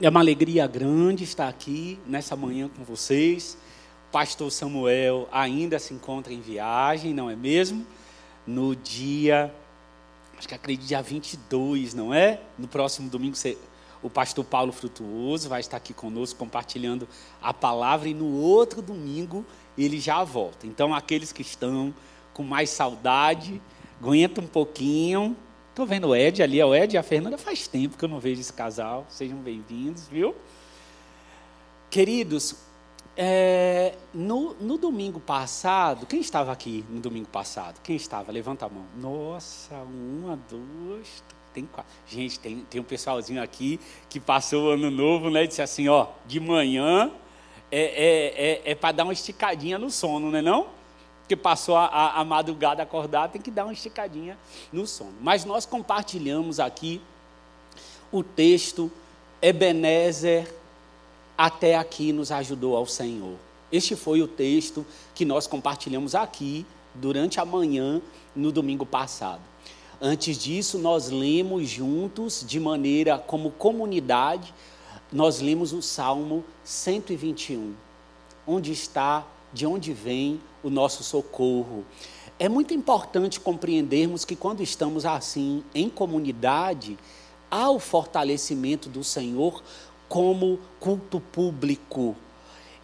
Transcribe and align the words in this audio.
É 0.00 0.08
uma 0.08 0.20
alegria 0.20 0.64
grande 0.68 1.24
estar 1.24 1.48
aqui 1.48 1.98
nessa 2.06 2.36
manhã 2.36 2.68
com 2.68 2.84
vocês. 2.84 3.58
Pastor 4.12 4.48
Samuel 4.52 5.28
ainda 5.32 5.76
se 5.80 5.92
encontra 5.92 6.32
em 6.32 6.40
viagem, 6.40 7.12
não 7.12 7.28
é 7.28 7.34
mesmo? 7.34 7.84
No 8.46 8.76
dia, 8.76 9.52
acho 10.38 10.46
que 10.46 10.54
acredito 10.54 10.86
dia 10.86 11.02
22, 11.02 11.94
não 11.94 12.14
é? 12.14 12.40
No 12.56 12.68
próximo 12.68 13.10
domingo, 13.10 13.36
o 14.00 14.08
pastor 14.08 14.44
Paulo 14.44 14.70
Frutuoso 14.70 15.48
vai 15.48 15.58
estar 15.58 15.78
aqui 15.78 15.92
conosco 15.92 16.38
compartilhando 16.38 17.08
a 17.42 17.52
palavra 17.52 18.08
e 18.08 18.14
no 18.14 18.40
outro 18.40 18.80
domingo 18.80 19.44
ele 19.76 19.98
já 19.98 20.22
volta. 20.22 20.64
Então, 20.64 20.94
aqueles 20.94 21.32
que 21.32 21.42
estão 21.42 21.92
com 22.32 22.44
mais 22.44 22.70
saudade, 22.70 23.60
aguenta 24.00 24.40
um 24.40 24.46
pouquinho, 24.46 25.36
Estou 25.78 25.86
vendo 25.86 26.08
o 26.08 26.16
Ed 26.16 26.42
ali, 26.42 26.60
o 26.60 26.74
Ed 26.74 26.96
e 26.96 26.98
a 26.98 27.04
Fernanda 27.04 27.38
faz 27.38 27.68
tempo 27.68 27.96
que 27.96 28.04
eu 28.04 28.08
não 28.08 28.18
vejo 28.18 28.40
esse 28.40 28.52
casal. 28.52 29.06
Sejam 29.08 29.38
bem-vindos, 29.38 30.08
viu? 30.08 30.34
Queridos, 31.88 32.56
é, 33.16 33.94
no, 34.12 34.54
no, 34.54 34.76
domingo 34.76 35.20
passado, 35.20 36.04
quem 36.04 36.18
estava 36.18 36.50
aqui 36.50 36.84
no 36.90 36.98
domingo 36.98 37.28
passado? 37.28 37.80
Quem 37.80 37.94
estava? 37.94 38.32
Levanta 38.32 38.66
a 38.66 38.68
mão. 38.68 38.86
Nossa, 38.96 39.76
uma, 39.76 40.36
duas, 40.50 41.22
tem 41.54 41.64
quatro. 41.64 41.92
Gente, 42.08 42.40
tem, 42.40 42.66
tem 42.68 42.80
um 42.80 42.84
pessoalzinho 42.84 43.40
aqui 43.40 43.78
que 44.10 44.18
passou 44.18 44.64
o 44.64 44.70
ano 44.70 44.90
novo, 44.90 45.30
né? 45.30 45.46
Disse 45.46 45.62
assim, 45.62 45.86
ó, 45.86 46.08
de 46.26 46.40
manhã 46.40 47.12
é, 47.70 47.82
é, 47.82 48.50
é, 48.66 48.72
é 48.72 48.74
para 48.74 48.90
dar 48.90 49.04
uma 49.04 49.12
esticadinha 49.12 49.78
no 49.78 49.92
sono, 49.92 50.28
não 50.28 50.38
é 50.40 50.42
não? 50.42 50.77
Porque 51.28 51.36
passou 51.36 51.76
a, 51.76 51.84
a, 51.84 52.20
a 52.20 52.24
madrugada 52.24 52.82
acordada, 52.82 53.34
tem 53.34 53.42
que 53.42 53.50
dar 53.50 53.66
uma 53.66 53.72
esticadinha 53.74 54.38
no 54.72 54.86
sono. 54.86 55.12
Mas 55.20 55.44
nós 55.44 55.66
compartilhamos 55.66 56.58
aqui 56.58 57.02
o 58.10 58.22
texto 58.22 58.90
Ebenezer 59.42 60.50
até 61.36 61.76
aqui 61.76 62.14
nos 62.14 62.32
ajudou 62.32 62.74
ao 62.74 62.86
Senhor. 62.86 63.36
Este 63.70 63.94
foi 63.94 64.22
o 64.22 64.26
texto 64.26 64.86
que 65.14 65.26
nós 65.26 65.46
compartilhamos 65.46 66.14
aqui 66.14 66.64
durante 66.94 67.38
a 67.38 67.44
manhã 67.44 68.00
no 68.34 68.50
domingo 68.50 68.86
passado. 68.86 69.42
Antes 70.00 70.38
disso, 70.38 70.78
nós 70.78 71.10
lemos 71.10 71.68
juntos, 71.68 72.42
de 72.46 72.58
maneira 72.58 73.18
como 73.18 73.50
comunidade, 73.50 74.54
nós 75.12 75.40
lemos 75.40 75.74
o 75.74 75.82
Salmo 75.82 76.42
121, 76.64 77.74
onde 78.46 78.72
está, 78.72 79.26
de 79.52 79.66
onde 79.66 79.92
vem 79.92 80.40
o 80.62 80.70
nosso 80.70 81.02
socorro. 81.02 81.84
É 82.38 82.48
muito 82.48 82.72
importante 82.72 83.40
compreendermos 83.40 84.24
que 84.24 84.36
quando 84.36 84.62
estamos 84.62 85.04
assim 85.04 85.64
em 85.74 85.88
comunidade, 85.88 86.98
há 87.50 87.70
o 87.70 87.78
fortalecimento 87.78 88.88
do 88.88 89.02
Senhor 89.02 89.62
como 90.08 90.58
culto 90.78 91.20
público. 91.20 92.16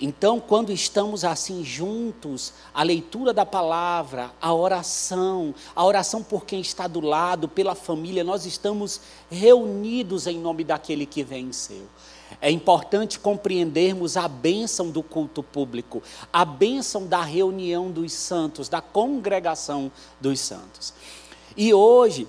Então, 0.01 0.41
quando 0.41 0.73
estamos 0.73 1.25
assim 1.25 1.65
juntos, 1.65 2.53
a 2.75 2.83
leitura 2.83 3.33
da 3.33 3.47
palavra, 3.47 4.33
a 4.41 4.53
oração, 4.53 5.55
a 5.75 5.85
oração 5.85 6.23
por 6.23 6.45
quem 6.45 6.61
está 6.61 6.89
do 6.89 7.01
lado, 7.01 7.49
pela 7.49 7.77
família, 7.77 8.25
nós 8.25 8.45
estamos 8.45 9.01
reunidos 9.31 10.27
em 10.27 10.39
nome 10.39 10.65
daquele 10.65 11.07
que 11.07 11.23
venceu. 11.23 11.87
É 12.41 12.51
importante 12.51 13.19
compreendermos 13.19 14.17
a 14.17 14.29
bênção 14.29 14.91
do 14.91 15.03
culto 15.03 15.43
público, 15.43 16.03
a 16.33 16.45
bênção 16.45 17.07
da 17.07 17.23
reunião 17.23 17.91
dos 17.91 18.13
santos, 18.13 18.69
da 18.69 18.81
congregação 18.81 19.91
dos 20.21 20.41
santos. 20.41 20.93
E 21.57 21.73
hoje, 21.73 22.27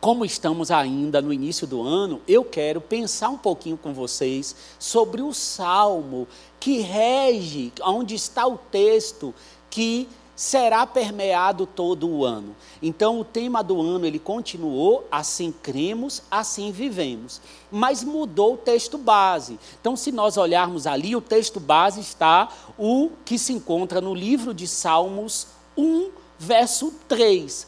como 0.00 0.24
estamos 0.24 0.70
ainda 0.70 1.20
no 1.20 1.32
início 1.32 1.66
do 1.66 1.82
ano, 1.82 2.20
eu 2.28 2.44
quero 2.44 2.80
pensar 2.80 3.28
um 3.28 3.38
pouquinho 3.38 3.76
com 3.76 3.92
vocês 3.92 4.54
sobre 4.78 5.22
o 5.22 5.32
salmo 5.32 6.28
que 6.60 6.78
rege, 6.78 7.72
onde 7.82 8.14
está 8.14 8.46
o 8.46 8.56
texto 8.56 9.34
que 9.68 10.08
será 10.36 10.86
permeado 10.86 11.66
todo 11.66 12.06
o 12.06 12.22
ano. 12.22 12.54
Então 12.82 13.18
o 13.18 13.24
tema 13.24 13.64
do 13.64 13.80
ano 13.80 14.04
ele 14.04 14.18
continuou 14.18 15.08
assim 15.10 15.50
cremos, 15.50 16.22
assim 16.30 16.70
vivemos, 16.70 17.40
mas 17.72 18.04
mudou 18.04 18.54
o 18.54 18.58
texto 18.58 18.98
base. 18.98 19.58
Então 19.80 19.96
se 19.96 20.12
nós 20.12 20.36
olharmos 20.36 20.86
ali, 20.86 21.16
o 21.16 21.22
texto 21.22 21.58
base 21.58 22.00
está 22.00 22.50
o 22.78 23.10
que 23.24 23.38
se 23.38 23.54
encontra 23.54 24.00
no 24.00 24.14
livro 24.14 24.52
de 24.52 24.68
Salmos 24.68 25.46
1, 25.74 26.10
verso 26.38 26.92
3. 27.08 27.66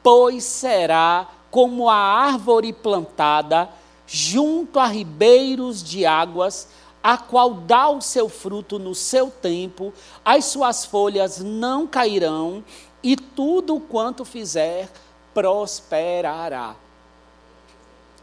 Pois 0.00 0.44
será 0.44 1.28
como 1.50 1.88
a 1.88 1.96
árvore 1.96 2.72
plantada 2.72 3.68
junto 4.06 4.78
a 4.78 4.86
ribeiros 4.86 5.82
de 5.82 6.06
águas, 6.06 6.68
a 7.06 7.16
qual 7.16 7.54
dá 7.54 7.88
o 7.88 8.00
seu 8.00 8.28
fruto 8.28 8.80
no 8.80 8.92
seu 8.92 9.30
tempo, 9.30 9.94
as 10.24 10.46
suas 10.46 10.84
folhas 10.84 11.38
não 11.38 11.86
cairão, 11.86 12.64
e 13.00 13.14
tudo 13.14 13.78
quanto 13.78 14.24
fizer 14.24 14.90
prosperará. 15.32 16.74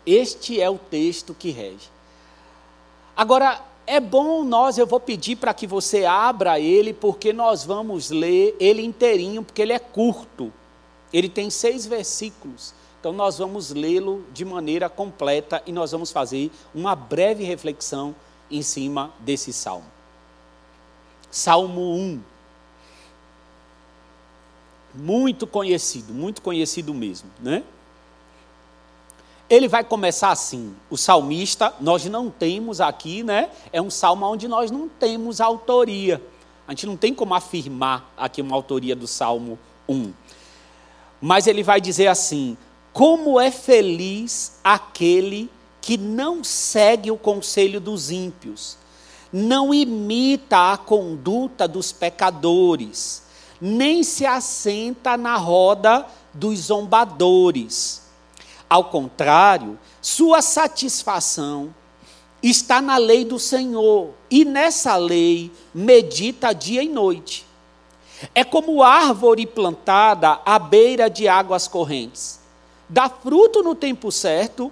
Este 0.06 0.60
é 0.60 0.70
o 0.70 0.78
texto 0.78 1.34
que 1.34 1.50
rege. 1.50 1.90
Agora, 3.16 3.62
é 3.88 4.02
bom 4.02 4.44
nós, 4.44 4.78
eu 4.78 4.86
vou 4.86 5.00
pedir 5.00 5.38
para 5.38 5.54
que 5.54 5.66
você 5.66 6.04
abra 6.04 6.60
ele, 6.60 6.92
porque 6.92 7.32
nós 7.32 7.64
vamos 7.64 8.10
ler 8.10 8.54
ele 8.60 8.84
inteirinho, 8.84 9.44
porque 9.44 9.62
ele 9.62 9.72
é 9.72 9.80
curto. 9.80 10.52
Ele 11.14 11.30
tem 11.30 11.50
seis 11.50 11.86
versículos. 11.86 12.74
Então, 13.00 13.14
nós 13.14 13.38
vamos 13.38 13.70
lê-lo 13.70 14.26
de 14.34 14.44
maneira 14.44 14.90
completa 14.90 15.64
e 15.66 15.72
nós 15.72 15.94
vamos 15.94 16.12
fazer 16.12 16.52
uma 16.76 16.98
breve 16.98 17.46
reflexão 17.46 18.14
em 18.54 18.62
cima 18.62 19.12
desse 19.20 19.52
salmo. 19.52 19.86
Salmo 21.32 21.96
1. 21.96 22.22
Muito 24.94 25.48
conhecido, 25.48 26.14
muito 26.14 26.42
conhecido 26.42 26.94
mesmo, 26.94 27.30
né? 27.40 27.64
Ele 29.50 29.68
vai 29.68 29.84
começar 29.84 30.30
assim. 30.30 30.76
O 30.90 30.96
salmista, 30.96 31.74
nós 31.82 32.06
não 32.06 32.30
temos 32.30 32.80
aqui, 32.80 33.24
né? 33.24 33.50
É 33.72 33.82
um 33.82 33.90
salmo 33.90 34.26
onde 34.26 34.48
nós 34.48 34.70
não 34.70 34.88
temos 34.88 35.42
autoria. 35.42 36.22
A 36.68 36.72
gente 36.72 36.86
não 36.86 36.96
tem 36.96 37.14
como 37.14 37.34
afirmar 37.34 38.14
aqui 38.16 38.42
uma 38.42 38.56
autoria 38.56 38.96
do 38.96 39.08
Salmo 39.08 39.60
1. 39.90 40.14
Mas 41.20 41.48
ele 41.48 41.64
vai 41.64 41.82
dizer 41.82 42.08
assim: 42.08 42.56
Como 42.94 43.40
é 43.40 43.50
feliz 43.50 44.60
aquele 44.64 45.46
que 45.46 45.54
que 45.84 45.98
não 45.98 46.46
segue 46.46 47.12
o 47.12 47.18
conselho 47.18 47.82
dos 47.82 48.10
ímpios, 48.10 48.78
não 49.34 49.74
imita 49.74 50.72
a 50.72 50.78
conduta 50.78 51.68
dos 51.68 51.92
pecadores, 51.92 53.24
nem 53.60 54.02
se 54.02 54.26
assenta 54.26 55.18
na 55.18 55.36
roda 55.36 56.08
dos 56.34 56.58
zombadores. 56.58 58.02
Ao 58.70 58.86
contrário, 58.86 59.78
sua 60.02 60.42
satisfação 60.42 61.76
está 62.42 62.82
na 62.82 62.96
lei 62.96 63.26
do 63.26 63.38
Senhor, 63.38 64.12
e 64.32 64.46
nessa 64.46 64.96
lei 64.96 65.52
medita 65.76 66.54
dia 66.54 66.82
e 66.82 66.88
noite. 66.88 67.46
É 68.34 68.46
como 68.46 68.82
árvore 68.82 69.46
plantada 69.46 70.40
à 70.46 70.58
beira 70.58 71.10
de 71.10 71.28
águas 71.28 71.68
correntes. 71.68 72.40
Dá 72.88 73.10
fruto 73.10 73.62
no 73.62 73.76
tempo 73.76 74.14
certo 74.14 74.72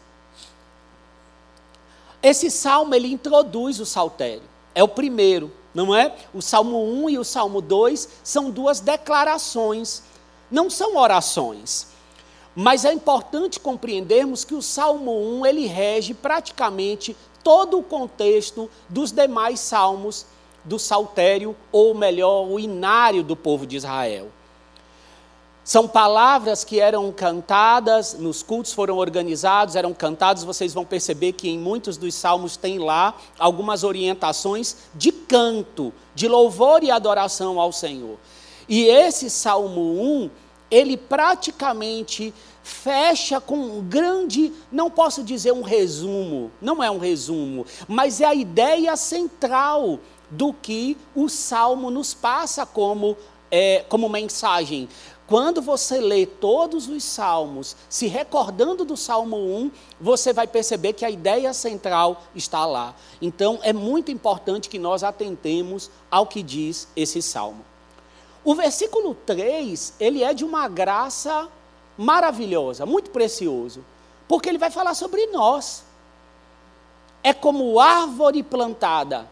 Esse 2.21 2.51
salmo 2.51 2.93
ele 2.93 3.11
introduz 3.11 3.79
o 3.79 3.85
saltério. 3.85 4.43
É 4.75 4.83
o 4.83 4.87
primeiro, 4.87 5.51
não 5.73 5.95
é? 5.95 6.15
O 6.33 6.41
Salmo 6.41 6.77
1 6.77 7.09
e 7.09 7.17
o 7.17 7.23
Salmo 7.23 7.61
2 7.61 8.07
são 8.23 8.49
duas 8.49 8.79
declarações, 8.79 10.03
não 10.49 10.69
são 10.69 10.95
orações. 10.95 11.87
Mas 12.55 12.85
é 12.85 12.93
importante 12.93 13.59
compreendermos 13.59 14.43
que 14.43 14.53
o 14.53 14.61
Salmo 14.61 15.11
1 15.11 15.45
ele 15.45 15.65
rege 15.65 16.13
praticamente 16.13 17.15
todo 17.43 17.79
o 17.79 17.83
contexto 17.83 18.69
dos 18.87 19.11
demais 19.11 19.59
salmos 19.59 20.25
do 20.63 20.77
saltério, 20.77 21.55
ou 21.71 21.95
melhor, 21.95 22.47
o 22.47 22.59
inário 22.59 23.23
do 23.23 23.35
povo 23.35 23.65
de 23.65 23.77
Israel. 23.77 24.29
São 25.63 25.87
palavras 25.87 26.63
que 26.63 26.79
eram 26.79 27.11
cantadas, 27.11 28.15
nos 28.15 28.41
cultos 28.41 28.73
foram 28.73 28.97
organizados, 28.97 29.75
eram 29.75 29.93
cantados. 29.93 30.43
Vocês 30.43 30.73
vão 30.73 30.83
perceber 30.83 31.33
que 31.33 31.49
em 31.49 31.59
muitos 31.59 31.97
dos 31.97 32.15
salmos 32.15 32.57
tem 32.57 32.79
lá 32.79 33.15
algumas 33.37 33.83
orientações 33.83 34.75
de 34.95 35.11
canto, 35.11 35.93
de 36.15 36.27
louvor 36.27 36.83
e 36.83 36.89
adoração 36.89 37.59
ao 37.59 37.71
Senhor. 37.71 38.17
E 38.67 38.85
esse 38.85 39.29
Salmo 39.29 40.01
1, 40.01 40.29
ele 40.71 40.97
praticamente 40.97 42.33
fecha 42.63 43.41
com 43.41 43.55
um 43.55 43.81
grande, 43.81 44.51
não 44.71 44.89
posso 44.89 45.23
dizer 45.23 45.51
um 45.51 45.61
resumo, 45.61 46.51
não 46.61 46.81
é 46.81 46.89
um 46.89 46.97
resumo, 46.97 47.65
mas 47.87 48.21
é 48.21 48.25
a 48.25 48.33
ideia 48.33 48.95
central 48.95 49.99
do 50.29 50.53
que 50.53 50.97
o 51.13 51.27
Salmo 51.27 51.91
nos 51.91 52.13
passa 52.13 52.65
como, 52.65 53.17
é, 53.51 53.83
como 53.89 54.07
mensagem. 54.07 54.87
Quando 55.31 55.61
você 55.61 56.01
lê 56.01 56.25
todos 56.25 56.89
os 56.89 57.05
salmos, 57.05 57.77
se 57.87 58.05
recordando 58.05 58.83
do 58.83 58.97
Salmo 58.97 59.37
1, 59.37 59.71
você 59.97 60.33
vai 60.33 60.45
perceber 60.45 60.91
que 60.91 61.05
a 61.05 61.09
ideia 61.09 61.53
central 61.53 62.21
está 62.35 62.65
lá. 62.65 62.93
Então, 63.21 63.57
é 63.63 63.71
muito 63.71 64.11
importante 64.11 64.67
que 64.67 64.77
nós 64.77 65.05
atentemos 65.05 65.89
ao 66.11 66.27
que 66.27 66.43
diz 66.43 66.89
esse 66.97 67.21
salmo. 67.21 67.63
O 68.43 68.53
versículo 68.53 69.15
3, 69.15 69.93
ele 70.01 70.21
é 70.21 70.33
de 70.33 70.43
uma 70.43 70.67
graça 70.67 71.47
maravilhosa, 71.97 72.85
muito 72.85 73.09
precioso, 73.09 73.85
porque 74.27 74.49
ele 74.49 74.57
vai 74.57 74.69
falar 74.69 74.95
sobre 74.95 75.27
nós. 75.27 75.85
É 77.23 77.33
como 77.33 77.79
árvore 77.79 78.43
plantada. 78.43 79.29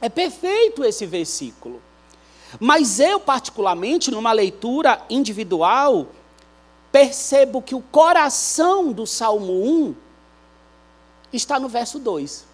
É 0.00 0.08
perfeito 0.08 0.82
esse 0.82 1.06
versículo. 1.06 1.80
Mas 2.60 3.00
eu, 3.00 3.18
particularmente, 3.18 4.10
numa 4.10 4.32
leitura 4.32 5.02
individual, 5.10 6.06
percebo 6.92 7.60
que 7.60 7.74
o 7.74 7.80
coração 7.80 8.92
do 8.92 9.06
Salmo 9.06 9.52
1 9.52 9.94
está 11.32 11.58
no 11.58 11.68
verso 11.68 11.98
2. 11.98 12.46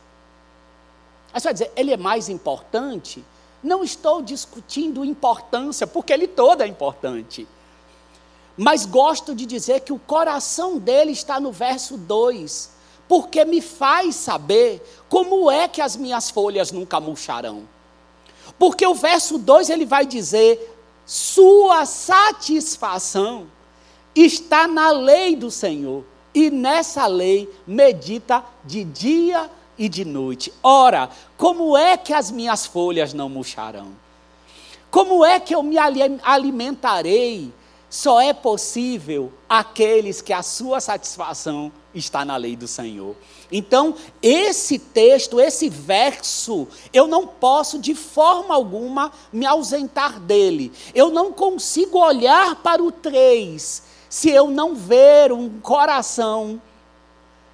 Aí 1.32 1.40
você 1.40 1.44
vai 1.44 1.52
dizer, 1.52 1.72
ele 1.76 1.92
é 1.92 1.96
mais 1.96 2.28
importante? 2.28 3.24
Não 3.62 3.84
estou 3.84 4.22
discutindo 4.22 5.04
importância, 5.04 5.86
porque 5.86 6.12
ele 6.12 6.26
todo 6.26 6.62
é 6.62 6.66
importante. 6.66 7.46
Mas 8.56 8.84
gosto 8.84 9.34
de 9.34 9.46
dizer 9.46 9.80
que 9.80 9.92
o 9.92 9.98
coração 9.98 10.78
dele 10.78 11.12
está 11.12 11.38
no 11.38 11.52
verso 11.52 11.96
2, 11.96 12.70
porque 13.06 13.44
me 13.44 13.60
faz 13.60 14.16
saber 14.16 14.82
como 15.08 15.50
é 15.50 15.68
que 15.68 15.80
as 15.80 15.96
minhas 15.96 16.30
folhas 16.30 16.72
nunca 16.72 16.98
murcharão. 17.00 17.68
Porque 18.58 18.86
o 18.86 18.94
verso 18.94 19.38
2 19.38 19.70
ele 19.70 19.86
vai 19.86 20.06
dizer: 20.06 20.76
sua 21.06 21.86
satisfação 21.86 23.46
está 24.14 24.66
na 24.66 24.90
lei 24.90 25.36
do 25.36 25.50
Senhor, 25.50 26.04
e 26.34 26.50
nessa 26.50 27.06
lei 27.06 27.48
medita 27.66 28.44
de 28.64 28.84
dia 28.84 29.50
e 29.78 29.88
de 29.88 30.04
noite. 30.04 30.52
Ora, 30.62 31.08
como 31.36 31.76
é 31.76 31.96
que 31.96 32.12
as 32.12 32.30
minhas 32.30 32.66
folhas 32.66 33.14
não 33.14 33.28
murcharão? 33.28 33.88
Como 34.90 35.24
é 35.24 35.40
que 35.40 35.54
eu 35.54 35.62
me 35.62 35.76
alimentarei? 36.22 37.52
Só 37.88 38.20
é 38.20 38.32
possível 38.32 39.32
aqueles 39.48 40.20
que 40.20 40.32
a 40.32 40.42
sua 40.42 40.80
satisfação 40.80 41.72
está 41.92 42.24
na 42.24 42.36
lei 42.36 42.54
do 42.54 42.68
Senhor. 42.68 43.16
Então, 43.52 43.94
esse 44.22 44.78
texto, 44.78 45.40
esse 45.40 45.68
verso, 45.68 46.68
eu 46.92 47.06
não 47.06 47.26
posso 47.26 47.78
de 47.78 47.94
forma 47.94 48.54
alguma 48.54 49.12
me 49.32 49.44
ausentar 49.44 50.20
dele. 50.20 50.72
Eu 50.94 51.10
não 51.10 51.32
consigo 51.32 51.98
olhar 51.98 52.56
para 52.56 52.82
o 52.82 52.92
3 52.92 53.82
se 54.08 54.30
eu 54.30 54.50
não 54.50 54.74
ver 54.74 55.32
um 55.32 55.60
coração 55.60 56.60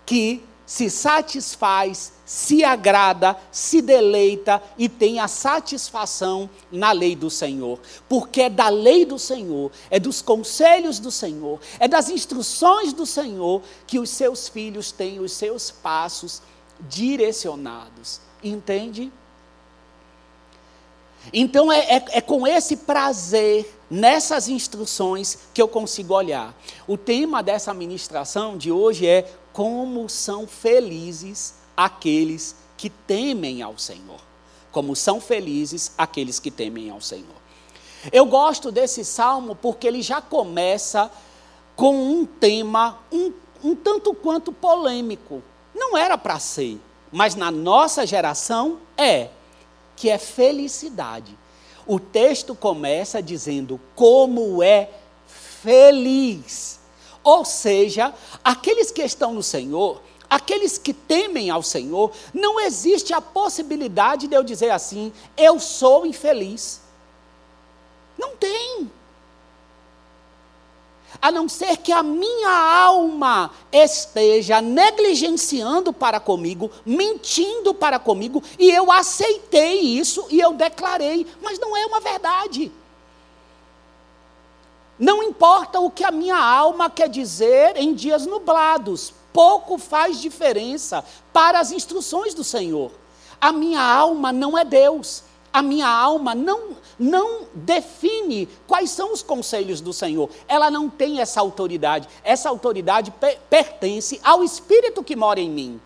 que 0.06 0.42
se 0.64 0.88
satisfaz, 0.88 2.12
se 2.26 2.64
agrada, 2.64 3.36
se 3.52 3.80
deleita 3.80 4.60
e 4.76 4.88
tem 4.88 5.20
a 5.20 5.28
satisfação 5.28 6.50
na 6.72 6.90
lei 6.90 7.14
do 7.14 7.30
Senhor. 7.30 7.78
Porque 8.08 8.42
é 8.42 8.50
da 8.50 8.68
lei 8.68 9.06
do 9.06 9.16
Senhor, 9.16 9.70
é 9.88 10.00
dos 10.00 10.20
conselhos 10.20 10.98
do 10.98 11.12
Senhor, 11.12 11.60
é 11.78 11.86
das 11.86 12.10
instruções 12.10 12.92
do 12.92 13.06
Senhor 13.06 13.62
que 13.86 14.00
os 14.00 14.10
seus 14.10 14.48
filhos 14.48 14.90
têm 14.90 15.20
os 15.20 15.32
seus 15.32 15.70
passos 15.70 16.42
direcionados. 16.80 18.20
Entende? 18.42 19.12
Então 21.32 21.70
é, 21.70 21.78
é, 21.78 22.04
é, 22.10 22.20
com 22.20 22.44
esse 22.44 22.78
prazer, 22.78 23.72
nessas 23.88 24.48
instruções, 24.48 25.38
que 25.54 25.62
eu 25.62 25.68
consigo 25.68 26.12
olhar. 26.12 26.56
O 26.88 26.96
tema 26.96 27.40
dessa 27.40 27.72
ministração 27.72 28.56
de 28.58 28.72
hoje 28.72 29.06
é 29.06 29.32
como 29.52 30.08
são 30.08 30.46
felizes 30.46 31.65
aqueles 31.76 32.56
que 32.76 32.88
temem 32.88 33.62
ao 33.62 33.78
Senhor. 33.78 34.20
Como 34.70 34.94
são 34.94 35.20
felizes 35.20 35.92
aqueles 35.96 36.38
que 36.38 36.50
temem 36.50 36.90
ao 36.90 37.00
Senhor. 37.00 37.36
Eu 38.12 38.26
gosto 38.26 38.70
desse 38.70 39.04
salmo 39.04 39.56
porque 39.56 39.86
ele 39.86 40.02
já 40.02 40.20
começa 40.20 41.10
com 41.74 41.96
um 41.96 42.24
tema 42.24 42.98
um, 43.10 43.32
um 43.62 43.74
tanto 43.74 44.14
quanto 44.14 44.52
polêmico. 44.52 45.42
Não 45.74 45.96
era 45.96 46.16
para 46.16 46.38
ser, 46.38 46.80
mas 47.10 47.34
na 47.34 47.50
nossa 47.50 48.06
geração 48.06 48.78
é, 48.96 49.30
que 49.96 50.08
é 50.08 50.18
felicidade. 50.18 51.36
O 51.86 51.98
texto 51.98 52.54
começa 52.54 53.22
dizendo 53.22 53.80
como 53.94 54.62
é 54.62 54.90
feliz 55.26 56.76
ou 57.26 57.44
seja, 57.44 58.14
aqueles 58.44 58.92
que 58.92 59.02
estão 59.02 59.34
no 59.34 59.42
Senhor, 59.42 60.00
aqueles 60.28 60.78
que 60.78 60.92
temem 60.92 61.50
ao 61.50 61.62
Senhor, 61.62 62.12
não 62.32 62.60
existe 62.60 63.12
a 63.12 63.20
possibilidade 63.20 64.26
de 64.26 64.34
eu 64.34 64.42
dizer 64.42 64.70
assim: 64.70 65.12
eu 65.36 65.58
sou 65.58 66.06
infeliz. 66.06 66.80
Não 68.18 68.36
tem. 68.36 68.90
A 71.20 71.30
não 71.30 71.48
ser 71.48 71.78
que 71.78 71.92
a 71.92 72.02
minha 72.02 72.50
alma 72.50 73.50
esteja 73.72 74.60
negligenciando 74.60 75.92
para 75.92 76.20
comigo, 76.20 76.70
mentindo 76.84 77.72
para 77.72 77.98
comigo, 77.98 78.42
e 78.58 78.70
eu 78.70 78.90
aceitei 78.90 79.80
isso 79.80 80.26
e 80.30 80.40
eu 80.40 80.52
declarei, 80.52 81.26
mas 81.40 81.58
não 81.58 81.76
é 81.76 81.86
uma 81.86 82.00
verdade. 82.00 82.70
Não 84.98 85.22
importa 85.22 85.78
o 85.78 85.90
que 85.90 86.04
a 86.04 86.10
minha 86.10 86.38
alma 86.38 86.88
quer 86.88 87.08
dizer 87.08 87.76
em 87.76 87.94
dias 87.94 88.26
nublados, 88.26 89.12
pouco 89.36 89.76
faz 89.76 90.18
diferença 90.18 91.04
para 91.30 91.60
as 91.60 91.70
instruções 91.70 92.32
do 92.32 92.42
Senhor. 92.42 92.90
A 93.38 93.52
minha 93.52 93.82
alma 93.82 94.32
não 94.32 94.56
é 94.56 94.64
Deus. 94.64 95.24
A 95.52 95.60
minha 95.60 95.86
alma 95.86 96.34
não, 96.34 96.74
não 96.98 97.42
define 97.52 98.48
quais 98.66 98.90
são 98.90 99.12
os 99.12 99.22
conselhos 99.22 99.82
do 99.82 99.92
Senhor. 99.92 100.30
Ela 100.48 100.70
não 100.70 100.88
tem 100.88 101.20
essa 101.20 101.38
autoridade. 101.38 102.08
Essa 102.24 102.48
autoridade 102.48 103.12
pertence 103.50 104.18
ao 104.24 104.42
Espírito 104.42 105.04
que 105.04 105.14
mora 105.14 105.38
em 105.38 105.50
mim. 105.50 105.80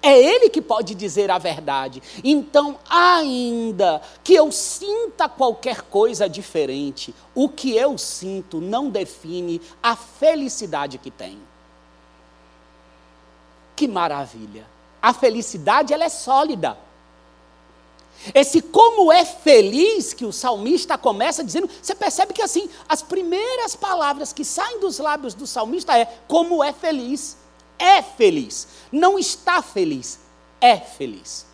É 0.00 0.18
Ele 0.18 0.48
que 0.48 0.62
pode 0.62 0.94
dizer 0.94 1.30
a 1.30 1.36
verdade. 1.36 2.02
Então, 2.24 2.78
ainda 2.88 4.00
que 4.24 4.32
eu 4.32 4.50
sinta 4.50 5.28
qualquer 5.28 5.82
coisa 5.82 6.26
diferente, 6.26 7.14
o 7.34 7.46
que 7.46 7.76
eu 7.76 7.98
sinto 7.98 8.58
não 8.58 8.88
define 8.88 9.60
a 9.82 9.94
felicidade 9.94 10.96
que 10.96 11.10
tenho. 11.10 11.49
Que 13.80 13.88
maravilha! 13.88 14.66
A 15.00 15.14
felicidade 15.14 15.94
ela 15.94 16.04
é 16.04 16.10
sólida. 16.10 16.76
Esse 18.34 18.60
como 18.60 19.10
é 19.10 19.24
feliz 19.24 20.12
que 20.12 20.26
o 20.26 20.34
salmista 20.34 20.98
começa 20.98 21.42
dizendo, 21.42 21.70
você 21.80 21.94
percebe 21.94 22.34
que 22.34 22.42
assim, 22.42 22.68
as 22.86 23.00
primeiras 23.00 23.74
palavras 23.74 24.34
que 24.34 24.44
saem 24.44 24.80
dos 24.80 24.98
lábios 24.98 25.32
do 25.32 25.46
salmista 25.46 25.96
é 25.96 26.04
como 26.28 26.62
é 26.62 26.74
feliz 26.74 27.38
é 27.78 28.02
feliz. 28.02 28.68
Não 28.92 29.18
está 29.18 29.62
feliz, 29.62 30.20
é 30.60 30.76
feliz. 30.76 31.46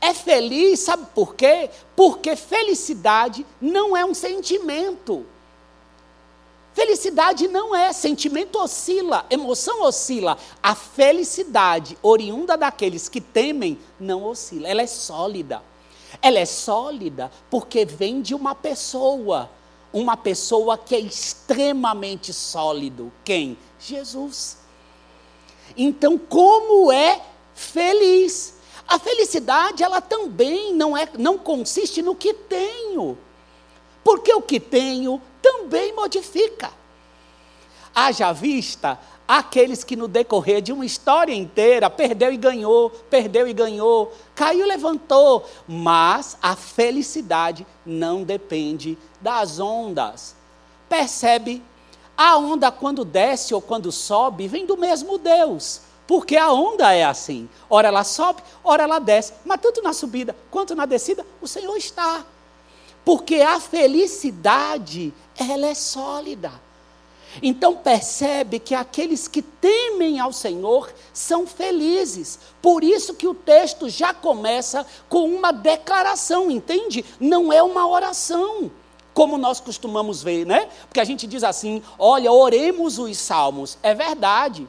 É 0.00 0.14
feliz, 0.14 0.78
sabe 0.78 1.08
por 1.12 1.34
quê? 1.34 1.68
Porque 1.96 2.36
felicidade 2.36 3.44
não 3.60 3.96
é 3.96 4.04
um 4.04 4.14
sentimento. 4.14 5.26
Felicidade 6.74 7.46
não 7.46 7.72
é, 7.72 7.92
sentimento 7.92 8.58
oscila, 8.58 9.24
emoção 9.30 9.82
oscila. 9.82 10.36
A 10.60 10.74
felicidade, 10.74 11.96
oriunda 12.02 12.56
daqueles 12.56 13.08
que 13.08 13.20
temem, 13.20 13.78
não 13.98 14.24
oscila, 14.24 14.68
ela 14.68 14.82
é 14.82 14.86
sólida. 14.86 15.62
Ela 16.20 16.40
é 16.40 16.44
sólida 16.44 17.30
porque 17.48 17.84
vem 17.84 18.20
de 18.20 18.34
uma 18.34 18.56
pessoa, 18.56 19.48
uma 19.92 20.16
pessoa 20.16 20.76
que 20.76 20.96
é 20.96 20.98
extremamente 20.98 22.32
sólido. 22.32 23.12
Quem? 23.24 23.56
Jesus. 23.78 24.58
Então, 25.76 26.18
como 26.18 26.90
é 26.90 27.22
feliz? 27.54 28.54
A 28.86 28.98
felicidade, 28.98 29.84
ela 29.84 30.00
também 30.00 30.74
não, 30.74 30.96
é, 30.96 31.08
não 31.16 31.38
consiste 31.38 32.02
no 32.02 32.16
que 32.16 32.34
tenho. 32.34 33.16
porque 34.02 34.34
o 34.34 34.42
que 34.42 34.58
tenho 34.58 35.22
também 35.44 35.92
modifica. 35.92 36.72
Haja 37.94 38.32
vista 38.32 38.98
aqueles 39.28 39.84
que 39.84 39.94
no 39.94 40.08
decorrer 40.08 40.62
de 40.62 40.72
uma 40.72 40.86
história 40.86 41.34
inteira 41.34 41.90
perdeu 41.90 42.32
e 42.32 42.36
ganhou, 42.38 42.88
perdeu 42.88 43.46
e 43.46 43.52
ganhou, 43.52 44.10
caiu 44.34 44.64
e 44.64 44.68
levantou, 44.68 45.46
mas 45.68 46.38
a 46.40 46.56
felicidade 46.56 47.66
não 47.84 48.22
depende 48.22 48.96
das 49.20 49.60
ondas. 49.60 50.34
Percebe? 50.88 51.62
A 52.16 52.38
onda 52.38 52.72
quando 52.72 53.04
desce 53.04 53.52
ou 53.54 53.60
quando 53.60 53.92
sobe 53.92 54.48
vem 54.48 54.64
do 54.64 54.78
mesmo 54.78 55.18
Deus. 55.18 55.82
Porque 56.06 56.36
a 56.36 56.52
onda 56.52 56.92
é 56.92 57.04
assim. 57.04 57.48
Ora 57.68 57.88
ela 57.88 58.04
sobe, 58.04 58.42
ora 58.62 58.84
ela 58.84 58.98
desce. 58.98 59.34
Mas 59.44 59.60
tanto 59.60 59.82
na 59.82 59.92
subida 59.92 60.34
quanto 60.50 60.74
na 60.74 60.86
descida, 60.86 61.26
o 61.40 61.46
Senhor 61.46 61.76
está. 61.76 62.24
Porque 63.04 63.36
a 63.36 63.60
felicidade, 63.60 65.12
ela 65.38 65.66
é 65.66 65.74
sólida. 65.74 66.52
Então 67.42 67.76
percebe 67.76 68.58
que 68.58 68.74
aqueles 68.74 69.26
que 69.26 69.42
temem 69.42 70.20
ao 70.20 70.32
Senhor 70.32 70.92
são 71.12 71.46
felizes. 71.46 72.38
Por 72.62 72.84
isso 72.84 73.14
que 73.14 73.26
o 73.26 73.34
texto 73.34 73.88
já 73.88 74.14
começa 74.14 74.86
com 75.08 75.28
uma 75.28 75.52
declaração, 75.52 76.50
entende? 76.50 77.04
Não 77.18 77.52
é 77.52 77.62
uma 77.62 77.86
oração, 77.88 78.70
como 79.12 79.36
nós 79.36 79.60
costumamos 79.60 80.22
ver, 80.22 80.46
né? 80.46 80.68
Porque 80.86 81.00
a 81.00 81.04
gente 81.04 81.26
diz 81.26 81.42
assim: 81.42 81.82
"Olha, 81.98 82.32
oremos 82.32 82.98
os 82.98 83.18
salmos". 83.18 83.78
É 83.82 83.94
verdade. 83.94 84.66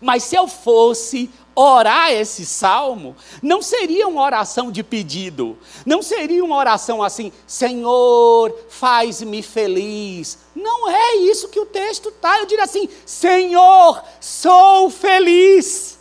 Mas 0.00 0.24
se 0.24 0.36
eu 0.36 0.48
fosse 0.48 1.30
orar 1.54 2.10
esse 2.10 2.46
salmo, 2.46 3.14
não 3.42 3.60
seria 3.60 4.08
uma 4.08 4.22
oração 4.22 4.70
de 4.70 4.82
pedido, 4.82 5.58
não 5.84 6.02
seria 6.02 6.44
uma 6.44 6.56
oração 6.56 7.02
assim, 7.02 7.30
Senhor, 7.46 8.54
faz-me 8.68 9.42
feliz. 9.42 10.38
Não 10.54 10.88
é 10.88 11.16
isso 11.16 11.48
que 11.48 11.60
o 11.60 11.66
texto 11.66 12.08
está. 12.08 12.38
Eu 12.38 12.46
diria 12.46 12.64
assim, 12.64 12.88
Senhor, 13.04 14.02
sou 14.20 14.90
feliz. 14.90 15.98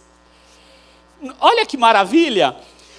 Olha 1.40 1.66
que 1.66 1.78
maravilha. 1.78 2.58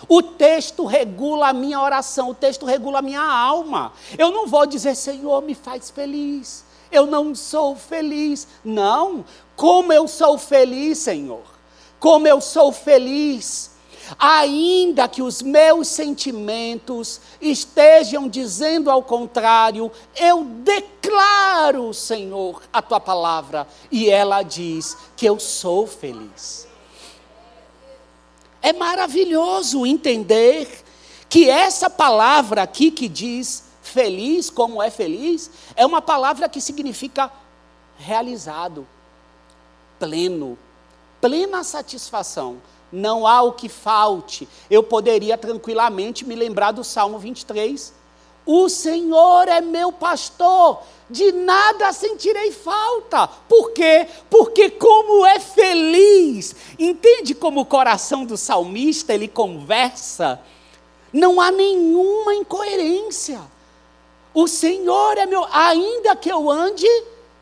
O 0.09 0.23
texto 0.23 0.85
regula 0.85 1.49
a 1.49 1.53
minha 1.53 1.81
oração, 1.81 2.31
o 2.31 2.35
texto 2.35 2.67
regula 2.67 2.99
a 2.99 3.03
minha 3.03 3.23
alma. 3.23 3.93
Eu 4.19 4.31
não 4.31 4.47
vou 4.47 4.67
dizer, 4.67 4.95
Senhor, 4.95 5.41
me 5.43 5.55
faz 5.55 5.91
feliz. 5.91 6.65
Eu 6.93 7.07
não 7.07 7.35
sou 7.35 7.75
feliz. 7.75 8.47
Não. 8.65 9.25
Como 9.57 9.93
eu 9.93 10.07
sou 10.07 10.39
feliz, 10.39 10.99
Senhor 10.99 11.53
como 12.03 12.27
eu 12.27 12.41
sou 12.41 12.73
feliz, 12.73 13.71
ainda 14.19 15.07
que 15.07 15.23
os 15.23 15.41
meus 15.41 15.87
sentimentos 15.87 17.21
estejam 17.41 18.29
dizendo 18.29 18.91
ao 18.91 19.05
contrário, 19.05 19.89
eu 20.17 20.43
declaro, 20.43 21.95
Senhor, 21.95 22.61
a 22.73 22.83
tua 22.83 22.99
palavra, 22.99 23.69
e 23.89 24.11
ela 24.11 24.43
diz 24.43 24.97
que 25.17 25.25
eu 25.25 25.39
sou 25.39 25.87
feliz. 25.87 26.67
É 28.61 28.73
maravilhoso 28.73 29.87
entender 29.87 30.83
que 31.29 31.49
essa 31.49 31.89
palavra 31.89 32.63
aqui 32.63 32.91
que 32.91 33.09
diz 33.09 33.63
feliz, 33.93 34.51
como 34.51 34.83
é 34.83 34.91
feliz, 34.91 35.51
é 35.77 35.85
uma 35.87 36.01
palavra 36.03 36.49
que 36.49 36.61
significa 36.61 37.31
realizado, 37.97 38.87
pleno, 39.99 40.59
plena 41.21 41.63
satisfação. 41.63 42.61
Não 42.91 43.27
há 43.27 43.41
o 43.43 43.53
que 43.53 43.69
falte. 43.69 44.49
Eu 44.71 44.83
poderia 44.83 45.39
tranquilamente 45.39 46.27
me 46.27 46.35
lembrar 46.35 46.73
do 46.73 46.85
Salmo 46.85 47.19
23. 47.19 47.95
O 48.45 48.69
Senhor 48.69 49.47
é 49.49 49.61
meu 49.61 49.93
pastor, 49.93 50.83
de 51.09 51.31
nada 51.31 51.93
sentirei 51.93 52.51
falta. 52.51 53.29
Por 53.29 53.71
quê? 53.71 54.09
Porque 54.29 54.69
como 54.69 55.25
é 55.25 55.39
feliz. 55.39 56.55
Entende 56.79 57.35
como 57.35 57.61
o 57.61 57.67
coração 57.67 58.25
do 58.25 58.37
salmista 58.37 59.15
ele 59.15 59.29
conversa? 59.29 60.41
Não 61.13 61.41
há 61.41 61.53
nenhuma 61.53 62.35
incoerência. 62.35 63.41
O 64.35 64.49
Senhor 64.49 65.19
é 65.19 65.27
meu, 65.27 65.47
ainda 65.51 66.17
que 66.17 66.31
eu 66.31 66.51
ande 66.51 66.87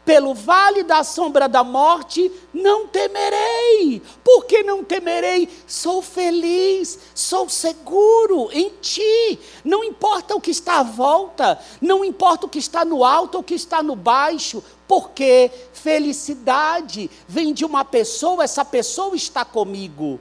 pelo 0.05 0.35
vale 0.35 0.83
da 0.83 1.05
sombra 1.05 1.49
da 1.49 1.63
morte, 1.63 2.33
não 2.53 2.89
temerei. 2.89 4.03
Por 4.25 4.45
que 4.45 4.63
não 4.63 4.83
temerei? 4.83 5.49
Sou 5.69 6.03
feliz, 6.03 6.99
sou 7.15 7.49
seguro 7.49 8.49
em 8.51 8.71
ti. 8.81 9.39
Não 9.65 9.85
importa 9.85 10.35
o 10.35 10.41
que 10.41 10.51
está 10.51 10.81
à 10.81 10.83
volta, 10.83 11.61
não 11.81 12.05
importa 12.05 12.47
o 12.47 12.49
que 12.49 12.59
está 12.59 12.85
no 12.85 13.05
alto 13.05 13.37
ou 13.37 13.41
o 13.43 13.45
que 13.45 13.55
está 13.55 13.83
no 13.83 13.95
baixo, 13.95 14.65
porque 14.89 15.51
felicidade 15.73 17.09
vem 17.29 17.53
de 17.53 17.65
uma 17.65 17.85
pessoa, 17.85 18.43
essa 18.43 18.65
pessoa 18.65 19.15
está 19.15 19.45
comigo. 19.45 20.19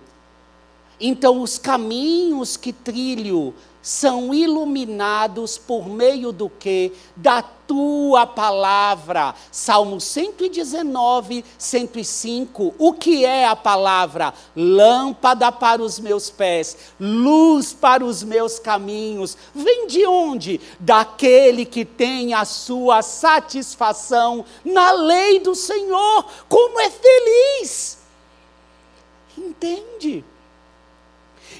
Então, 1.00 1.42
os 1.42 1.58
caminhos 1.58 2.58
que 2.58 2.74
trilho 2.74 3.56
são 3.82 4.34
iluminados 4.34 5.58
por 5.58 5.88
meio 5.88 6.32
do 6.32 6.50
que? 6.50 6.92
Da 7.16 7.42
tua 7.42 8.26
palavra. 8.28 9.34
Salmo 9.52 10.02
119, 10.02 11.46
105. 11.58 12.76
O 12.78 12.94
que 12.94 13.24
é 13.24 13.46
a 13.46 13.56
palavra? 13.56 14.34
Lâmpada 14.56 15.52
para 15.52 15.82
os 15.82 16.00
meus 16.00 16.30
pés, 16.30 16.78
luz 17.00 17.72
para 17.72 18.04
os 18.04 18.24
meus 18.24 18.60
caminhos. 18.60 19.38
Vem 19.54 19.88
de 19.88 20.06
onde? 20.06 20.60
Daquele 20.80 21.66
que 21.66 21.86
tem 21.86 22.34
a 22.34 22.44
sua 22.46 23.02
satisfação 23.02 24.44
na 24.66 24.92
lei 24.92 25.40
do 25.40 25.56
Senhor. 25.56 26.26
Como 26.50 26.80
é 26.80 26.90
feliz! 26.90 28.00
Entende? 29.38 30.26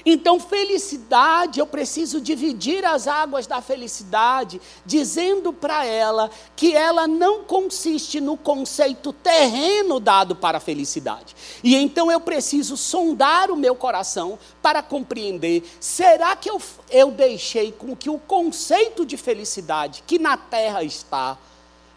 Então, 0.04 0.40
felicidade, 0.40 1.60
eu 1.60 1.66
preciso 1.66 2.20
dividir 2.20 2.84
as 2.84 3.06
águas 3.06 3.46
da 3.46 3.60
felicidade, 3.60 4.60
dizendo 4.84 5.52
para 5.52 5.84
ela 5.84 6.30
que 6.56 6.74
ela 6.74 7.06
não 7.06 7.44
consiste 7.44 8.20
no 8.20 8.36
conceito 8.36 9.12
terreno 9.12 10.00
dado 10.00 10.34
para 10.34 10.58
a 10.58 10.60
felicidade. 10.60 11.34
E 11.62 11.76
então 11.76 12.10
eu 12.10 12.20
preciso 12.20 12.76
sondar 12.76 13.50
o 13.50 13.56
meu 13.56 13.74
coração 13.74 14.38
para 14.62 14.82
compreender: 14.82 15.62
será 15.78 16.34
que 16.36 16.50
eu, 16.50 16.60
eu 16.90 17.10
deixei 17.10 17.72
com 17.72 17.94
que 17.94 18.10
o 18.10 18.18
conceito 18.18 19.04
de 19.04 19.16
felicidade 19.16 20.02
que 20.06 20.18
na 20.18 20.36
terra 20.36 20.82
está 20.82 21.36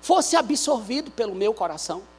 fosse 0.02 0.36
absorvido 0.36 1.12
pelo 1.12 1.34
meu 1.34 1.54
coração? 1.54 2.13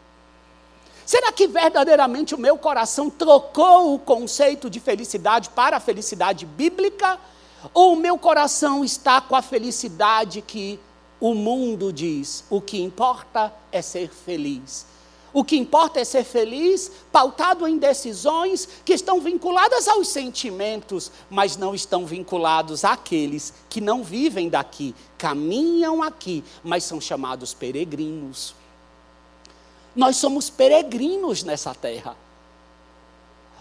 Será 1.07 1.31
que 1.31 1.47
verdadeiramente 1.47 2.35
o 2.35 2.39
meu 2.39 2.57
coração 2.57 3.11
trocou 3.11 3.95
o 3.95 3.99
conceito 3.99 4.71
de 4.71 4.81
felicidade 4.81 5.51
para 5.51 5.77
a 5.77 5.81
felicidade 5.81 6.47
bíblica? 6.47 7.19
Ou 7.73 7.93
o 7.93 7.97
meu 7.97 8.19
coração 8.19 8.85
está 8.85 9.21
com 9.21 9.37
a 9.37 9.43
felicidade 9.43 10.41
que 10.41 10.81
o 11.21 11.35
mundo 11.35 11.93
diz? 11.93 12.45
O 12.49 12.61
que 12.61 12.83
importa 12.83 13.53
é 13.71 13.83
ser 13.83 14.09
feliz. 14.09 14.87
O 15.33 15.43
que 15.43 15.57
importa 15.57 15.99
é 15.99 16.05
ser 16.05 16.23
feliz, 16.23 16.91
pautado 17.11 17.67
em 17.67 17.77
decisões 17.77 18.69
que 18.85 18.93
estão 18.93 19.21
vinculadas 19.21 19.89
aos 19.89 20.07
sentimentos, 20.07 21.11
mas 21.29 21.57
não 21.57 21.75
estão 21.75 22.07
vinculados 22.07 22.85
àqueles 22.85 23.53
que 23.69 23.81
não 23.81 24.05
vivem 24.05 24.49
daqui, 24.49 24.95
caminham 25.19 26.05
aqui, 26.05 26.45
mas 26.63 26.85
são 26.85 27.01
chamados 27.01 27.53
peregrinos. 27.53 28.55
Nós 29.95 30.17
somos 30.17 30.51
peregrinos 30.51 31.43
nessa 31.43 31.75
terra. 31.75 32.17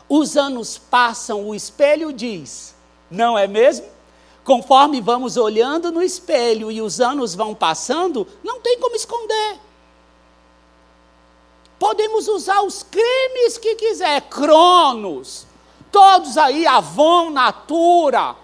Os 0.09 0.35
anos 0.35 0.77
passam, 0.77 1.47
o 1.47 1.55
espelho 1.55 2.11
diz, 2.11 2.75
não 3.09 3.37
é 3.37 3.47
mesmo? 3.47 3.87
Conforme 4.43 4.99
vamos 4.99 5.37
olhando 5.37 5.91
no 5.91 6.01
espelho 6.01 6.69
e 6.69 6.81
os 6.81 6.99
anos 6.99 7.33
vão 7.33 7.55
passando, 7.55 8.27
não 8.43 8.59
tem 8.59 8.77
como 8.79 8.95
esconder. 8.95 9.59
Podemos 11.79 12.27
usar 12.27 12.61
os 12.61 12.83
cremes 12.83 13.57
que 13.57 13.75
quiser, 13.75 14.21
Cronos, 14.23 15.45
todos 15.91 16.37
aí, 16.37 16.65
Avon, 16.65 17.29
Natura, 17.29 18.35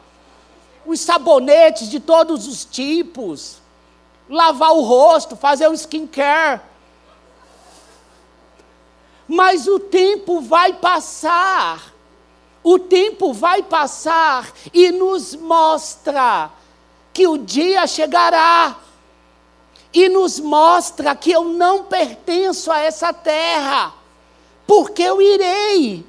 os 0.86 1.00
sabonetes 1.00 1.90
de 1.90 2.00
todos 2.00 2.48
os 2.48 2.64
tipos, 2.66 3.58
lavar 4.30 4.72
o 4.72 4.82
rosto, 4.82 5.36
fazer 5.36 5.68
o 5.68 5.74
skincare. 5.74 6.62
Mas 9.30 9.68
o 9.68 9.80
tempo 9.80 10.42
vai 10.42 10.74
passar. 10.74 11.94
O 12.64 12.80
tempo 12.80 13.32
vai 13.32 13.62
passar 13.62 14.52
e 14.74 14.92
nos 14.92 15.36
mostra 15.36 16.50
que 17.14 17.28
o 17.28 17.38
dia 17.38 17.86
chegará. 17.86 18.76
E 19.94 20.10
nos 20.10 20.40
mostra 20.40 21.16
que 21.16 21.32
eu 21.32 21.44
não 21.44 21.84
pertenço 21.84 22.72
a 22.72 22.80
essa 22.80 23.14
terra, 23.14 23.94
porque 24.66 25.04
eu 25.04 25.22
irei. 25.22 26.04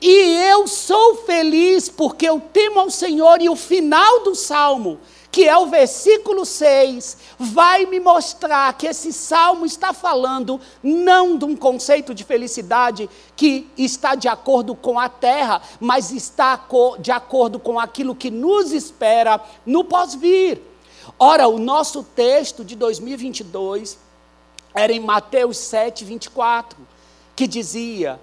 E 0.00 0.48
eu 0.50 0.68
sou 0.68 1.16
feliz 1.24 1.88
porque 1.88 2.28
eu 2.28 2.40
temo 2.52 2.78
ao 2.78 2.90
Senhor 2.90 3.42
e 3.42 3.48
o 3.48 3.56
final 3.56 4.20
do 4.20 4.36
salmo 4.36 5.00
que 5.34 5.48
é 5.48 5.58
o 5.58 5.66
versículo 5.66 6.46
6, 6.46 7.16
vai 7.40 7.86
me 7.86 7.98
mostrar 7.98 8.72
que 8.74 8.86
esse 8.86 9.12
salmo 9.12 9.66
está 9.66 9.92
falando 9.92 10.60
não 10.80 11.36
de 11.36 11.44
um 11.44 11.56
conceito 11.56 12.14
de 12.14 12.22
felicidade 12.22 13.10
que 13.34 13.68
está 13.76 14.14
de 14.14 14.28
acordo 14.28 14.76
com 14.76 14.96
a 14.96 15.08
terra, 15.08 15.60
mas 15.80 16.12
está 16.12 16.64
de 17.00 17.10
acordo 17.10 17.58
com 17.58 17.80
aquilo 17.80 18.14
que 18.14 18.30
nos 18.30 18.70
espera 18.70 19.40
no 19.66 19.82
pós-vir. 19.82 20.62
Ora, 21.18 21.48
o 21.48 21.58
nosso 21.58 22.04
texto 22.04 22.64
de 22.64 22.76
2022 22.76 23.98
era 24.72 24.92
em 24.92 25.00
Mateus 25.00 25.58
7, 25.58 26.04
24, 26.04 26.78
que 27.34 27.48
dizia: 27.48 28.20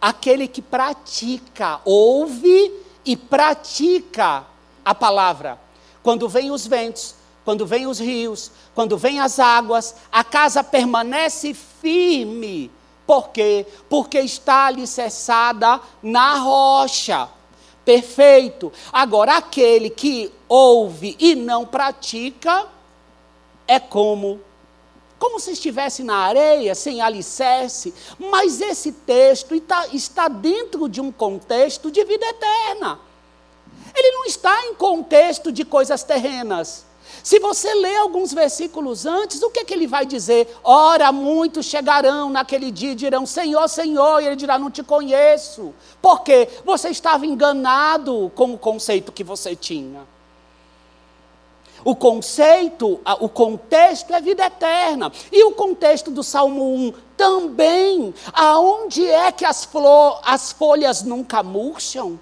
aquele 0.00 0.48
que 0.48 0.62
pratica, 0.62 1.82
ouve 1.84 2.72
e 3.04 3.18
pratica 3.18 4.46
a 4.82 4.94
palavra 4.94 5.62
quando 6.04 6.28
vêm 6.28 6.52
os 6.52 6.66
ventos, 6.66 7.16
quando 7.44 7.66
vêm 7.66 7.86
os 7.86 7.98
rios, 7.98 8.52
quando 8.74 8.96
vêm 8.96 9.18
as 9.18 9.40
águas, 9.40 9.96
a 10.12 10.22
casa 10.22 10.62
permanece 10.62 11.54
firme. 11.54 12.70
Por 13.06 13.30
quê? 13.30 13.66
Porque 13.88 14.20
está 14.20 14.66
alicerçada 14.66 15.80
na 16.02 16.36
rocha. 16.38 17.28
Perfeito. 17.84 18.72
Agora, 18.92 19.38
aquele 19.38 19.90
que 19.90 20.30
ouve 20.48 21.16
e 21.18 21.34
não 21.34 21.66
pratica, 21.66 22.66
é 23.66 23.80
como 23.80 24.40
como 25.18 25.40
se 25.40 25.52
estivesse 25.52 26.02
na 26.02 26.16
areia, 26.16 26.74
sem 26.74 27.00
alicerce, 27.00 27.94
mas 28.18 28.60
esse 28.60 28.92
texto 28.92 29.54
está, 29.54 29.86
está 29.86 30.28
dentro 30.28 30.86
de 30.86 31.00
um 31.00 31.10
contexto 31.10 31.90
de 31.90 32.04
vida 32.04 32.26
eterna. 32.26 33.00
Ele 34.04 34.12
não 34.12 34.26
está 34.26 34.66
em 34.66 34.74
contexto 34.74 35.50
de 35.50 35.64
coisas 35.64 36.02
terrenas. 36.02 36.84
Se 37.22 37.38
você 37.38 37.72
lê 37.72 37.96
alguns 37.96 38.34
versículos 38.34 39.06
antes, 39.06 39.42
o 39.42 39.48
que, 39.48 39.60
é 39.60 39.64
que 39.64 39.72
ele 39.72 39.86
vai 39.86 40.04
dizer? 40.04 40.54
Ora, 40.62 41.10
muitos 41.10 41.64
chegarão 41.64 42.28
naquele 42.28 42.70
dia 42.70 42.92
e 42.92 42.94
dirão: 42.94 43.24
Senhor, 43.24 43.66
Senhor, 43.66 44.20
e 44.20 44.26
ele 44.26 44.36
dirá: 44.36 44.58
Não 44.58 44.70
te 44.70 44.82
conheço. 44.82 45.74
Por 46.02 46.22
quê? 46.22 46.46
Você 46.66 46.90
estava 46.90 47.24
enganado 47.24 48.30
com 48.34 48.52
o 48.52 48.58
conceito 48.58 49.10
que 49.10 49.24
você 49.24 49.56
tinha. 49.56 50.06
O 51.82 51.96
conceito, 51.96 53.00
o 53.20 53.28
contexto 53.28 54.12
é 54.12 54.20
vida 54.20 54.44
eterna. 54.44 55.10
E 55.32 55.44
o 55.44 55.52
contexto 55.52 56.10
do 56.10 56.22
Salmo 56.22 56.74
1 56.74 56.92
também. 57.16 58.14
Aonde 58.34 59.06
é 59.06 59.32
que 59.32 59.46
as, 59.46 59.64
flor, 59.64 60.20
as 60.24 60.52
folhas 60.52 61.02
nunca 61.02 61.42
murcham? 61.42 62.20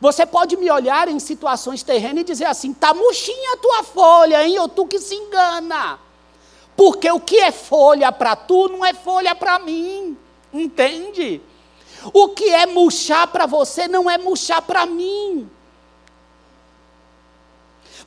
Você 0.00 0.24
pode 0.24 0.56
me 0.56 0.70
olhar 0.70 1.08
em 1.08 1.18
situações 1.18 1.82
terrenas 1.82 2.20
e 2.22 2.24
dizer 2.24 2.44
assim: 2.44 2.72
está 2.72 2.94
murchinha 2.94 3.54
a 3.54 3.56
tua 3.56 3.82
folha, 3.82 4.46
hein? 4.46 4.58
Ou 4.58 4.68
tu 4.68 4.86
que 4.86 4.98
se 4.98 5.14
engana. 5.14 5.98
Porque 6.76 7.10
o 7.10 7.18
que 7.18 7.36
é 7.38 7.50
folha 7.50 8.12
para 8.12 8.36
tu 8.36 8.68
não 8.68 8.84
é 8.84 8.94
folha 8.94 9.34
para 9.34 9.58
mim. 9.58 10.16
Entende? 10.52 11.42
O 12.12 12.28
que 12.28 12.48
é 12.48 12.66
murchar 12.66 13.26
para 13.26 13.46
você 13.46 13.88
não 13.88 14.08
é 14.08 14.16
murchar 14.16 14.62
para 14.62 14.86
mim. 14.86 15.50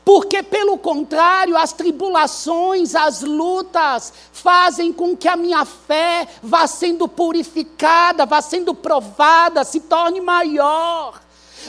Porque, 0.04 0.42
pelo 0.42 0.78
contrário, 0.78 1.56
as 1.56 1.74
tribulações, 1.74 2.96
as 2.96 3.22
lutas, 3.22 4.12
fazem 4.32 4.92
com 4.92 5.16
que 5.16 5.28
a 5.28 5.36
minha 5.36 5.64
fé 5.64 6.28
vá 6.42 6.66
sendo 6.66 7.08
purificada, 7.08 8.26
vá 8.26 8.42
sendo 8.42 8.74
provada, 8.74 9.64
se 9.64 9.82
torne 9.82 10.20
maior. 10.20 11.22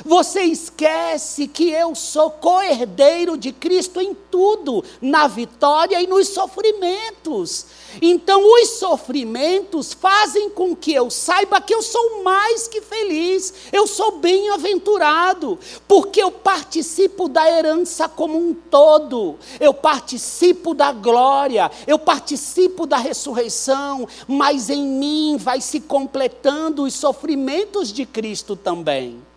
Você 0.04 0.42
esquece 0.42 1.46
que 1.46 1.70
eu 1.70 1.94
sou 1.94 2.30
co-herdeiro 2.30 3.36
de 3.36 3.52
Cristo 3.52 4.00
em 4.00 4.14
tudo, 4.14 4.84
na 5.00 5.28
vitória 5.28 6.00
e 6.00 6.06
nos 6.06 6.28
sofrimentos. 6.28 7.66
Então, 8.00 8.42
os 8.42 8.70
sofrimentos 8.70 9.92
fazem 9.92 10.48
com 10.50 10.74
que 10.74 10.92
eu 10.92 11.10
saiba 11.10 11.60
que 11.60 11.74
eu 11.74 11.82
sou 11.82 12.22
mais 12.22 12.66
que 12.66 12.80
feliz, 12.80 13.52
eu 13.72 13.86
sou 13.86 14.18
bem-aventurado, 14.18 15.58
porque 15.86 16.22
eu 16.22 16.30
participo 16.30 17.28
da 17.28 17.48
herança 17.50 18.08
como 18.08 18.38
um 18.38 18.54
todo, 18.54 19.36
eu 19.60 19.74
participo 19.74 20.72
da 20.74 20.92
glória, 20.92 21.70
eu 21.86 21.98
participo 21.98 22.86
da 22.86 22.96
ressurreição, 22.96 24.08
mas 24.26 24.70
em 24.70 24.82
mim 24.82 25.36
vai 25.36 25.60
se 25.60 25.80
completando 25.80 26.84
os 26.84 26.94
sofrimentos 26.94 27.92
de 27.92 28.06
Cristo 28.06 28.56
também. 28.56 29.31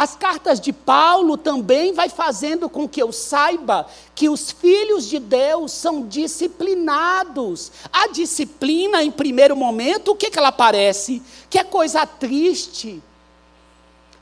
As 0.00 0.16
cartas 0.16 0.58
de 0.58 0.72
Paulo 0.72 1.36
também 1.36 1.92
vai 1.92 2.08
fazendo 2.08 2.70
com 2.70 2.88
que 2.88 3.02
eu 3.02 3.12
saiba 3.12 3.86
que 4.14 4.30
os 4.30 4.50
filhos 4.50 5.06
de 5.06 5.18
Deus 5.18 5.72
são 5.72 6.06
disciplinados. 6.06 7.70
A 7.92 8.08
disciplina, 8.08 9.02
em 9.02 9.10
primeiro 9.10 9.54
momento, 9.54 10.12
o 10.12 10.16
que, 10.16 10.30
que 10.30 10.38
ela 10.38 10.50
parece? 10.50 11.22
Que 11.50 11.58
é 11.58 11.64
coisa 11.64 12.06
triste. 12.06 13.02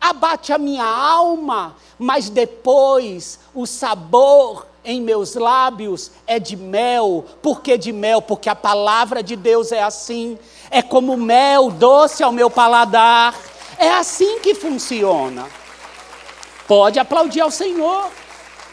Abate 0.01 0.53
a 0.53 0.59
minha 0.59 0.85
alma, 0.85 1.77
mas 1.97 2.29
depois 2.29 3.39
o 3.55 3.65
sabor 3.65 4.67
em 4.85 5.01
meus 5.01 5.37
lábios 5.37 6.11
é 6.27 6.41
de 6.41 6.57
mel. 6.57 7.25
Por 7.41 7.61
que 7.63 7.79
de 7.79 7.93
mel? 7.93 8.21
Porque 8.21 8.49
a 8.49 8.57
palavra 8.57 9.23
de 9.23 9.37
Deus 9.37 9.71
é 9.71 9.85
assim. 9.85 10.41
É 10.73 10.83
como 10.83 11.17
mel 11.17 11.71
doce 11.71 12.25
ao 12.25 12.33
meu 12.33 12.51
paladar. 12.51 13.33
É 13.79 13.91
assim 13.91 14.41
que 14.41 14.57
funciona. 14.57 15.47
Pode 16.69 16.99
aplaudir 16.99 17.41
ao 17.41 17.51
Senhor. 17.51 18.11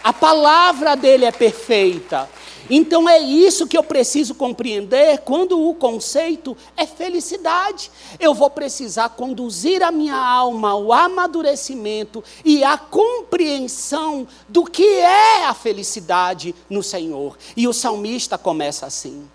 A 0.04 0.12
palavra 0.12 0.96
dele 0.96 1.24
é 1.24 1.32
perfeita. 1.32 2.30
Então 2.70 3.08
é 3.08 3.20
isso 3.20 3.68
que 3.68 3.78
eu 3.78 3.84
preciso 3.84 4.36
compreender 4.36 5.20
quando 5.20 5.70
o 5.70 5.74
conceito 5.76 6.58
é 6.76 6.86
felicidade. 6.86 7.90
Eu 8.20 8.34
vou 8.34 8.50
precisar 8.50 9.10
conduzir 9.10 9.82
a 9.82 9.92
minha 9.92 10.16
alma 10.16 10.72
ao 10.72 10.92
amadurecimento 10.92 12.22
e 12.44 12.66
à 12.66 12.78
compreensão 12.78 14.28
do 14.50 14.66
que 14.66 14.86
é 14.86 15.46
a 15.46 15.54
felicidade 15.54 16.54
no 16.70 16.84
Senhor. 16.84 17.38
E 17.56 17.66
o 17.66 17.74
salmista 17.74 18.38
começa 18.38 18.86
assim: 18.86 19.26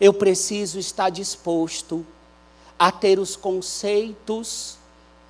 Eu 0.00 0.12
preciso 0.14 0.78
estar 0.78 1.10
disposto 1.10 2.06
a 2.78 2.92
ter 2.92 3.18
os 3.18 3.34
conceitos 3.34 4.78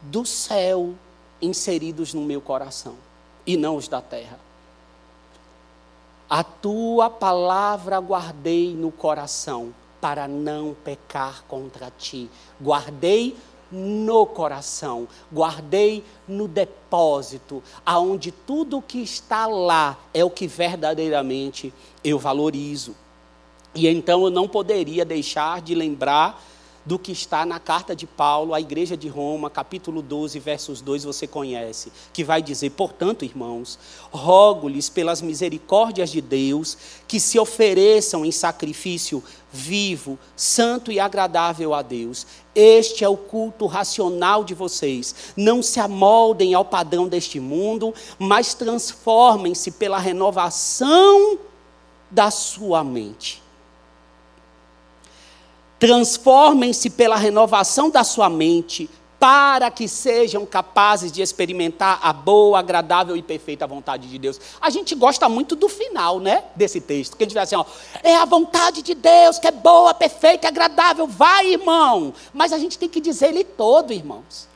do 0.02 0.26
céu 0.26 0.94
inseridos 1.44 2.14
no 2.14 2.22
meu 2.22 2.40
coração 2.40 2.94
e 3.46 3.56
não 3.56 3.76
os 3.76 3.88
da 3.88 4.00
terra. 4.00 4.38
A 6.28 6.42
tua 6.42 7.10
palavra 7.10 7.98
guardei 7.98 8.74
no 8.74 8.90
coração 8.90 9.74
para 10.00 10.26
não 10.26 10.74
pecar 10.84 11.44
contra 11.46 11.92
ti. 11.96 12.28
Guardei 12.60 13.36
no 13.70 14.26
coração, 14.26 15.08
guardei 15.32 16.04
no 16.28 16.46
depósito, 16.46 17.62
aonde 17.84 18.30
tudo 18.30 18.82
que 18.82 18.98
está 18.98 19.46
lá 19.46 19.98
é 20.12 20.24
o 20.24 20.30
que 20.30 20.46
verdadeiramente 20.46 21.72
eu 22.02 22.18
valorizo. 22.18 22.94
E 23.74 23.88
então 23.88 24.24
eu 24.24 24.30
não 24.30 24.46
poderia 24.46 25.04
deixar 25.04 25.60
de 25.60 25.74
lembrar 25.74 26.40
do 26.84 26.98
que 26.98 27.12
está 27.12 27.46
na 27.46 27.58
carta 27.58 27.96
de 27.96 28.06
Paulo 28.06 28.52
à 28.52 28.60
igreja 28.60 28.96
de 28.96 29.08
Roma, 29.08 29.48
capítulo 29.48 30.02
12, 30.02 30.38
versos 30.38 30.80
2, 30.80 31.04
você 31.04 31.26
conhece, 31.26 31.90
que 32.12 32.22
vai 32.22 32.42
dizer: 32.42 32.70
Portanto, 32.70 33.24
irmãos, 33.24 33.78
rogo-lhes 34.10 34.88
pelas 34.88 35.22
misericórdias 35.22 36.10
de 36.10 36.20
Deus 36.20 36.76
que 37.08 37.18
se 37.18 37.38
ofereçam 37.38 38.24
em 38.24 38.30
sacrifício 38.30 39.22
vivo, 39.50 40.18
santo 40.36 40.90
e 40.90 40.98
agradável 40.98 41.72
a 41.72 41.80
Deus. 41.80 42.26
Este 42.54 43.04
é 43.04 43.08
o 43.08 43.16
culto 43.16 43.66
racional 43.66 44.44
de 44.44 44.52
vocês. 44.52 45.14
Não 45.36 45.62
se 45.62 45.80
amoldem 45.80 46.54
ao 46.54 46.64
padrão 46.64 47.08
deste 47.08 47.40
mundo, 47.40 47.94
mas 48.18 48.54
transformem-se 48.54 49.70
pela 49.72 49.98
renovação 49.98 51.38
da 52.10 52.30
sua 52.30 52.84
mente 52.84 53.43
Transformem-se 55.78 56.90
pela 56.90 57.16
renovação 57.16 57.90
da 57.90 58.04
sua 58.04 58.28
mente, 58.28 58.88
para 59.24 59.70
que 59.70 59.88
sejam 59.88 60.44
capazes 60.44 61.10
de 61.10 61.22
experimentar 61.22 61.98
a 62.02 62.12
boa, 62.12 62.58
agradável 62.58 63.16
e 63.16 63.22
perfeita 63.22 63.66
vontade 63.66 64.06
de 64.06 64.18
Deus. 64.18 64.38
A 64.60 64.68
gente 64.68 64.94
gosta 64.94 65.30
muito 65.30 65.56
do 65.56 65.66
final, 65.66 66.20
né, 66.20 66.44
desse 66.54 66.78
texto, 66.78 67.16
que 67.16 67.24
a 67.24 67.26
gente 67.26 67.32
vai 67.32 67.44
assim, 67.44 67.56
ó, 67.56 67.64
é 68.02 68.16
a 68.16 68.26
vontade 68.26 68.82
de 68.82 68.94
Deus 68.94 69.38
que 69.38 69.46
é 69.46 69.50
boa, 69.50 69.94
perfeita, 69.94 70.48
agradável. 70.48 71.06
Vai, 71.06 71.54
irmão. 71.54 72.12
Mas 72.34 72.52
a 72.52 72.58
gente 72.58 72.78
tem 72.78 72.86
que 72.86 73.00
dizer 73.00 73.28
ele 73.28 73.44
todo, 73.44 73.94
irmãos. 73.94 74.46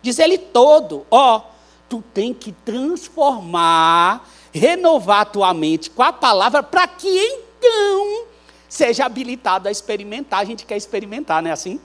Dizer 0.00 0.22
ele 0.22 0.38
todo. 0.38 1.04
Ó, 1.10 1.40
tu 1.88 2.00
tem 2.14 2.32
que 2.32 2.52
transformar, 2.52 4.24
renovar 4.52 5.22
a 5.22 5.24
tua 5.24 5.52
mente 5.52 5.90
com 5.90 6.04
a 6.04 6.12
palavra 6.12 6.62
para 6.62 6.86
que 6.86 7.08
então 7.08 8.26
seja 8.68 9.06
habilitado 9.06 9.68
a 9.68 9.70
experimentar. 9.70 10.40
A 10.40 10.44
gente 10.44 10.64
quer 10.66 10.76
experimentar, 10.76 11.42
não 11.42 11.50
é 11.50 11.52
assim? 11.52 11.80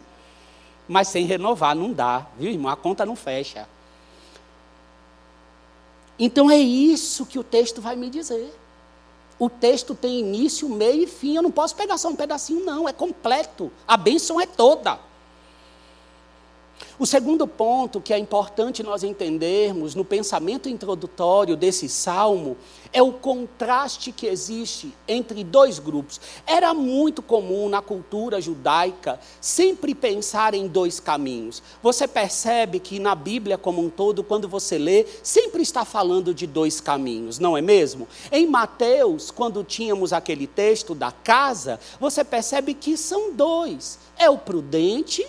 mas 0.91 1.07
sem 1.07 1.25
renovar 1.25 1.73
não 1.73 1.93
dá, 1.93 2.27
viu, 2.37 2.51
irmão? 2.51 2.69
A 2.69 2.75
conta 2.75 3.05
não 3.05 3.15
fecha. 3.15 3.65
Então 6.19 6.51
é 6.51 6.57
isso 6.57 7.25
que 7.25 7.39
o 7.39 7.43
texto 7.45 7.81
vai 7.81 7.95
me 7.95 8.09
dizer. 8.09 8.53
O 9.39 9.49
texto 9.49 9.95
tem 9.95 10.19
início, 10.19 10.67
meio 10.67 11.03
e 11.03 11.07
fim. 11.07 11.37
Eu 11.37 11.43
não 11.43 11.49
posso 11.49 11.77
pegar 11.77 11.97
só 11.97 12.09
um 12.09 12.15
pedacinho, 12.15 12.65
não. 12.65 12.89
É 12.89 12.91
completo. 12.91 13.71
A 13.87 13.95
bênção 13.95 14.39
é 14.39 14.45
toda. 14.45 14.99
O 16.99 17.05
segundo 17.05 17.47
ponto 17.47 17.99
que 17.99 18.13
é 18.13 18.17
importante 18.17 18.83
nós 18.83 19.03
entendermos 19.03 19.95
no 19.95 20.05
pensamento 20.05 20.69
introdutório 20.69 21.55
desse 21.55 21.89
salmo 21.89 22.57
é 22.93 23.01
o 23.01 23.13
contraste 23.13 24.11
que 24.11 24.27
existe 24.27 24.93
entre 25.07 25.43
dois 25.43 25.79
grupos. 25.79 26.21
Era 26.45 26.73
muito 26.73 27.21
comum 27.21 27.69
na 27.69 27.81
cultura 27.81 28.41
judaica 28.41 29.19
sempre 29.39 29.95
pensar 29.95 30.53
em 30.53 30.67
dois 30.67 30.99
caminhos. 30.99 31.63
Você 31.81 32.07
percebe 32.07 32.79
que 32.79 32.99
na 32.99 33.15
Bíblia 33.15 33.57
como 33.57 33.81
um 33.81 33.89
todo, 33.89 34.23
quando 34.23 34.47
você 34.47 34.77
lê, 34.77 35.05
sempre 35.23 35.61
está 35.61 35.85
falando 35.85 36.33
de 36.33 36.45
dois 36.45 36.81
caminhos, 36.81 37.39
não 37.39 37.57
é 37.57 37.61
mesmo? 37.61 38.07
Em 38.31 38.45
Mateus, 38.45 39.31
quando 39.31 39.63
tínhamos 39.63 40.13
aquele 40.13 40.47
texto 40.47 40.93
da 40.93 41.11
casa, 41.11 41.79
você 41.99 42.23
percebe 42.23 42.73
que 42.73 42.97
são 42.97 43.33
dois: 43.33 43.97
é 44.17 44.29
o 44.29 44.37
prudente 44.37 45.25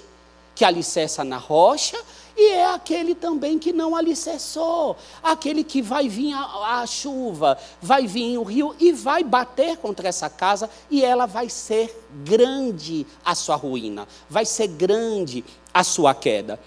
que 0.55 0.65
alicerça 0.65 1.25
na 1.25 1.39
rocha, 1.39 1.99
e 2.37 2.49
é 2.51 2.67
aquele 2.67 3.15
também 3.15 3.59
que 3.59 3.73
não 3.73 3.95
alicerçou, 3.95 4.97
aquele 5.23 5.63
que 5.63 5.83
vai 5.83 6.09
vir 6.09 6.33
a, 6.33 6.81
a, 6.81 6.87
chuva, 6.87 7.59
vai 7.81 8.07
vir 8.07 8.39
o 8.39 8.43
rio 8.43 8.75
e 8.81 8.93
vai 8.93 9.23
bater 9.23 9.77
contra 9.77 10.09
essa 10.09 10.31
casa 10.31 10.69
e 10.91 11.05
ela 11.05 11.27
vai 11.27 11.49
ser 11.49 11.95
grande 12.25 13.07
a 13.25 13.35
sua 13.35 13.57
ruína, 13.57 14.09
vai 14.31 14.47
ser 14.47 14.69
grande 14.69 15.45
a 15.75 15.85
sua 15.85 16.15
queda. 16.15 16.59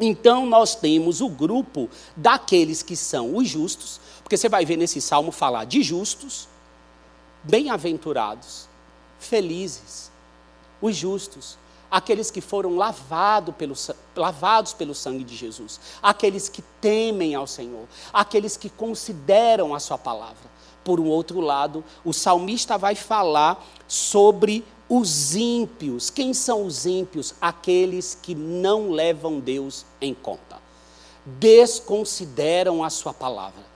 Então 0.00 0.46
nós 0.46 0.74
temos 0.74 1.20
o 1.20 1.28
grupo 1.28 1.88
daqueles 2.16 2.82
que 2.82 2.96
são 2.96 3.36
os 3.36 3.48
justos, 3.48 4.00
porque 4.22 4.36
você 4.36 4.48
vai 4.48 4.64
ver 4.64 4.76
nesse 4.76 5.00
salmo 5.00 5.32
falar 5.32 5.64
de 5.64 5.82
justos, 5.82 6.48
bem-aventurados, 7.42 8.68
felizes, 9.18 10.10
os 10.80 10.96
justos 10.96 11.58
aqueles 11.92 12.30
que 12.30 12.40
foram 12.40 12.74
lavado 12.76 13.52
pelo, 13.52 13.74
lavados 14.16 14.72
pelo 14.72 14.94
sangue 14.94 15.22
de 15.22 15.36
Jesus, 15.36 15.78
aqueles 16.02 16.48
que 16.48 16.62
temem 16.80 17.34
ao 17.34 17.46
Senhor, 17.46 17.86
aqueles 18.10 18.56
que 18.56 18.70
consideram 18.70 19.74
a 19.74 19.78
Sua 19.78 19.98
palavra. 19.98 20.50
Por 20.82 20.98
um 20.98 21.06
outro 21.06 21.40
lado, 21.40 21.84
o 22.02 22.14
salmista 22.14 22.78
vai 22.78 22.94
falar 22.94 23.62
sobre 23.86 24.64
os 24.88 25.36
ímpios. 25.36 26.08
Quem 26.08 26.32
são 26.32 26.64
os 26.64 26.86
ímpios? 26.86 27.34
Aqueles 27.38 28.18
que 28.20 28.34
não 28.34 28.90
levam 28.90 29.38
Deus 29.38 29.84
em 30.00 30.14
conta, 30.14 30.60
desconsideram 31.26 32.82
a 32.82 32.88
Sua 32.88 33.12
palavra 33.12 33.72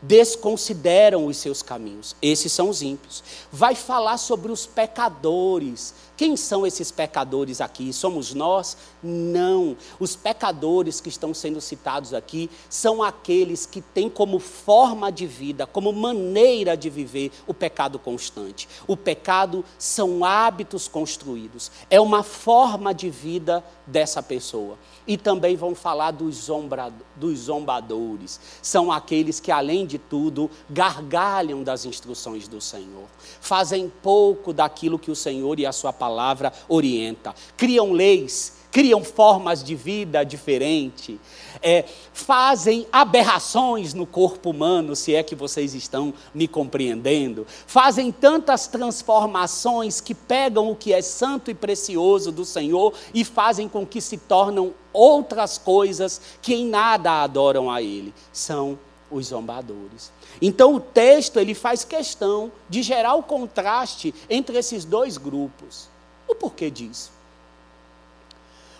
desconsideram 0.00 1.26
os 1.26 1.36
seus 1.36 1.62
caminhos. 1.62 2.14
Esses 2.22 2.52
são 2.52 2.68
os 2.68 2.82
ímpios. 2.82 3.22
Vai 3.50 3.74
falar 3.74 4.18
sobre 4.18 4.52
os 4.52 4.66
pecadores. 4.66 5.94
Quem 6.18 6.36
são 6.36 6.66
esses 6.66 6.90
pecadores 6.90 7.60
aqui? 7.60 7.92
Somos 7.92 8.34
nós? 8.34 8.76
Não. 9.00 9.76
Os 10.00 10.16
pecadores 10.16 11.00
que 11.00 11.08
estão 11.08 11.32
sendo 11.32 11.60
citados 11.60 12.12
aqui 12.12 12.50
são 12.68 13.04
aqueles 13.04 13.64
que 13.64 13.80
têm 13.80 14.10
como 14.10 14.40
forma 14.40 15.12
de 15.12 15.28
vida, 15.28 15.64
como 15.64 15.92
maneira 15.92 16.76
de 16.76 16.90
viver 16.90 17.30
o 17.46 17.54
pecado 17.54 18.00
constante. 18.00 18.68
O 18.88 18.96
pecado 18.96 19.64
são 19.78 20.24
hábitos 20.24 20.88
construídos, 20.88 21.70
é 21.88 22.00
uma 22.00 22.24
forma 22.24 22.92
de 22.92 23.08
vida 23.08 23.62
dessa 23.86 24.20
pessoa. 24.20 24.76
E 25.06 25.16
também 25.16 25.56
vão 25.56 25.72
falar 25.72 26.10
dos, 26.10 26.34
zombra, 26.34 26.92
dos 27.14 27.38
zombadores. 27.42 28.40
São 28.60 28.90
aqueles 28.90 29.38
que, 29.38 29.52
além 29.52 29.86
de 29.86 29.98
tudo, 29.98 30.50
gargalham 30.68 31.62
das 31.62 31.84
instruções 31.84 32.48
do 32.48 32.60
Senhor. 32.60 33.06
Fazem 33.40 33.92
pouco 34.02 34.52
daquilo 34.52 34.98
que 34.98 35.10
o 35.10 35.16
Senhor 35.16 35.58
e 35.58 35.66
a 35.66 35.72
sua 35.72 35.92
palavra 35.92 36.52
orienta. 36.68 37.34
Criam 37.56 37.92
leis 37.92 38.58
criam 38.70 39.02
formas 39.02 39.64
de 39.64 39.74
vida 39.74 40.22
diferente, 40.24 41.18
é, 41.62 41.84
fazem 42.12 42.86
aberrações 42.92 43.94
no 43.94 44.06
corpo 44.06 44.50
humano, 44.50 44.94
se 44.94 45.14
é 45.14 45.22
que 45.22 45.34
vocês 45.34 45.74
estão 45.74 46.12
me 46.34 46.46
compreendendo, 46.46 47.46
fazem 47.66 48.12
tantas 48.12 48.66
transformações 48.66 50.00
que 50.00 50.14
pegam 50.14 50.70
o 50.70 50.76
que 50.76 50.92
é 50.92 51.00
santo 51.00 51.50
e 51.50 51.54
precioso 51.54 52.30
do 52.30 52.44
Senhor 52.44 52.92
e 53.14 53.24
fazem 53.24 53.68
com 53.68 53.86
que 53.86 54.00
se 54.00 54.16
tornam 54.16 54.74
outras 54.92 55.58
coisas 55.58 56.20
que 56.42 56.54
em 56.54 56.66
nada 56.66 57.22
adoram 57.22 57.70
a 57.70 57.80
Ele. 57.80 58.12
São 58.32 58.78
os 59.10 59.26
zombadores. 59.26 60.12
Então 60.40 60.74
o 60.74 60.80
texto 60.80 61.38
ele 61.38 61.54
faz 61.54 61.84
questão 61.84 62.52
de 62.68 62.82
gerar 62.82 63.14
o 63.14 63.22
contraste 63.22 64.14
entre 64.28 64.56
esses 64.58 64.84
dois 64.84 65.16
grupos. 65.16 65.88
O 66.26 66.34
porquê 66.34 66.70
disso? 66.70 67.10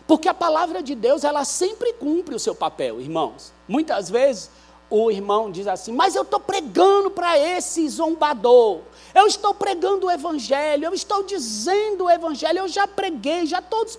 Porque 0.07 0.29
a 0.29 0.35
palavra 0.35 0.83
de 0.83 0.95
Deus, 0.95 1.23
ela 1.23 1.45
sempre 1.45 1.93
cumpre 1.93 2.35
o 2.35 2.39
seu 2.39 2.55
papel, 2.55 3.01
irmãos. 3.01 3.53
Muitas 3.69 4.09
vezes 4.09 4.51
o 4.91 5.11
irmão 5.11 5.51
diz 5.51 5.67
assim: 5.67 5.93
Mas 5.93 6.15
eu 6.15 6.23
estou 6.23 6.41
pregando 6.41 7.11
para 7.11 7.39
esse 7.39 7.87
zombador, 7.89 8.81
eu 9.15 9.27
estou 9.27 9.53
pregando 9.53 10.07
o 10.07 10.11
evangelho, 10.11 10.87
eu 10.87 10.95
estou 10.95 11.23
dizendo 11.25 12.05
o 12.05 12.11
evangelho, 12.11 12.61
eu 12.61 12.69
já 12.69 12.87
preguei, 12.87 13.45
já 13.45 13.61
todos 13.61 13.99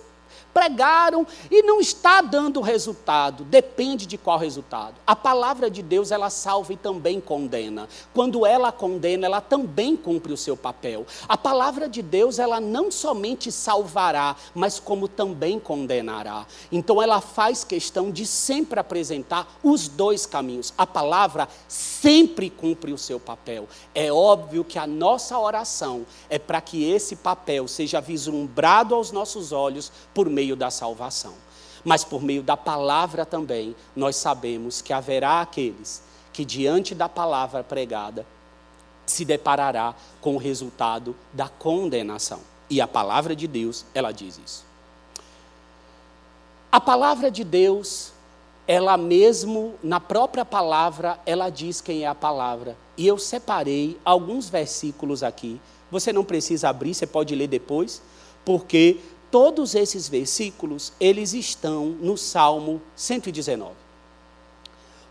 pregaram 0.52 1.26
e 1.50 1.62
não 1.62 1.80
está 1.80 2.20
dando 2.20 2.60
resultado. 2.60 3.44
Depende 3.44 4.06
de 4.06 4.18
qual 4.18 4.38
resultado. 4.38 4.94
A 5.06 5.16
palavra 5.16 5.70
de 5.70 5.82
Deus, 5.82 6.10
ela 6.10 6.30
salva 6.30 6.72
e 6.72 6.76
também 6.76 7.20
condena. 7.20 7.88
Quando 8.12 8.44
ela 8.44 8.72
condena, 8.72 9.26
ela 9.26 9.40
também 9.40 9.96
cumpre 9.96 10.32
o 10.32 10.36
seu 10.36 10.56
papel. 10.56 11.06
A 11.28 11.36
palavra 11.36 11.88
de 11.88 12.02
Deus, 12.02 12.38
ela 12.38 12.60
não 12.60 12.90
somente 12.90 13.50
salvará, 13.50 14.36
mas 14.54 14.78
como 14.78 15.08
também 15.08 15.58
condenará. 15.58 16.46
Então 16.70 17.02
ela 17.02 17.20
faz 17.20 17.64
questão 17.64 18.10
de 18.10 18.26
sempre 18.26 18.80
apresentar 18.80 19.58
os 19.62 19.88
dois 19.88 20.26
caminhos. 20.26 20.74
A 20.76 20.86
palavra 20.86 21.48
sempre 21.68 22.50
cumpre 22.50 22.92
o 22.92 22.98
seu 22.98 23.20
papel. 23.20 23.68
É 23.94 24.12
óbvio 24.12 24.64
que 24.64 24.78
a 24.78 24.86
nossa 24.86 25.38
oração 25.38 26.04
é 26.28 26.38
para 26.38 26.60
que 26.60 26.90
esse 26.90 27.16
papel 27.16 27.68
seja 27.68 28.00
vislumbrado 28.00 28.94
aos 28.94 29.12
nossos 29.12 29.52
olhos 29.52 29.92
por 30.12 30.28
meio 30.28 30.39
meio 30.40 30.56
da 30.56 30.70
salvação. 30.70 31.34
Mas 31.84 32.02
por 32.02 32.22
meio 32.22 32.42
da 32.42 32.56
palavra 32.56 33.26
também, 33.26 33.76
nós 33.94 34.16
sabemos 34.16 34.80
que 34.80 34.92
haverá 34.92 35.42
aqueles 35.42 36.02
que, 36.32 36.46
diante 36.46 36.94
da 36.94 37.08
palavra 37.08 37.62
pregada, 37.62 38.24
se 39.04 39.24
deparará 39.24 39.94
com 40.20 40.34
o 40.34 40.38
resultado 40.38 41.14
da 41.32 41.48
condenação. 41.48 42.40
E 42.70 42.80
a 42.80 42.88
palavra 42.88 43.36
de 43.36 43.46
Deus, 43.46 43.84
ela 43.94 44.12
diz 44.12 44.40
isso. 44.42 44.64
A 46.72 46.80
palavra 46.80 47.30
de 47.30 47.44
Deus, 47.44 48.12
ela 48.66 48.96
mesmo, 48.96 49.74
na 49.82 50.00
própria 50.00 50.44
palavra, 50.44 51.18
ela 51.26 51.50
diz 51.50 51.82
quem 51.82 52.04
é 52.04 52.06
a 52.06 52.14
palavra. 52.14 52.76
E 52.96 53.06
eu 53.06 53.18
separei 53.18 53.98
alguns 54.04 54.48
versículos 54.48 55.22
aqui. 55.22 55.60
Você 55.90 56.12
não 56.12 56.24
precisa 56.24 56.68
abrir, 56.68 56.94
você 56.94 57.06
pode 57.06 57.34
ler 57.34 57.48
depois, 57.48 58.00
porque 58.44 59.00
Todos 59.30 59.74
esses 59.74 60.08
versículos, 60.08 60.92
eles 60.98 61.32
estão 61.34 61.86
no 62.00 62.16
Salmo 62.16 62.82
119. 62.96 63.72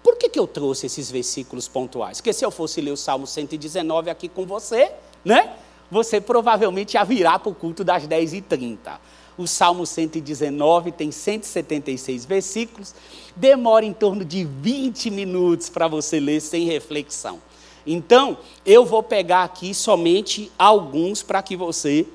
Por 0.04 0.18
que, 0.18 0.30
que 0.30 0.40
eu 0.40 0.48
trouxe 0.48 0.88
esses 0.88 1.10
versículos 1.10 1.68
pontuais? 1.68 2.20
Porque 2.20 2.34
se 2.34 2.46
eu 2.46 2.52
fosse 2.52 2.82
ler 2.82 2.92
o 2.92 2.98
Salmo 2.98 3.26
119 3.26 4.10
aqui 4.10 4.28
com 4.28 4.46
você, 4.46 4.92
né? 5.24 5.56
Você 5.92 6.22
provavelmente 6.22 6.94
ia 6.94 7.04
virar 7.04 7.40
para 7.40 7.50
o 7.50 7.56
culto 7.56 7.84
das 7.84 8.08
10h30. 8.08 9.00
O 9.38 9.48
Salmo 9.48 9.86
119 9.86 10.92
tem 10.92 11.12
176 11.12 12.26
versículos, 12.26 12.94
demora 13.36 13.86
em 13.86 13.94
torno 13.94 14.26
de 14.26 14.44
20 14.44 15.10
minutos 15.10 15.70
para 15.70 15.88
você 15.88 16.20
ler 16.20 16.42
sem 16.42 16.66
reflexão. 16.66 17.40
Então, 17.88 18.38
eu 18.66 18.86
vou 18.86 19.02
pegar 19.02 19.44
aqui 19.46 19.74
somente 19.74 20.52
alguns 20.60 21.24
para 21.24 21.42
que 21.42 21.56
você 21.56 22.06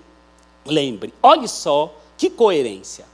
Lembre, 0.66 1.12
olhe 1.22 1.48
só 1.48 1.94
que 2.16 2.31
coerência. 2.31 3.05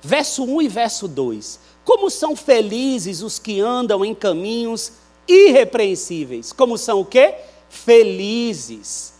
Verso 0.00 0.44
1 0.44 0.62
e 0.62 0.68
verso 0.68 1.08
2. 1.08 1.58
Como 1.84 2.10
são 2.10 2.36
felizes 2.36 3.22
os 3.22 3.38
que 3.38 3.60
andam 3.60 4.04
em 4.04 4.14
caminhos 4.14 4.92
irrepreensíveis. 5.26 6.52
Como 6.52 6.78
são 6.78 7.00
o 7.00 7.04
quê? 7.04 7.34
Felizes. 7.68 9.14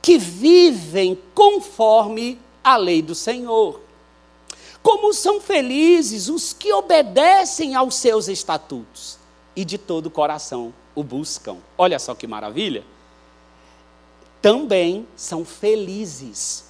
Que 0.00 0.18
vivem 0.18 1.18
conforme 1.34 2.38
a 2.64 2.76
lei 2.76 3.02
do 3.02 3.14
Senhor. 3.14 3.80
Como 4.82 5.12
são 5.12 5.40
felizes 5.40 6.28
os 6.28 6.52
que 6.52 6.72
obedecem 6.72 7.74
aos 7.74 7.94
seus 7.94 8.28
estatutos 8.28 9.18
e 9.54 9.64
de 9.64 9.78
todo 9.78 10.06
o 10.06 10.10
coração 10.10 10.74
o 10.94 11.04
buscam. 11.04 11.58
Olha 11.78 11.98
só 11.98 12.14
que 12.14 12.26
maravilha 12.26 12.84
também 14.42 15.06
são 15.16 15.44
felizes. 15.44 16.64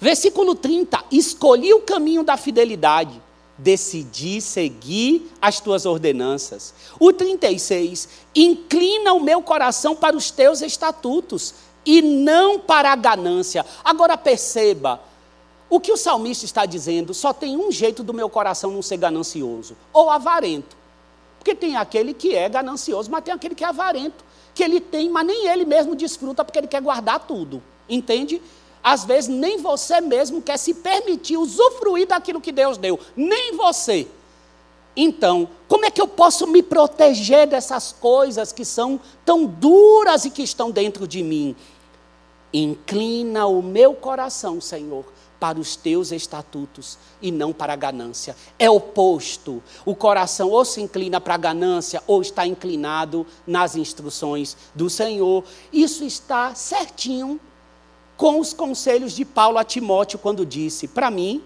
Versículo 0.00 0.56
30: 0.56 1.04
Escolhi 1.10 1.72
o 1.72 1.80
caminho 1.80 2.24
da 2.24 2.36
fidelidade, 2.36 3.22
decidi 3.56 4.40
seguir 4.40 5.30
as 5.40 5.60
tuas 5.60 5.86
ordenanças. 5.86 6.74
O 6.98 7.12
36: 7.12 8.08
Inclina 8.34 9.14
o 9.14 9.20
meu 9.20 9.40
coração 9.40 9.94
para 9.94 10.16
os 10.16 10.30
teus 10.32 10.60
estatutos 10.60 11.54
e 11.86 12.02
não 12.02 12.58
para 12.58 12.92
a 12.92 12.96
ganância. 12.96 13.64
Agora 13.84 14.16
perceba, 14.18 15.00
o 15.70 15.78
que 15.78 15.92
o 15.92 15.96
salmista 15.96 16.44
está 16.44 16.66
dizendo, 16.66 17.14
só 17.14 17.32
tem 17.32 17.56
um 17.56 17.70
jeito 17.70 18.02
do 18.02 18.14
meu 18.14 18.28
coração 18.28 18.70
não 18.70 18.82
ser 18.82 18.96
ganancioso, 18.96 19.76
ou 19.92 20.10
avarento. 20.10 20.76
Porque 21.38 21.54
tem 21.54 21.76
aquele 21.76 22.14
que 22.14 22.34
é 22.34 22.48
ganancioso, 22.48 23.10
mas 23.10 23.22
tem 23.22 23.32
aquele 23.32 23.54
que 23.54 23.64
é 23.64 23.68
avarento, 23.68 24.24
que 24.58 24.64
ele 24.64 24.80
tem, 24.80 25.08
mas 25.08 25.24
nem 25.24 25.46
ele 25.46 25.64
mesmo 25.64 25.94
desfruta 25.94 26.44
porque 26.44 26.58
ele 26.58 26.66
quer 26.66 26.82
guardar 26.82 27.24
tudo. 27.28 27.62
Entende? 27.88 28.42
Às 28.82 29.04
vezes 29.04 29.28
nem 29.28 29.58
você 29.58 30.00
mesmo 30.00 30.42
quer 30.42 30.56
se 30.56 30.74
permitir 30.74 31.36
usufruir 31.36 32.08
daquilo 32.08 32.40
que 32.40 32.50
Deus 32.50 32.76
deu, 32.76 32.98
nem 33.16 33.56
você. 33.56 34.08
Então, 34.96 35.48
como 35.68 35.84
é 35.84 35.92
que 35.92 36.00
eu 36.00 36.08
posso 36.08 36.44
me 36.48 36.60
proteger 36.60 37.46
dessas 37.46 37.92
coisas 37.92 38.50
que 38.50 38.64
são 38.64 39.00
tão 39.24 39.46
duras 39.46 40.24
e 40.24 40.30
que 40.30 40.42
estão 40.42 40.72
dentro 40.72 41.06
de 41.06 41.22
mim? 41.22 41.54
Inclina 42.52 43.46
o 43.46 43.62
meu 43.62 43.94
coração, 43.94 44.60
Senhor, 44.60 45.04
para 45.38 45.58
os 45.58 45.76
teus 45.76 46.10
estatutos 46.10 46.98
e 47.22 47.30
não 47.30 47.52
para 47.52 47.72
a 47.72 47.76
ganância. 47.76 48.36
É 48.58 48.68
oposto. 48.68 49.62
O 49.84 49.94
coração 49.94 50.50
ou 50.50 50.64
se 50.64 50.80
inclina 50.80 51.20
para 51.20 51.34
a 51.34 51.38
ganância 51.38 52.02
ou 52.06 52.20
está 52.22 52.46
inclinado 52.46 53.26
nas 53.46 53.76
instruções 53.76 54.56
do 54.74 54.90
Senhor. 54.90 55.44
Isso 55.72 56.04
está 56.04 56.54
certinho 56.54 57.40
com 58.16 58.40
os 58.40 58.52
conselhos 58.52 59.12
de 59.12 59.24
Paulo 59.24 59.58
a 59.58 59.64
Timóteo 59.64 60.18
quando 60.18 60.44
disse: 60.44 60.88
Para 60.88 61.10
mim, 61.10 61.42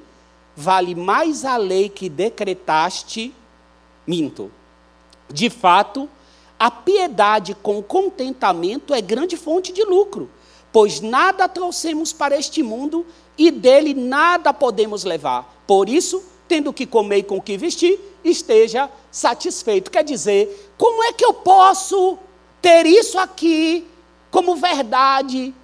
vale 0.57 0.95
mais 0.95 1.45
a 1.45 1.57
lei 1.57 1.89
que 1.89 2.09
decretaste, 2.09 3.33
minto. 4.07 4.51
De 5.29 5.49
fato, 5.49 6.09
a 6.59 6.71
piedade 6.71 7.55
com 7.55 7.83
contentamento 7.83 8.95
é 8.95 9.01
grande 9.01 9.37
fonte 9.37 9.73
de 9.73 9.85
lucro, 9.85 10.31
pois 10.73 11.01
nada 11.01 11.49
trouxemos 11.49 12.13
para 12.13 12.39
este 12.39 12.63
mundo 12.63 13.05
e 13.37 13.51
dele 13.51 13.95
nada 13.95 14.53
podemos 14.53 15.05
levar. 15.05 15.63
Por 15.67 15.89
isso, 15.89 16.23
tendo 16.47 16.73
que 16.73 16.87
comer 16.87 17.19
e 17.19 17.23
com 17.23 17.41
que 17.41 17.57
vestir, 17.57 17.99
esteja 18.25 18.91
satisfeito. 19.11 19.91
Quer 19.91 20.05
dizer, 20.05 20.73
como 20.77 21.03
é 21.05 21.13
que 21.13 21.25
eu 21.25 21.35
posso 21.35 22.19
ter 22.61 22.87
isso 22.87 23.19
aqui 23.19 23.87
como 24.31 24.57
verdade? 24.57 25.55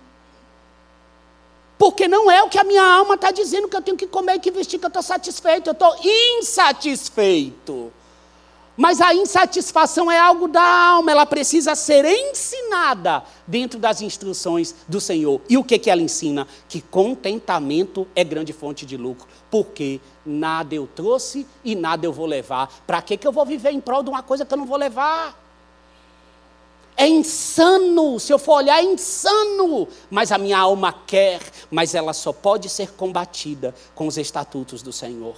Porque 1.78 2.09
não 2.09 2.31
é 2.31 2.42
o 2.42 2.48
que 2.48 2.59
a 2.59 2.64
minha 2.64 2.83
alma 2.83 3.14
está 3.14 3.31
dizendo 3.31 3.68
que 3.68 3.76
eu 3.76 3.83
tenho 3.83 3.96
que 3.96 4.07
comer 4.07 4.37
e 4.37 4.40
que 4.40 4.50
vestir, 4.50 4.78
que 4.78 4.85
eu 4.85 4.88
estou 4.88 5.02
satisfeito, 5.02 5.68
eu 5.68 5.72
estou 5.72 5.94
insatisfeito. 6.38 7.92
Mas 8.79 9.01
a 9.01 9.12
insatisfação 9.12 10.09
é 10.09 10.21
algo 10.21 10.47
da 10.47 10.62
alma, 10.62 11.11
ela 11.11 11.27
precisa 11.27 11.75
ser 11.75 12.05
ensinada 12.05 13.25
dentro 13.45 13.77
das 13.77 14.01
instruções 14.01 14.73
do 14.87 15.01
Senhor. 15.01 15.41
E 15.49 15.59
o 15.59 15.64
que, 15.64 15.81
que 15.81 15.91
ela 15.91 16.01
ensina? 16.01 16.47
Que 16.69 16.81
contentamento 16.81 18.07
é 18.14 18.23
grande 18.23 18.53
fonte 18.53 18.87
de 18.87 18.97
lucro. 18.97 19.27
Porque 19.51 20.01
nada 20.25 20.77
eu 20.77 20.87
trouxe 20.87 21.45
e 21.64 21.75
nada 21.75 22.07
eu 22.07 22.12
vou 22.12 22.25
levar. 22.25 22.73
Para 22.87 23.03
que, 23.03 23.17
que 23.17 23.27
eu 23.27 23.33
vou 23.33 23.45
viver 23.45 23.73
em 23.73 23.81
prol 23.81 24.05
de 24.05 24.11
uma 24.11 24.23
coisa 24.23 24.47
que 24.47 24.55
eu 24.55 24.59
não 24.59 24.67
vou 24.67 24.79
levar? 24.79 25.37
É 26.97 27.09
insano, 27.09 28.21
se 28.21 28.33
eu 28.33 28.38
for 28.38 28.59
olhar, 28.59 28.79
é 28.79 28.85
insano. 28.85 29.88
Mas 30.09 30.31
a 30.31 30.38
minha 30.38 30.59
alma 30.59 30.93
quer, 31.05 31.41
mas 31.69 31.97
ela 31.97 32.12
só 32.12 32.33
pode 32.33 32.69
ser 32.69 32.93
combatida 32.93 33.75
com 33.93 34.07
os 34.07 34.17
estatutos 34.17 34.83
do 34.83 34.93
Senhor. 34.93 35.37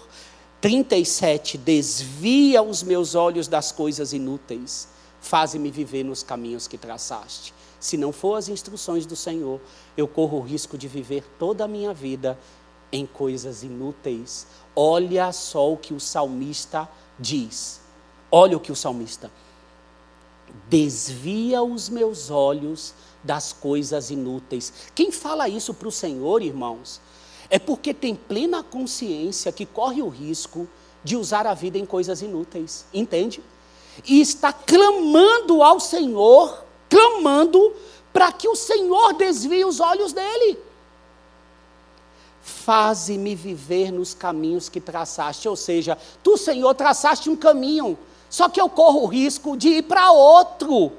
37, 0.60 1.56
desvia 1.56 2.62
os 2.62 2.82
meus 2.82 3.14
olhos 3.14 3.48
das 3.48 3.72
coisas 3.72 4.12
inúteis, 4.12 4.88
faze-me 5.20 5.70
viver 5.70 6.04
nos 6.04 6.22
caminhos 6.22 6.68
que 6.68 6.76
traçaste. 6.76 7.54
Se 7.78 7.96
não 7.96 8.12
for 8.12 8.34
as 8.34 8.48
instruções 8.48 9.06
do 9.06 9.16
Senhor, 9.16 9.58
eu 9.96 10.06
corro 10.06 10.38
o 10.38 10.42
risco 10.42 10.76
de 10.76 10.86
viver 10.86 11.24
toda 11.38 11.64
a 11.64 11.68
minha 11.68 11.94
vida 11.94 12.38
em 12.92 13.06
coisas 13.06 13.62
inúteis. 13.62 14.46
Olha 14.76 15.32
só 15.32 15.72
o 15.72 15.78
que 15.78 15.94
o 15.94 16.00
salmista 16.00 16.86
diz. 17.18 17.80
Olha 18.30 18.56
o 18.56 18.60
que 18.60 18.70
o 18.70 18.76
salmista. 18.76 19.30
Desvia 20.68 21.62
os 21.62 21.88
meus 21.88 22.30
olhos 22.30 22.92
das 23.24 23.52
coisas 23.52 24.10
inúteis. 24.10 24.72
Quem 24.94 25.10
fala 25.10 25.48
isso 25.48 25.72
para 25.72 25.88
o 25.88 25.92
Senhor, 25.92 26.42
irmãos, 26.42 27.00
é 27.50 27.58
porque 27.58 27.92
tem 27.92 28.14
plena 28.14 28.62
consciência 28.62 29.50
que 29.50 29.66
corre 29.66 30.00
o 30.00 30.08
risco 30.08 30.68
de 31.02 31.16
usar 31.16 31.46
a 31.46 31.54
vida 31.54 31.76
em 31.76 31.84
coisas 31.84 32.22
inúteis, 32.22 32.86
entende? 32.94 33.42
E 34.06 34.20
está 34.20 34.52
clamando 34.52 35.62
ao 35.62 35.80
Senhor, 35.80 36.64
clamando 36.88 37.74
para 38.12 38.30
que 38.30 38.48
o 38.48 38.54
Senhor 38.54 39.14
desvie 39.14 39.64
os 39.64 39.80
olhos 39.80 40.12
dele. 40.12 40.58
Faze-me 42.40 43.34
viver 43.34 43.90
nos 43.90 44.14
caminhos 44.14 44.68
que 44.68 44.80
traçaste, 44.80 45.48
ou 45.48 45.56
seja, 45.56 45.98
tu, 46.22 46.36
Senhor, 46.36 46.72
traçaste 46.74 47.28
um 47.28 47.36
caminho, 47.36 47.98
só 48.28 48.48
que 48.48 48.60
eu 48.60 48.68
corro 48.68 49.02
o 49.02 49.06
risco 49.06 49.56
de 49.56 49.68
ir 49.68 49.82
para 49.82 50.12
outro. 50.12 50.92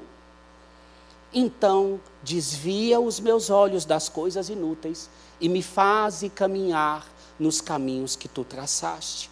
Então, 1.32 1.98
desvia 2.22 3.00
os 3.00 3.18
meus 3.18 3.48
olhos 3.48 3.86
das 3.86 4.08
coisas 4.08 4.50
inúteis 4.50 5.08
e 5.40 5.48
me 5.48 5.62
faze 5.62 6.28
caminhar 6.28 7.06
nos 7.38 7.60
caminhos 7.60 8.16
que 8.16 8.28
tu 8.28 8.44
traçaste. 8.44 9.30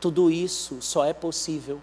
Tudo 0.00 0.30
isso 0.30 0.78
só 0.80 1.04
é 1.04 1.12
possível. 1.12 1.80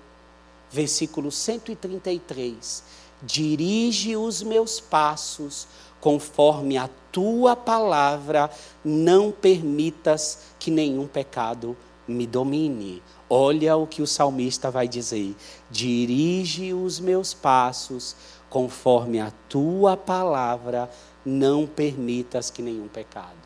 Versículo 0.71 1.31
133. 1.31 2.83
Dirige 3.21 4.15
os 4.15 4.41
meus 4.41 4.79
passos 4.79 5.67
conforme 5.99 6.77
a 6.77 6.89
tua 7.11 7.55
palavra, 7.55 8.49
não 8.83 9.31
permitas 9.31 10.39
que 10.59 10.69
nenhum 10.69 11.07
pecado 11.07 11.75
me 12.07 12.27
domine. 12.27 13.01
Olha 13.29 13.75
o 13.75 13.87
que 13.87 14.01
o 14.01 14.07
salmista 14.07 14.69
vai 14.69 14.87
dizer: 14.87 15.35
dirige 15.69 16.73
os 16.73 16.99
meus 16.99 17.33
passos 17.33 18.15
conforme 18.49 19.19
a 19.19 19.31
tua 19.49 19.97
palavra, 19.97 20.89
não 21.25 21.67
permitas 21.67 22.49
que 22.49 22.61
nenhum 22.61 22.87
pecado 22.87 23.36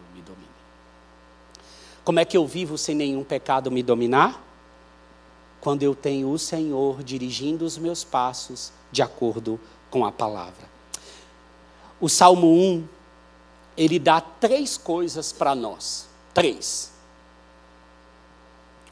como 2.04 2.20
é 2.20 2.26
que 2.26 2.36
eu 2.36 2.48
vivo 2.48 2.78
sem 2.78 2.96
nenhum 2.96 3.24
pecado 3.24 3.70
me 3.70 3.84
dominar? 3.84 4.42
Quando 5.60 5.84
eu 5.84 5.94
tenho 5.94 6.32
o 6.32 6.40
Senhor 6.40 7.04
dirigindo 7.04 7.64
os 7.64 7.78
meus 7.78 8.04
passos 8.04 8.72
de 8.92 9.02
acordo 9.02 9.60
com 9.90 10.06
a 10.06 10.12
palavra. 10.12 10.70
O 12.00 12.10
Salmo 12.10 12.48
1, 12.48 12.88
ele 13.78 14.00
dá 14.00 14.20
três 14.20 14.78
coisas 14.78 15.32
para 15.32 15.54
nós. 15.54 16.08
Três. 16.34 16.92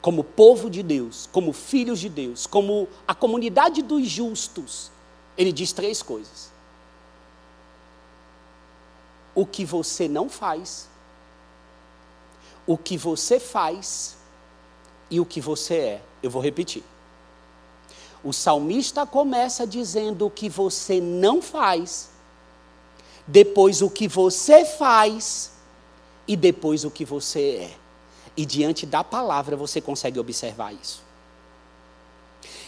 Como 0.00 0.22
povo 0.22 0.70
de 0.70 0.82
Deus, 0.82 1.28
como 1.32 1.52
filhos 1.52 1.98
de 1.98 2.08
Deus, 2.08 2.46
como 2.46 2.88
a 3.08 3.14
comunidade 3.14 3.82
dos 3.82 4.06
justos, 4.08 4.92
ele 5.36 5.52
diz 5.52 5.72
três 5.72 6.02
coisas. 6.02 6.52
O 9.34 9.44
que 9.44 9.64
você 9.64 10.06
não 10.06 10.28
faz, 10.28 10.89
o 12.70 12.78
que 12.78 12.96
você 12.96 13.40
faz 13.40 14.16
e 15.10 15.18
o 15.18 15.26
que 15.26 15.40
você 15.40 15.74
é. 15.74 16.02
Eu 16.22 16.30
vou 16.30 16.40
repetir. 16.40 16.84
O 18.22 18.32
salmista 18.32 19.04
começa 19.04 19.66
dizendo 19.66 20.24
o 20.26 20.30
que 20.30 20.48
você 20.48 21.00
não 21.00 21.42
faz, 21.42 22.10
depois 23.26 23.82
o 23.82 23.90
que 23.90 24.06
você 24.06 24.64
faz 24.64 25.50
e 26.28 26.36
depois 26.36 26.84
o 26.84 26.92
que 26.92 27.04
você 27.04 27.70
é. 27.70 27.76
E 28.36 28.46
diante 28.46 28.86
da 28.86 29.02
palavra 29.02 29.56
você 29.56 29.80
consegue 29.80 30.20
observar 30.20 30.72
isso. 30.72 31.02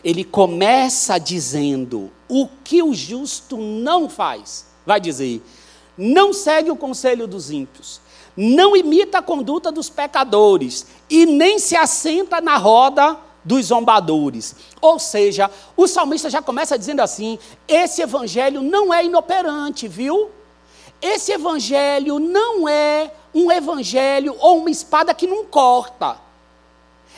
Ele 0.03 0.25
começa 0.25 1.17
dizendo 1.17 2.11
o 2.29 2.49
que 2.65 2.83
o 2.83 2.93
justo 2.93 3.57
não 3.57 4.09
faz. 4.09 4.67
Vai 4.85 5.01
dizer: 5.01 5.41
não 5.97 6.33
segue 6.33 6.73
o 6.73 6.77
conselho 6.77 7.29
dos 7.29 7.53
ímpios, 7.53 8.01
não 8.37 8.77
imita 8.77 9.19
a 9.19 9.23
conduta 9.23 9.71
dos 9.71 9.89
pecadores 9.91 10.87
e 11.09 11.27
nem 11.27 11.59
se 11.59 11.77
assenta 11.77 12.41
na 12.41 12.57
roda 12.57 13.19
dos 13.45 13.67
zombadores. 13.67 14.55
Ou 14.81 14.99
seja, 14.99 15.51
o 15.77 15.87
salmista 15.87 16.31
já 16.31 16.41
começa 16.41 16.79
dizendo 16.79 17.01
assim: 17.01 17.39
esse 17.67 18.03
evangelho 18.03 18.63
não 18.63 18.93
é 18.93 19.05
inoperante, 19.05 19.89
viu? 19.89 20.31
Esse 21.01 21.33
evangelho 21.33 22.19
não 22.19 22.69
é 22.69 23.11
um 23.35 23.51
evangelho 23.51 24.37
ou 24.39 24.59
uma 24.59 24.71
espada 24.71 25.13
que 25.13 25.27
não 25.27 25.45
corta. 25.45 26.17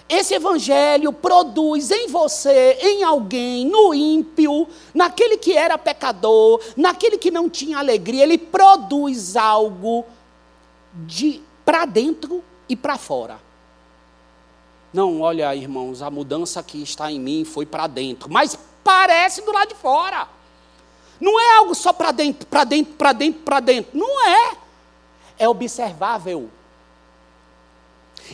Esse 0.08 0.34
evangelho 0.34 1.12
produz 1.12 1.90
em 1.90 2.08
você, 2.08 2.78
em 2.80 3.02
alguém, 3.02 3.66
no 3.66 3.94
ímpio, 3.94 4.68
naquele 4.92 5.38
que 5.38 5.52
era 5.52 5.78
pecador, 5.78 6.60
naquele 6.76 7.16
que 7.16 7.30
não 7.30 7.48
tinha 7.48 7.78
alegria, 7.78 8.22
ele 8.22 8.36
produz 8.36 9.34
algo 9.34 10.04
de 10.94 11.42
para 11.64 11.84
dentro 11.84 12.42
e 12.68 12.76
para 12.76 12.96
fora. 12.96 13.38
Não, 14.92 15.20
olha, 15.20 15.54
irmãos, 15.54 16.02
a 16.02 16.10
mudança 16.10 16.62
que 16.62 16.80
está 16.82 17.10
em 17.10 17.18
mim 17.18 17.44
foi 17.44 17.66
para 17.66 17.86
dentro, 17.86 18.30
mas 18.30 18.56
parece 18.84 19.42
do 19.42 19.52
lado 19.52 19.70
de 19.70 19.74
fora. 19.74 20.28
Não 21.20 21.40
é 21.40 21.56
algo 21.56 21.74
só 21.74 21.92
para 21.92 22.12
dentro, 22.12 22.46
para 22.46 22.64
dentro, 22.64 22.94
para 22.94 23.12
dentro, 23.12 23.42
para 23.42 23.60
dentro. 23.60 23.98
Não 23.98 24.28
é. 24.28 24.56
É 25.38 25.48
observável. 25.48 26.48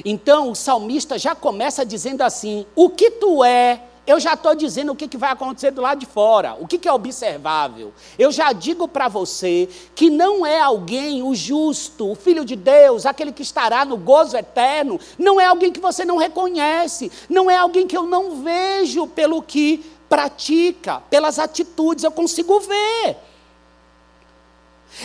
Então 0.05 0.51
o 0.51 0.55
salmista 0.55 1.19
já 1.19 1.35
começa 1.35 1.85
dizendo 1.85 2.23
assim: 2.23 2.67
o 2.75 2.91
que 2.91 3.11
tu 3.13 3.43
é 3.43 3.83
eu 4.07 4.19
já 4.19 4.35
estou 4.35 4.55
dizendo 4.55 4.93
o 4.93 4.97
que, 4.97 5.07
que 5.07 5.17
vai 5.17 5.31
acontecer 5.31 5.71
do 5.71 5.81
lado 5.81 5.99
de 5.99 6.07
fora, 6.07 6.57
o 6.59 6.67
que, 6.67 6.79
que 6.79 6.89
é 6.89 6.93
observável. 6.93 7.93
Eu 8.19 8.33
já 8.33 8.53
digo 8.53 8.89
para 8.89 9.09
você 9.09 9.69
que 9.95 10.11
não 10.11 10.45
é 10.45 10.61
alguém, 10.61 11.23
o 11.23 11.35
justo, 11.35 12.11
o 12.11 12.15
filho 12.15 12.45
de 12.45 12.57
Deus, 12.57 13.07
aquele 13.07 13.33
que 13.33 13.43
estará 13.43 13.85
no 13.85 13.97
gozo 13.97 14.37
eterno, 14.37 14.99
não 15.19 15.41
é 15.41 15.47
alguém 15.47 15.71
que 15.71 15.81
você 15.81 16.05
não 16.05 16.17
reconhece, 16.17 17.11
não 17.29 17.51
é 17.51 17.57
alguém 17.57 17.87
que 17.87 17.97
eu 17.97 18.05
não 18.05 18.43
vejo 18.43 19.07
pelo 19.07 19.43
que 19.43 19.85
pratica, 20.09 21.01
pelas 21.09 21.39
atitudes, 21.39 22.03
eu 22.03 22.11
consigo 22.11 22.59
ver. 22.61 23.17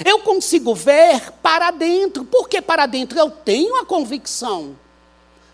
Eu 0.04 0.20
consigo 0.20 0.74
ver 0.74 1.32
para 1.44 1.70
dentro. 1.70 2.26
Por 2.26 2.50
que 2.50 2.60
para 2.62 2.88
dentro? 2.88 3.20
Eu 3.20 3.30
tenho 3.30 3.76
a 3.76 3.86
convicção 3.86 4.76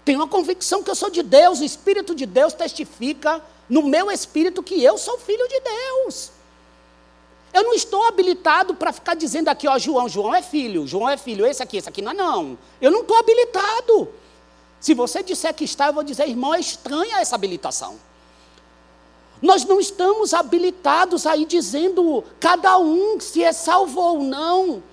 tenho 0.03 0.21
a 0.21 0.27
convicção 0.27 0.83
que 0.83 0.89
eu 0.89 0.95
sou 0.95 1.09
de 1.09 1.21
Deus, 1.21 1.59
o 1.59 1.63
Espírito 1.63 2.15
de 2.15 2.25
Deus 2.25 2.53
testifica 2.53 3.41
no 3.69 3.83
meu 3.83 4.11
espírito 4.11 4.61
que 4.61 4.83
eu 4.83 4.97
sou 4.97 5.17
filho 5.17 5.47
de 5.47 5.59
Deus. 5.61 6.31
Eu 7.53 7.63
não 7.63 7.73
estou 7.73 8.03
habilitado 8.05 8.73
para 8.75 8.91
ficar 8.91 9.13
dizendo 9.13 9.49
aqui, 9.49 9.67
ó, 9.67 9.77
João, 9.77 10.09
João 10.09 10.33
é 10.33 10.41
filho, 10.41 10.87
João 10.87 11.07
é 11.07 11.17
filho, 11.17 11.45
esse 11.45 11.61
aqui, 11.61 11.77
esse 11.77 11.87
aqui 11.87 12.01
não 12.01 12.11
é 12.11 12.15
não. 12.15 12.57
Eu 12.81 12.91
não 12.91 13.01
estou 13.01 13.15
habilitado. 13.17 14.09
Se 14.79 14.93
você 14.93 15.21
disser 15.21 15.53
que 15.53 15.63
está, 15.63 15.87
eu 15.87 15.93
vou 15.93 16.03
dizer, 16.03 16.27
irmão, 16.27 16.53
é 16.53 16.59
estranha 16.59 17.19
essa 17.19 17.35
habilitação. 17.35 17.99
Nós 19.41 19.65
não 19.65 19.79
estamos 19.79 20.33
habilitados 20.33 21.25
aí 21.25 21.45
dizendo 21.45 22.23
cada 22.39 22.77
um 22.77 23.19
se 23.19 23.43
é 23.43 23.51
salvo 23.51 23.99
ou 23.99 24.23
não. 24.23 24.83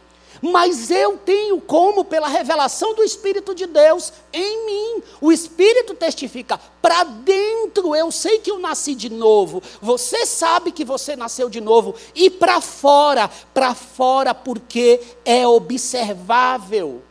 Mas 0.41 0.91
eu 0.91 1.19
tenho 1.19 1.61
como, 1.61 2.05
pela 2.05 2.29
revelação 2.29 2.95
do 2.95 3.03
Espírito 3.03 3.55
de 3.55 3.67
Deus 3.67 4.13
em 4.33 4.67
mim, 4.67 5.03
o 5.21 5.33
Espírito 5.33 5.95
testifica, 5.95 6.61
para 6.81 7.05
dentro 7.05 7.95
eu 7.95 8.11
sei 8.13 8.39
que 8.39 8.51
eu 8.51 8.59
nasci 8.59 8.95
de 8.95 9.11
novo, 9.11 9.63
você 9.81 10.25
sabe 10.25 10.73
que 10.73 10.85
você 10.85 11.17
nasceu 11.17 11.49
de 11.49 11.61
novo, 11.61 11.95
e 12.15 12.31
para 12.31 12.61
fora, 12.61 13.29
para 13.53 13.75
fora, 13.75 14.35
porque 14.35 15.01
é 15.25 15.47
observável. 15.47 17.03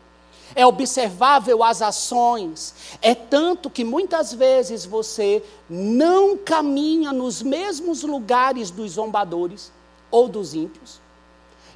É 0.55 0.65
observável 0.65 1.63
as 1.63 1.83
ações, 1.83 2.73
é 2.99 3.13
tanto 3.13 3.69
que 3.69 3.83
muitas 3.83 4.33
vezes 4.33 4.85
você 4.85 5.43
não 5.69 6.35
caminha 6.35 7.13
nos 7.13 7.43
mesmos 7.43 8.01
lugares 8.01 8.71
dos 8.71 8.93
zombadores 8.93 9.71
ou 10.09 10.27
dos 10.27 10.55
ímpios. 10.55 10.99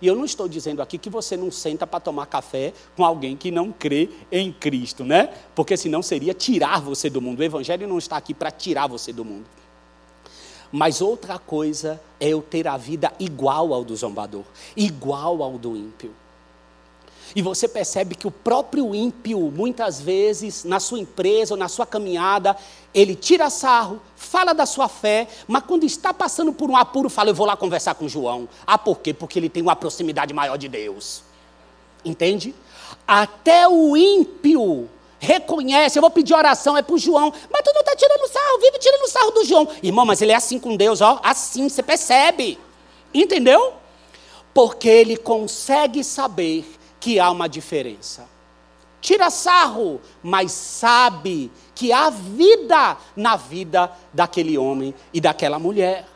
E 0.02 0.08
eu 0.08 0.16
não 0.16 0.26
estou 0.26 0.48
dizendo 0.48 0.82
aqui 0.82 0.98
que 0.98 1.10
você 1.10 1.38
não 1.38 1.52
senta 1.52 1.86
para 1.86 2.00
tomar 2.00 2.26
café 2.26 2.74
com 2.96 3.06
alguém 3.06 3.38
que 3.38 3.52
não 3.52 3.72
crê 3.72 4.10
em 4.32 4.52
Cristo, 4.52 5.04
né? 5.04 5.30
Porque 5.54 5.78
senão 5.78 6.02
seria 6.02 6.34
tirar 6.34 6.82
você 6.82 7.10
do 7.10 7.22
mundo. 7.22 7.40
O 7.40 7.44
Evangelho 7.44 7.88
não 7.88 7.98
está 7.98 8.18
aqui 8.18 8.34
para 8.34 8.50
tirar 8.50 8.88
você 8.88 9.14
do 9.14 9.24
mundo. 9.24 9.46
Mas 10.72 11.02
outra 11.02 11.38
coisa 11.38 12.02
é 12.20 12.30
eu 12.30 12.42
ter 12.42 12.68
a 12.68 12.78
vida 12.78 13.12
igual 13.20 13.74
ao 13.74 13.84
do 13.84 13.96
zombador, 13.96 14.44
igual 14.76 15.44
ao 15.44 15.58
do 15.58 15.76
ímpio. 15.76 16.12
E 17.36 17.42
você 17.42 17.68
percebe 17.68 18.16
que 18.16 18.28
o 18.28 18.32
próprio 18.32 18.94
ímpio, 18.94 19.40
muitas 19.52 20.02
vezes, 20.02 20.64
na 20.64 20.80
sua 20.80 21.00
empresa 21.00 21.54
ou 21.54 21.58
na 21.58 21.68
sua 21.68 21.86
caminhada, 21.86 22.56
ele 22.94 23.16
tira 23.16 23.50
sarro, 23.50 24.02
fala 24.16 24.54
da 24.54 24.66
sua 24.66 24.88
fé, 24.88 25.28
mas 25.48 25.64
quando 25.64 25.86
está 25.86 26.14
passando 26.14 26.52
por 26.52 26.70
um 26.70 26.76
apuro, 26.76 27.10
fala: 27.10 27.30
Eu 27.30 27.36
vou 27.36 27.46
lá 27.46 27.56
conversar 27.56 27.96
com 27.96 28.08
João. 28.08 28.50
Ah, 28.66 28.78
por 28.78 29.00
quê? 29.00 29.14
Porque 29.14 29.40
ele 29.40 29.50
tem 29.50 29.64
uma 29.64 29.76
proximidade 29.76 30.34
maior 30.34 30.58
de 30.58 30.68
Deus. 30.68 31.24
Entende? 32.04 32.54
Até 33.08 33.68
o 33.68 33.96
ímpio 33.96 34.90
reconhece, 35.20 36.00
eu 36.00 36.02
vou 36.02 36.10
pedir 36.10 36.34
oração, 36.34 36.76
é 36.76 36.82
para 36.82 36.96
o 36.96 36.98
João, 36.98 37.32
mas 37.52 37.62
tu 37.62 37.72
não 37.74 37.82
está 37.82 37.96
tirando 37.96 38.28
sarro, 38.28 38.60
vive 38.60 38.80
tirando 38.80 39.08
sarro 39.08 39.32
do 39.32 39.46
João. 39.46 39.68
Irmão, 39.84 40.04
mas 40.04 40.20
ele 40.20 40.32
é 40.32 40.36
assim 40.36 40.58
com 40.58 40.76
Deus, 40.76 41.00
ó, 41.00 41.20
assim, 41.24 41.70
você 41.70 41.84
percebe. 41.84 42.58
Entendeu? 43.14 43.74
Porque 44.52 44.90
ele 44.90 45.16
consegue 45.16 46.04
saber 46.04 46.66
que 47.02 47.20
há 47.20 47.30
uma 47.30 47.50
diferença. 47.50 48.30
Tira 49.02 49.32
sarro, 49.32 50.00
mas 50.22 50.52
sabe 50.52 51.52
que 51.74 51.92
há 51.92 52.12
vida 52.12 52.96
na 53.16 53.36
vida 53.36 53.92
daquele 54.14 54.58
homem 54.58 54.94
e 55.12 55.20
daquela 55.20 55.58
mulher. 55.58 56.08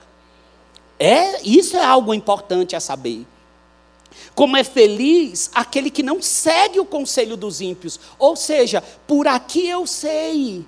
É, 0.99 1.41
isso 1.41 1.75
é 1.75 1.83
algo 1.83 2.13
importante 2.13 2.75
a 2.75 2.79
saber. 2.79 3.25
Como 4.35 4.55
é 4.55 4.63
feliz 4.63 5.49
aquele 5.53 5.89
que 5.89 6.03
não 6.03 6.21
segue 6.21 6.79
o 6.79 6.85
conselho 6.85 7.35
dos 7.35 7.59
ímpios. 7.59 7.99
Ou 8.19 8.35
seja, 8.35 8.81
por 9.07 9.27
aqui 9.27 9.67
eu 9.67 9.87
sei, 9.87 10.63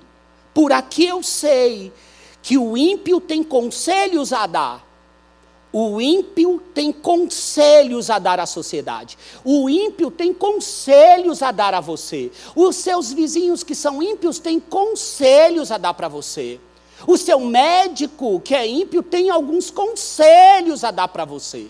por 0.53 0.71
aqui 0.71 1.05
eu 1.05 1.21
sei 1.21 1.93
que 2.41 2.57
o 2.57 2.75
ímpio 2.75 3.21
tem 3.21 3.43
conselhos 3.43 4.33
a 4.33 4.47
dar, 4.47 4.86
o 5.71 5.99
ímpio 5.99 6.61
tem 6.73 6.91
conselhos 6.91 8.09
a 8.09 8.19
dar 8.19 8.39
à 8.39 8.45
sociedade. 8.45 9.17
O 9.43 9.69
ímpio 9.69 10.09
tem 10.09 10.33
conselhos 10.33 11.41
a 11.41 11.51
dar 11.51 11.73
a 11.73 11.81
você. 11.81 12.31
Os 12.55 12.77
seus 12.77 13.11
vizinhos 13.11 13.63
que 13.63 13.75
são 13.75 14.01
ímpios 14.01 14.39
têm 14.39 14.59
conselhos 14.59 15.71
a 15.71 15.77
dar 15.77 15.93
para 15.93 16.07
você. 16.07 16.59
O 17.05 17.17
seu 17.17 17.39
médico, 17.39 18.39
que 18.39 18.55
é 18.55 18.65
ímpio, 18.65 19.03
tem 19.03 19.29
alguns 19.29 19.69
conselhos 19.69 20.83
a 20.83 20.89
dar 20.89 21.09
para 21.09 21.25
você. 21.25 21.67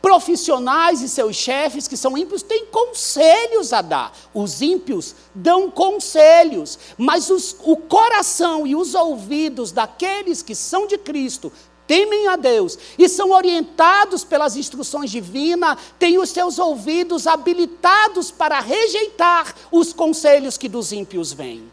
Profissionais 0.00 1.02
e 1.02 1.08
seus 1.10 1.36
chefes, 1.36 1.86
que 1.86 1.96
são 1.96 2.16
ímpios, 2.16 2.42
têm 2.42 2.64
conselhos 2.66 3.74
a 3.74 3.82
dar. 3.82 4.16
Os 4.32 4.62
ímpios 4.62 5.14
dão 5.34 5.70
conselhos, 5.70 6.78
mas 6.96 7.28
os, 7.28 7.54
o 7.60 7.76
coração 7.76 8.66
e 8.66 8.74
os 8.74 8.94
ouvidos 8.94 9.72
daqueles 9.72 10.40
que 10.40 10.54
são 10.54 10.86
de 10.86 10.96
Cristo 10.96 11.52
temem 11.90 12.28
a 12.28 12.36
Deus 12.36 12.78
e 12.96 13.08
são 13.08 13.32
orientados 13.32 14.22
pelas 14.22 14.54
instruções 14.54 15.10
divinas, 15.10 15.76
têm 15.98 16.18
os 16.18 16.30
seus 16.30 16.56
ouvidos 16.56 17.26
habilitados 17.26 18.30
para 18.30 18.60
rejeitar 18.60 19.52
os 19.72 19.92
conselhos 19.92 20.56
que 20.56 20.68
dos 20.68 20.92
ímpios 20.92 21.32
vêm. 21.32 21.68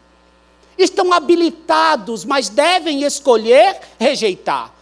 Estão 0.76 1.12
habilitados, 1.12 2.24
mas 2.24 2.48
devem 2.48 3.04
escolher 3.04 3.80
rejeitar. 3.96 4.74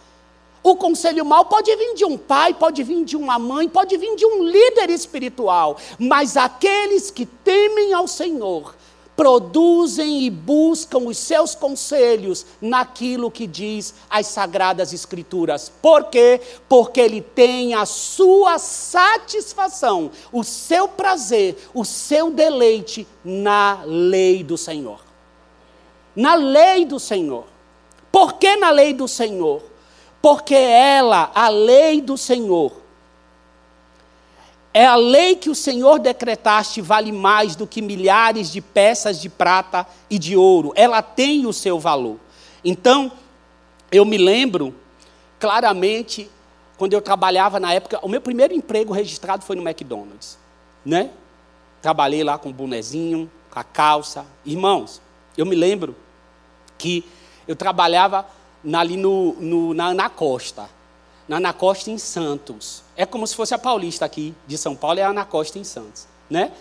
O 0.63 0.75
conselho 0.75 1.23
mal 1.23 1.45
pode 1.45 1.73
vir 1.75 1.93
de 1.93 2.03
um 2.03 2.17
pai, 2.17 2.55
pode 2.55 2.81
vir 2.81 3.05
de 3.05 3.15
uma 3.15 3.37
mãe, 3.37 3.69
pode 3.69 3.95
vir 3.95 4.15
de 4.15 4.25
um 4.25 4.41
líder 4.41 4.89
espiritual, 4.89 5.77
mas 5.99 6.35
aqueles 6.35 7.11
que 7.11 7.27
temem 7.27 7.93
ao 7.93 8.07
Senhor 8.07 8.73
produzem 9.17 10.21
e 10.21 10.29
buscam 10.29 10.99
os 10.99 11.17
seus 11.17 11.55
conselhos 11.55 12.45
naquilo 12.61 13.31
que 13.31 13.47
diz 13.47 13.95
as 14.07 14.27
sagradas 14.27 14.93
escrituras. 14.93 15.71
Por 15.81 16.03
quê? 16.05 16.39
Porque 16.69 17.01
ele 17.01 17.19
tem 17.19 17.73
a 17.73 17.83
sua 17.87 18.59
satisfação, 18.59 20.11
o 20.31 20.43
seu 20.43 20.87
prazer, 20.87 21.57
o 21.73 21.83
seu 21.83 22.29
deleite 22.29 23.07
na 23.25 23.81
lei 23.83 24.43
do 24.43 24.55
Senhor. 24.55 25.03
Na 26.15 26.35
lei 26.35 26.85
do 26.85 26.99
Senhor. 26.99 27.45
Por 28.11 28.33
que 28.33 28.55
na 28.55 28.69
lei 28.69 28.93
do 28.93 29.07
Senhor? 29.07 29.63
Porque 30.21 30.55
ela, 30.55 31.31
a 31.33 31.49
lei 31.49 32.01
do 32.01 32.17
Senhor, 32.17 32.71
é 34.77 34.85
a 34.85 34.95
lei 34.95 35.35
que 35.35 35.49
o 35.49 35.55
Senhor 35.55 35.97
decretaste 35.97 36.81
vale 36.81 37.11
mais 37.11 37.55
do 37.55 37.65
que 37.65 37.81
milhares 37.81 38.51
de 38.51 38.61
peças 38.61 39.19
de 39.19 39.27
prata 39.27 39.87
e 40.07 40.19
de 40.19 40.37
ouro. 40.37 40.71
Ela 40.75 41.01
tem 41.01 41.47
o 41.47 41.51
seu 41.51 41.79
valor. 41.79 42.19
Então, 42.63 43.11
eu 43.91 44.05
me 44.05 44.19
lembro 44.19 44.75
claramente 45.39 46.29
quando 46.77 46.93
eu 46.93 47.01
trabalhava 47.01 47.59
na 47.59 47.73
época, 47.73 47.99
o 48.03 48.07
meu 48.07 48.21
primeiro 48.21 48.53
emprego 48.53 48.93
registrado 48.93 49.43
foi 49.43 49.55
no 49.55 49.67
McDonald's, 49.67 50.37
né? 50.85 51.09
Trabalhei 51.81 52.23
lá 52.23 52.37
com 52.37 52.49
o 52.49 52.53
bonezinho, 52.53 53.31
com 53.49 53.59
a 53.59 53.63
calça. 53.63 54.27
Irmãos, 54.45 55.01
eu 55.35 55.47
me 55.47 55.55
lembro 55.55 55.95
que 56.77 57.03
eu 57.47 57.55
trabalhava 57.55 58.27
ali 58.71 58.95
no, 58.95 59.33
no, 59.39 59.73
na 59.73 59.87
Ana 59.87 60.07
Costa 60.07 60.69
na 61.27 61.37
Ana 61.37 61.53
Costa 61.53 61.91
em 61.91 61.97
Santos. 61.97 62.83
É 62.97 63.05
como 63.05 63.27
se 63.27 63.35
fosse 63.35 63.53
a 63.53 63.59
Paulista 63.59 64.03
aqui 64.05 64.33
de 64.47 64.57
São 64.57 64.75
Paulo, 64.75 64.99
é 64.99 65.03
a 65.03 65.09
Ana 65.09 65.23
Costa 65.23 65.59
em 65.59 65.63
Santos, 65.63 66.07
né? 66.27 66.51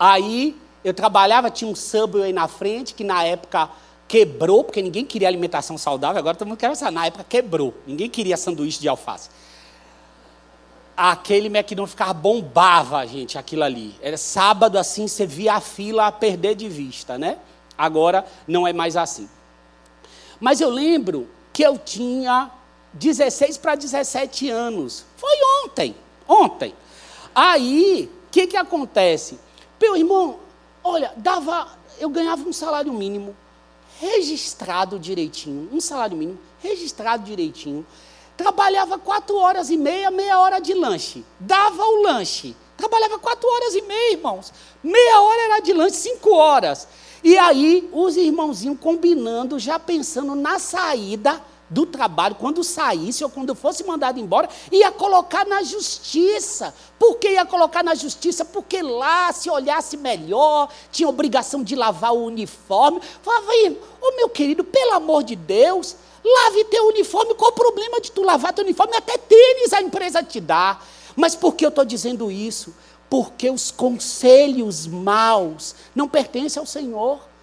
Aí 0.00 0.56
eu 0.82 0.94
trabalhava, 0.94 1.50
tinha 1.50 1.70
um 1.70 1.74
Subway 1.74 2.32
na 2.32 2.48
frente, 2.48 2.94
que 2.94 3.04
na 3.04 3.22
época 3.22 3.68
quebrou, 4.08 4.64
porque 4.64 4.80
ninguém 4.80 5.04
queria 5.04 5.28
alimentação 5.28 5.76
saudável, 5.76 6.18
agora 6.18 6.36
todo 6.36 6.48
mundo 6.48 6.56
quer 6.56 6.70
essa. 6.70 6.90
Na 6.90 7.06
época 7.06 7.24
quebrou, 7.28 7.74
ninguém 7.86 8.08
queria 8.08 8.36
sanduíche 8.36 8.80
de 8.80 8.88
alface. 8.88 9.28
aquele 10.96 11.48
McDonald's 11.48 11.90
ficava 11.90 12.14
bombava, 12.14 13.04
gente, 13.06 13.36
aquilo 13.36 13.64
ali. 13.64 13.94
Era 14.00 14.16
sábado 14.16 14.78
assim, 14.78 15.06
você 15.06 15.26
via 15.26 15.54
a 15.54 15.60
fila 15.60 16.06
a 16.06 16.12
perder 16.12 16.54
de 16.54 16.68
vista, 16.68 17.18
né? 17.18 17.38
Agora 17.76 18.24
não 18.46 18.66
é 18.66 18.72
mais 18.72 18.96
assim. 18.96 19.28
Mas 20.40 20.60
eu 20.60 20.70
lembro 20.70 21.28
que 21.52 21.62
eu 21.62 21.76
tinha 21.76 22.50
16 22.94 23.58
para 23.58 23.74
17 23.74 24.48
anos. 24.48 25.04
Foi 25.16 25.36
ontem, 25.64 25.94
ontem. 26.28 26.74
Aí, 27.34 28.10
o 28.28 28.30
que, 28.30 28.46
que 28.46 28.56
acontece? 28.56 29.38
Meu 29.80 29.96
irmão, 29.96 30.38
olha, 30.82 31.12
dava, 31.16 31.68
eu 31.98 32.08
ganhava 32.08 32.48
um 32.48 32.52
salário 32.52 32.92
mínimo, 32.92 33.36
registrado 34.00 34.98
direitinho, 34.98 35.68
um 35.72 35.80
salário 35.80 36.16
mínimo, 36.16 36.38
registrado 36.60 37.24
direitinho. 37.24 37.84
Trabalhava 38.36 38.98
quatro 38.98 39.36
horas 39.36 39.70
e 39.70 39.76
meia, 39.76 40.10
meia 40.10 40.38
hora 40.40 40.60
de 40.60 40.74
lanche. 40.74 41.24
Dava 41.38 41.84
o 41.84 42.02
lanche. 42.02 42.56
Trabalhava 42.76 43.18
quatro 43.18 43.48
horas 43.48 43.74
e 43.74 43.82
meia, 43.82 44.12
irmãos. 44.12 44.52
Meia 44.82 45.20
hora 45.20 45.42
era 45.42 45.60
de 45.60 45.72
lanche, 45.72 45.96
cinco 45.96 46.32
horas. 46.34 46.88
E 47.22 47.38
aí, 47.38 47.88
os 47.92 48.16
irmãozinhos 48.16 48.78
combinando, 48.80 49.58
já 49.58 49.78
pensando 49.78 50.34
na 50.34 50.58
saída 50.58 51.40
do 51.68 51.86
trabalho, 51.86 52.34
quando 52.34 52.62
saísse 52.62 53.24
ou 53.24 53.30
quando 53.30 53.54
fosse 53.54 53.84
mandado 53.84 54.20
embora, 54.20 54.48
ia 54.70 54.92
colocar 54.92 55.46
na 55.46 55.62
justiça. 55.62 56.74
Por 56.98 57.16
que 57.16 57.30
ia 57.30 57.46
colocar 57.46 57.82
na 57.82 57.94
justiça? 57.94 58.44
Porque 58.44 58.82
lá, 58.82 59.32
se 59.32 59.50
olhasse 59.50 59.96
melhor, 59.96 60.68
tinha 60.92 61.08
obrigação 61.08 61.62
de 61.62 61.74
lavar 61.74 62.12
o 62.12 62.24
uniforme. 62.24 63.00
Falava, 63.22 63.46
ô 63.46 63.76
oh, 64.02 64.16
meu 64.16 64.28
querido, 64.28 64.62
pelo 64.62 64.92
amor 64.92 65.22
de 65.24 65.36
Deus, 65.36 65.96
lave 66.24 66.64
teu 66.64 66.86
uniforme. 66.88 67.34
Qual 67.34 67.50
o 67.50 67.54
problema 67.54 68.00
de 68.00 68.12
tu 68.12 68.22
lavar 68.22 68.52
teu 68.52 68.64
uniforme? 68.64 68.96
Até 68.96 69.16
tênis 69.18 69.72
a 69.72 69.82
empresa 69.82 70.22
te 70.22 70.40
dá. 70.40 70.78
Mas 71.16 71.34
por 71.34 71.54
que 71.54 71.64
eu 71.64 71.70
estou 71.70 71.84
dizendo 71.84 72.30
isso? 72.30 72.74
Porque 73.08 73.50
os 73.50 73.70
conselhos 73.70 74.86
maus 74.86 75.74
não 75.94 76.08
pertencem 76.08 76.60
ao 76.60 76.66
Senhor. 76.66 77.33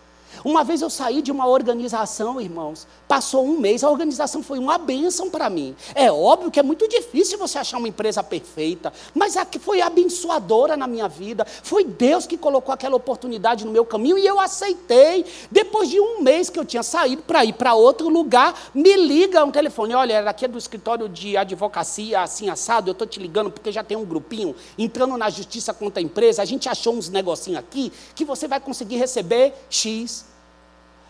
Uma 0.44 0.64
vez 0.64 0.82
eu 0.82 0.90
saí 0.90 1.22
de 1.22 1.32
uma 1.32 1.48
organização, 1.48 2.40
irmãos, 2.40 2.88
passou 3.08 3.46
um 3.46 3.60
mês, 3.60 3.84
a 3.84 3.90
organização 3.90 4.42
foi 4.42 4.60
uma 4.60 4.78
bênção 4.78 5.30
para 5.30 5.50
mim. 5.50 5.76
É 5.94 6.12
óbvio 6.12 6.52
que 6.52 6.60
é 6.60 6.64
muito 6.64 6.88
difícil 6.88 7.38
você 7.38 7.58
achar 7.58 7.78
uma 7.78 7.88
empresa 7.88 8.24
perfeita, 8.24 8.92
mas 9.14 9.38
a 9.38 9.46
que 9.46 9.60
foi 9.60 9.82
abençoadora 9.82 10.78
na 10.78 10.88
minha 10.88 11.08
vida. 11.08 11.46
Foi 11.46 11.84
Deus 11.84 12.26
que 12.26 12.38
colocou 12.38 12.74
aquela 12.74 12.96
oportunidade 12.96 13.66
no 13.66 13.72
meu 13.72 13.86
caminho 13.86 14.18
e 14.18 14.26
eu 14.26 14.40
aceitei. 14.40 15.26
Depois 15.50 15.90
de 15.90 16.00
um 16.00 16.22
mês 16.22 16.50
que 16.50 16.60
eu 16.60 16.66
tinha 16.66 16.84
saído 16.84 17.22
para 17.24 17.44
ir 17.46 17.54
para 17.54 17.74
outro 17.74 18.10
lugar, 18.10 18.72
me 18.74 18.96
liga 18.96 19.44
um 19.44 19.52
telefone: 19.52 19.94
olha, 19.94 20.14
era 20.14 20.30
aqui 20.30 20.48
do 20.48 20.58
escritório 20.58 21.08
de 21.08 21.38
advocacia, 21.38 22.22
assim 22.22 22.50
assado, 22.50 22.90
eu 22.90 22.94
estou 22.94 23.08
te 23.08 23.20
ligando 23.20 23.52
porque 23.52 23.72
já 23.72 23.84
tem 23.84 23.98
um 23.98 24.06
grupinho 24.06 24.56
entrando 24.78 25.18
na 25.18 25.30
justiça 25.30 25.74
contra 25.74 26.00
a 26.00 26.04
empresa, 26.04 26.42
a 26.42 26.46
gente 26.46 26.68
achou 26.68 26.94
uns 26.94 27.10
negocinhos 27.10 27.60
aqui 27.60 27.92
que 28.16 28.26
você 28.26 28.48
vai 28.48 28.60
conseguir 28.60 28.98
receber 28.98 29.54
X. 29.70 30.21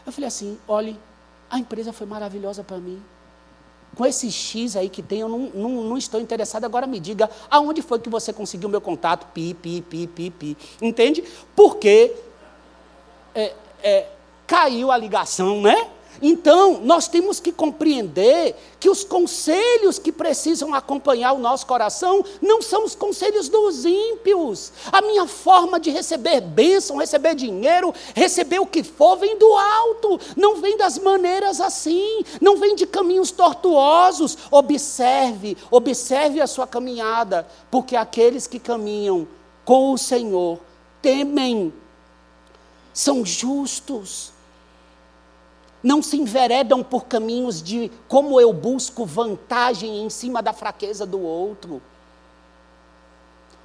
Eu 0.05 0.11
falei 0.11 0.27
assim: 0.27 0.57
olhe, 0.67 0.99
a 1.49 1.59
empresa 1.59 1.91
foi 1.91 2.07
maravilhosa 2.07 2.63
para 2.63 2.77
mim. 2.77 3.01
Com 3.95 4.05
esse 4.05 4.31
X 4.31 4.77
aí 4.77 4.87
que 4.87 5.01
tem, 5.01 5.19
eu 5.19 5.27
não, 5.27 5.39
não, 5.53 5.69
não, 5.83 5.97
estou 5.97 6.21
interessado. 6.21 6.63
Agora 6.63 6.87
me 6.87 6.99
diga, 6.99 7.29
aonde 7.49 7.81
foi 7.81 7.99
que 7.99 8.09
você 8.09 8.31
conseguiu 8.31 8.69
meu 8.69 8.79
contato? 8.79 9.27
Pi, 9.33 9.53
pi, 9.53 9.81
pi, 9.81 10.07
pi, 10.07 10.29
pi. 10.29 10.57
Entende? 10.81 11.23
Porque 11.53 12.15
é, 13.35 13.53
é, 13.83 14.07
caiu 14.47 14.91
a 14.91 14.97
ligação, 14.97 15.61
né? 15.61 15.89
Então, 16.19 16.81
nós 16.81 17.07
temos 17.07 17.39
que 17.39 17.51
compreender 17.51 18.55
que 18.79 18.89
os 18.89 19.03
conselhos 19.03 19.99
que 19.99 20.11
precisam 20.11 20.73
acompanhar 20.73 21.33
o 21.33 21.39
nosso 21.39 21.65
coração 21.65 22.23
não 22.41 22.61
são 22.61 22.83
os 22.83 22.95
conselhos 22.95 23.47
dos 23.49 23.85
ímpios. 23.85 24.71
A 24.91 25.01
minha 25.01 25.27
forma 25.27 25.79
de 25.79 25.91
receber 25.91 26.41
bênção, 26.41 26.97
receber 26.97 27.35
dinheiro, 27.35 27.93
receber 28.15 28.59
o 28.59 28.65
que 28.65 28.83
for, 28.83 29.17
vem 29.17 29.37
do 29.37 29.55
alto, 29.55 30.19
não 30.35 30.55
vem 30.55 30.77
das 30.77 30.97
maneiras 30.97 31.61
assim, 31.61 32.23
não 32.41 32.57
vem 32.57 32.75
de 32.75 32.87
caminhos 32.87 33.31
tortuosos. 33.31 34.37
Observe, 34.49 35.57
observe 35.69 36.41
a 36.41 36.47
sua 36.47 36.65
caminhada, 36.65 37.47
porque 37.69 37.95
aqueles 37.95 38.47
que 38.47 38.59
caminham 38.59 39.27
com 39.63 39.93
o 39.93 39.97
Senhor 39.97 40.59
temem, 41.01 41.73
são 42.93 43.25
justos 43.25 44.30
não 45.83 46.01
se 46.01 46.17
enveredam 46.17 46.83
por 46.83 47.05
caminhos 47.05 47.61
de 47.61 47.91
como 48.07 48.39
eu 48.39 48.53
busco 48.53 49.05
vantagem 49.05 50.03
em 50.03 50.09
cima 50.09 50.41
da 50.41 50.53
fraqueza 50.53 51.05
do 51.05 51.21
outro, 51.21 51.81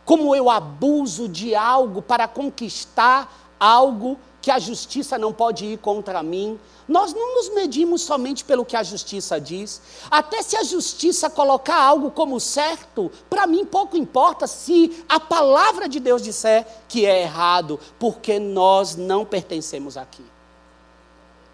como 0.04 0.34
eu 0.34 0.48
abuso 0.48 1.28
de 1.28 1.54
algo 1.54 2.00
para 2.00 2.28
conquistar 2.28 3.54
algo 3.58 4.18
que 4.40 4.50
a 4.52 4.60
justiça 4.60 5.18
não 5.18 5.32
pode 5.32 5.64
ir 5.64 5.78
contra 5.78 6.22
mim. 6.22 6.56
Nós 6.86 7.12
não 7.12 7.34
nos 7.34 7.52
medimos 7.52 8.02
somente 8.02 8.44
pelo 8.44 8.64
que 8.64 8.76
a 8.76 8.82
justiça 8.84 9.40
diz. 9.40 9.82
Até 10.08 10.40
se 10.40 10.56
a 10.56 10.62
justiça 10.62 11.28
colocar 11.28 11.82
algo 11.82 12.12
como 12.12 12.38
certo, 12.38 13.10
para 13.28 13.44
mim 13.48 13.64
pouco 13.64 13.96
importa 13.96 14.46
se 14.46 15.04
a 15.08 15.18
palavra 15.18 15.88
de 15.88 15.98
Deus 15.98 16.22
disser 16.22 16.64
que 16.88 17.04
é 17.04 17.22
errado, 17.22 17.80
porque 17.98 18.38
nós 18.38 18.94
não 18.94 19.24
pertencemos 19.24 19.96
aqui. 19.96 20.35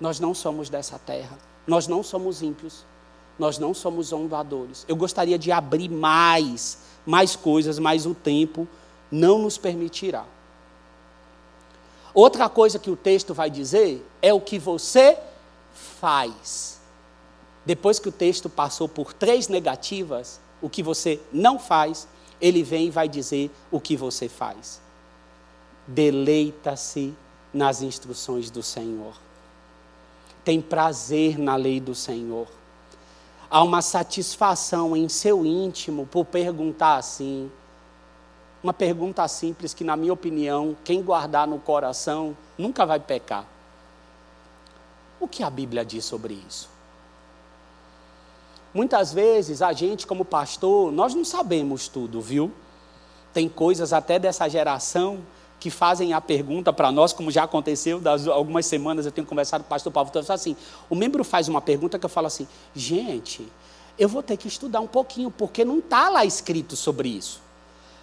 Nós 0.02 0.18
não 0.18 0.34
somos 0.34 0.68
dessa 0.68 0.98
terra. 0.98 1.38
Nós 1.64 1.86
não 1.86 2.02
somos 2.02 2.42
ímpios. 2.42 2.84
Nós 3.38 3.56
não 3.56 3.72
somos 3.72 4.08
zombadores. 4.08 4.84
Eu 4.88 4.96
gostaria 4.96 5.38
de 5.38 5.52
abrir 5.52 5.88
mais, 5.88 6.78
mais 7.06 7.36
coisas, 7.36 7.78
mas 7.78 8.04
o 8.04 8.12
tempo 8.12 8.66
não 9.12 9.38
nos 9.38 9.56
permitirá. 9.56 10.24
Outra 12.12 12.48
coisa 12.48 12.80
que 12.80 12.90
o 12.90 12.96
texto 12.96 13.32
vai 13.32 13.48
dizer 13.48 14.04
é 14.20 14.34
o 14.34 14.40
que 14.40 14.58
você 14.58 15.16
faz. 15.72 16.80
Depois 17.64 18.00
que 18.00 18.08
o 18.08 18.12
texto 18.12 18.50
passou 18.50 18.88
por 18.88 19.12
três 19.12 19.46
negativas, 19.46 20.40
o 20.60 20.68
que 20.68 20.82
você 20.82 21.20
não 21.32 21.60
faz, 21.60 22.08
ele 22.40 22.64
vem 22.64 22.88
e 22.88 22.90
vai 22.90 23.08
dizer 23.08 23.52
o 23.70 23.80
que 23.80 23.96
você 23.96 24.28
faz. 24.28 24.80
Deleita-se 25.86 27.14
nas 27.54 27.82
instruções 27.82 28.50
do 28.50 28.64
Senhor 28.64 29.14
tem 30.44 30.60
prazer 30.60 31.38
na 31.38 31.56
lei 31.56 31.80
do 31.80 31.94
Senhor. 31.94 32.46
Há 33.50 33.62
uma 33.62 33.82
satisfação 33.82 34.96
em 34.96 35.08
seu 35.08 35.44
íntimo 35.44 36.06
por 36.06 36.24
perguntar 36.24 36.96
assim. 36.96 37.50
Uma 38.62 38.72
pergunta 38.72 39.26
simples 39.28 39.74
que, 39.74 39.84
na 39.84 39.96
minha 39.96 40.12
opinião, 40.12 40.76
quem 40.84 41.02
guardar 41.02 41.46
no 41.46 41.58
coração 41.58 42.36
nunca 42.56 42.86
vai 42.86 42.98
pecar. 42.98 43.44
O 45.20 45.28
que 45.28 45.42
a 45.42 45.50
Bíblia 45.50 45.84
diz 45.84 46.04
sobre 46.04 46.34
isso? 46.48 46.70
Muitas 48.72 49.12
vezes 49.12 49.60
a 49.60 49.72
gente, 49.72 50.06
como 50.06 50.24
pastor, 50.24 50.90
nós 50.90 51.14
não 51.14 51.24
sabemos 51.24 51.88
tudo, 51.88 52.20
viu? 52.20 52.50
Tem 53.32 53.48
coisas 53.48 53.92
até 53.92 54.18
dessa 54.18 54.48
geração 54.48 55.20
que 55.62 55.70
fazem 55.70 56.12
a 56.12 56.20
pergunta 56.20 56.72
para 56.72 56.90
nós, 56.90 57.12
como 57.12 57.30
já 57.30 57.44
aconteceu, 57.44 58.00
das 58.00 58.26
algumas 58.26 58.66
semanas 58.66 59.06
eu 59.06 59.12
tenho 59.12 59.24
conversado 59.24 59.62
com 59.62 59.68
o 59.68 59.70
pastor 59.70 59.92
Paulo, 59.92 60.10
então 60.10 60.34
assim, 60.34 60.56
o 60.90 60.96
membro 60.96 61.22
faz 61.22 61.46
uma 61.46 61.60
pergunta 61.60 62.00
que 62.00 62.04
eu 62.04 62.10
falo 62.10 62.26
assim, 62.26 62.48
gente, 62.74 63.46
eu 63.96 64.08
vou 64.08 64.24
ter 64.24 64.36
que 64.36 64.48
estudar 64.48 64.80
um 64.80 64.88
pouquinho, 64.88 65.30
porque 65.30 65.64
não 65.64 65.78
está 65.78 66.08
lá 66.08 66.24
escrito 66.24 66.74
sobre 66.74 67.10
isso. 67.10 67.40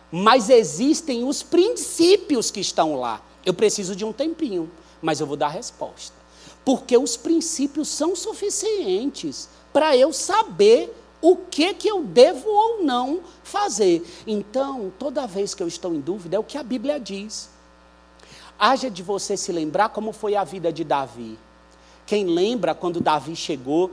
Mas 0.10 0.50
existem 0.50 1.26
os 1.26 1.44
princípios 1.44 2.50
que 2.50 2.62
estão 2.62 2.96
lá. 2.96 3.22
Eu 3.46 3.54
preciso 3.54 3.94
de 3.94 4.06
um 4.06 4.14
tempinho, 4.14 4.72
mas 5.02 5.20
eu 5.20 5.28
vou 5.28 5.36
dar 5.36 5.48
a 5.48 5.50
resposta. 5.50 6.16
Porque 6.64 6.98
os 6.98 7.18
princípios 7.18 7.90
são 7.90 8.16
suficientes 8.16 9.50
para 9.74 9.98
eu 9.98 10.14
saber 10.14 10.96
o 11.22 11.36
que 11.36 11.74
que 11.74 11.88
eu 11.88 12.04
devo 12.04 12.50
ou 12.50 12.84
não 12.84 13.22
fazer. 13.44 14.04
Então, 14.26 14.92
toda 14.98 15.28
vez 15.28 15.54
que 15.54 15.62
eu 15.62 15.68
estou 15.68 15.94
em 15.94 16.00
dúvida, 16.00 16.36
é 16.36 16.40
o 16.40 16.44
que 16.44 16.58
a 16.58 16.64
Bíblia 16.64 17.00
diz. 17.00 17.50
Haja 18.58 18.90
de 18.90 19.04
você 19.04 19.38
se 19.38 19.52
lembrar 19.52 19.90
como 19.90 20.12
foi 20.12 20.36
a 20.36 20.44
vida 20.44 20.72
de 20.72 20.84
Davi. 20.84 21.38
Quem 22.06 22.26
lembra 22.26 22.74
quando 22.74 23.00
Davi 23.00 23.36
chegou 23.36 23.92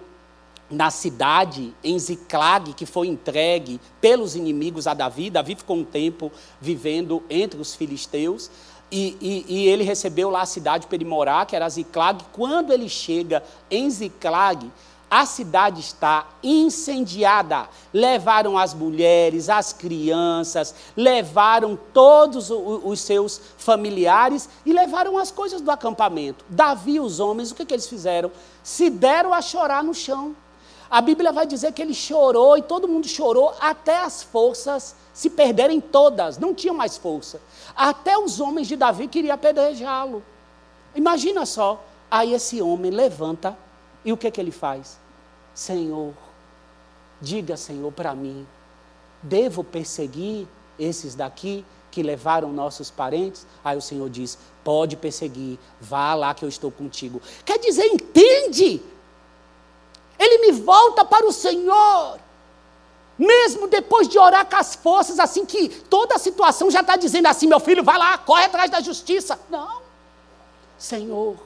na 0.71 0.91
cidade, 0.91 1.73
em 1.83 1.99
Ziclag, 1.99 2.73
que 2.73 2.87
foi 2.87 3.07
entregue 3.07 3.81
pelos 4.01 4.35
inimigos 4.35 4.87
a 4.87 4.95
Davi. 4.95 5.31
Davi 5.31 5.55
ficou 5.55 5.77
um 5.77 5.85
tempo 5.85 6.33
vivendo 6.61 7.23
entre 7.31 7.61
os 7.61 7.75
filisteus. 7.75 8.51
E, 8.91 9.17
e, 9.21 9.45
e 9.49 9.69
ele 9.69 9.83
recebeu 9.85 10.31
lá 10.31 10.43
a 10.43 10.47
cidade 10.47 10.87
para 10.87 10.97
ele 10.97 11.05
morar, 11.05 11.47
que 11.47 11.57
era 11.57 11.69
Ziclag. 11.69 12.25
Quando 12.33 12.73
ele 12.73 12.89
chega 12.89 13.43
em 13.71 13.89
Ziclag, 13.91 14.71
a 15.11 15.25
cidade 15.25 15.81
está 15.81 16.27
incendiada. 16.43 17.69
Levaram 17.93 18.59
as 18.59 18.75
mulheres, 18.75 19.49
as 19.49 19.73
crianças, 19.73 20.75
levaram 20.97 21.79
todos 21.93 22.51
os 22.51 23.01
seus 23.01 23.41
familiares 23.57 24.49
e 24.65 24.73
levaram 24.73 25.17
as 25.17 25.31
coisas 25.31 25.61
do 25.61 25.71
acampamento. 25.71 26.45
Davi 26.49 26.95
e 26.95 27.01
os 27.01 27.21
homens, 27.21 27.51
o 27.51 27.55
que, 27.55 27.65
que 27.65 27.75
eles 27.75 27.89
fizeram? 27.89 28.31
Se 28.63 28.91
deram 28.91 29.33
a 29.33 29.41
chorar 29.41 29.85
no 29.85 29.95
chão. 29.95 30.35
A 30.91 31.01
Bíblia 31.01 31.33
vai 31.33 31.47
dizer 31.47 31.73
que 31.73 31.83
ele 31.83 31.95
chorou 31.95 32.57
e 32.57 32.63
todo 32.63 32.89
mundo 32.89 33.09
chorou 33.09 33.55
até 33.61 34.01
as 34.01 34.23
forças 34.23 34.95
se 35.13 35.31
perderem 35.31 35.81
todas, 35.81 36.37
não 36.37 36.55
tinha 36.55 36.75
mais 36.75 36.97
força. 36.97 37.41
Até 37.75 38.19
os 38.19 38.39
homens 38.39 38.69
de 38.69 38.77
Davi 38.77 39.09
queriam 39.09 39.35
apedrejá-lo. 39.35 40.23
Imagina 40.95 41.47
só. 41.47 41.83
Aí 42.11 42.35
esse 42.35 42.63
homem 42.63 42.91
levanta 42.91 43.57
e 44.07 44.13
o 44.13 44.17
que, 44.17 44.31
que 44.31 44.41
ele 44.41 44.53
faz? 44.53 44.99
Senhor, 45.53 46.15
diga, 47.21 47.57
Senhor, 47.57 47.91
para 47.91 48.15
mim, 48.15 48.47
devo 49.21 49.65
perseguir 49.65 50.47
esses 50.79 51.17
daqui 51.17 51.65
que 51.91 52.05
levaram 52.05 52.53
nossos 52.53 52.89
parentes? 52.89 53.45
Aí 53.65 53.77
o 53.77 53.83
Senhor 53.83 54.09
diz: 54.09 54.39
pode 54.63 54.97
perseguir, 54.97 55.59
vá 55.81 56.15
lá 56.15 56.33
que 56.33 56.45
eu 56.45 56.49
estou 56.49 56.71
contigo. 56.71 57.21
Quer 57.45 57.59
dizer, 57.59 57.87
entende? 57.87 58.81
Ele 60.17 60.39
me 60.39 60.53
volta 60.53 61.05
para 61.05 61.27
o 61.27 61.33
Senhor. 61.33 62.21
Mesmo 63.19 63.67
depois 63.67 64.07
de 64.07 64.19
orar 64.19 64.47
com 64.47 64.57
as 64.57 64.77
forças, 64.77 65.19
assim 65.19 65.45
que 65.45 65.69
toda 65.69 66.15
a 66.15 66.19
situação 66.19 66.71
já 66.71 66.81
está 66.81 66.97
dizendo 66.97 67.27
assim: 67.27 67.49
meu 67.49 67.59
filho, 67.59 67.83
vai 67.83 67.99
lá, 67.99 68.17
corre 68.19 68.45
atrás 68.45 68.71
da 68.71 68.81
justiça. 68.81 69.41
Não. 69.51 69.83
Senhor, 70.79 71.37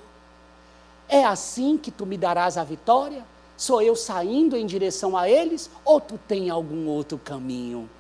é 1.10 1.24
assim 1.24 1.76
que 1.76 1.90
tu 1.90 2.06
me 2.06 2.16
darás 2.16 2.56
a 2.56 2.62
vitória? 2.62 3.24
Sou 3.56 3.82
eu 3.82 3.96
saindo 3.96 4.56
em 4.56 4.64
direção 4.64 5.16
a 5.16 5.28
eles 5.28 5.68
ou 5.84 6.00
tu 6.00 6.16
tem 6.16 6.48
algum 6.48 6.86
outro 6.86 7.18
caminho? 7.18 7.90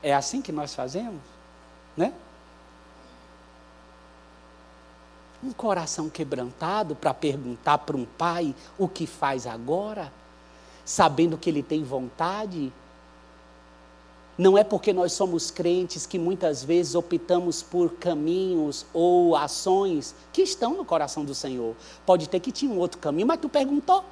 É 0.00 0.14
assim 0.14 0.40
que 0.40 0.52
nós 0.52 0.74
fazemos, 0.74 1.20
né? 1.96 2.14
Um 5.42 5.52
coração 5.52 6.08
quebrantado 6.08 6.94
para 6.94 7.12
perguntar 7.12 7.78
para 7.78 7.96
um 7.96 8.04
pai 8.04 8.54
o 8.78 8.86
que 8.86 9.06
faz 9.06 9.46
agora, 9.46 10.12
sabendo 10.84 11.36
que 11.36 11.50
ele 11.50 11.62
tem 11.62 11.82
vontade. 11.82 12.72
Não 14.40 14.56
é 14.56 14.64
porque 14.64 14.90
nós 14.90 15.12
somos 15.12 15.50
crentes 15.50 16.06
que 16.06 16.18
muitas 16.18 16.64
vezes 16.64 16.94
optamos 16.94 17.62
por 17.62 17.90
caminhos 17.96 18.86
ou 18.90 19.36
ações 19.36 20.14
que 20.32 20.40
estão 20.40 20.72
no 20.72 20.82
coração 20.82 21.26
do 21.26 21.34
Senhor. 21.34 21.76
Pode 22.06 22.26
ter 22.26 22.40
que 22.40 22.50
tinha 22.50 22.72
um 22.72 22.78
outro 22.78 22.98
caminho, 22.98 23.26
mas 23.26 23.38
tu 23.38 23.50
perguntou. 23.50 24.02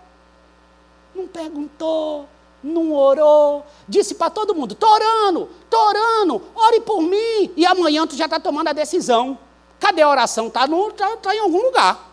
Não 1.14 1.26
perguntou, 1.26 2.28
não 2.62 2.92
orou, 2.92 3.64
disse 3.88 4.14
para 4.14 4.28
todo 4.28 4.54
mundo: 4.54 4.72
estou 4.72 4.90
orando, 4.90 5.48
orando, 5.72 6.42
ore 6.54 6.80
por 6.82 7.00
mim. 7.00 7.50
E 7.56 7.64
amanhã 7.64 8.06
tu 8.06 8.14
já 8.14 8.26
está 8.26 8.38
tomando 8.38 8.68
a 8.68 8.74
decisão. 8.74 9.38
Cadê 9.80 10.02
a 10.02 10.10
oração? 10.10 10.48
Está 10.48 10.68
tá, 10.94 11.16
tá 11.16 11.34
em 11.34 11.38
algum 11.38 11.62
lugar. 11.62 12.06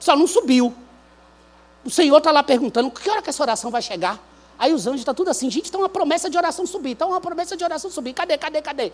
Só 0.00 0.16
não 0.16 0.26
subiu. 0.26 0.74
O 1.84 1.90
Senhor 1.90 2.18
está 2.18 2.32
lá 2.32 2.42
perguntando: 2.42 2.90
que 2.90 3.08
hora 3.08 3.22
que 3.22 3.30
essa 3.30 3.40
oração 3.40 3.70
vai 3.70 3.82
chegar? 3.82 4.31
Aí 4.62 4.72
os 4.72 4.86
anjos 4.86 5.00
estão 5.00 5.12
tá 5.12 5.16
tudo 5.16 5.28
assim: 5.28 5.50
gente, 5.50 5.64
está 5.64 5.76
uma 5.76 5.88
promessa 5.88 6.30
de 6.30 6.36
oração 6.36 6.64
subir, 6.64 6.92
está 6.92 7.04
uma 7.04 7.20
promessa 7.20 7.56
de 7.56 7.64
oração 7.64 7.90
subir. 7.90 8.12
Cadê, 8.12 8.38
cadê, 8.38 8.62
cadê? 8.62 8.92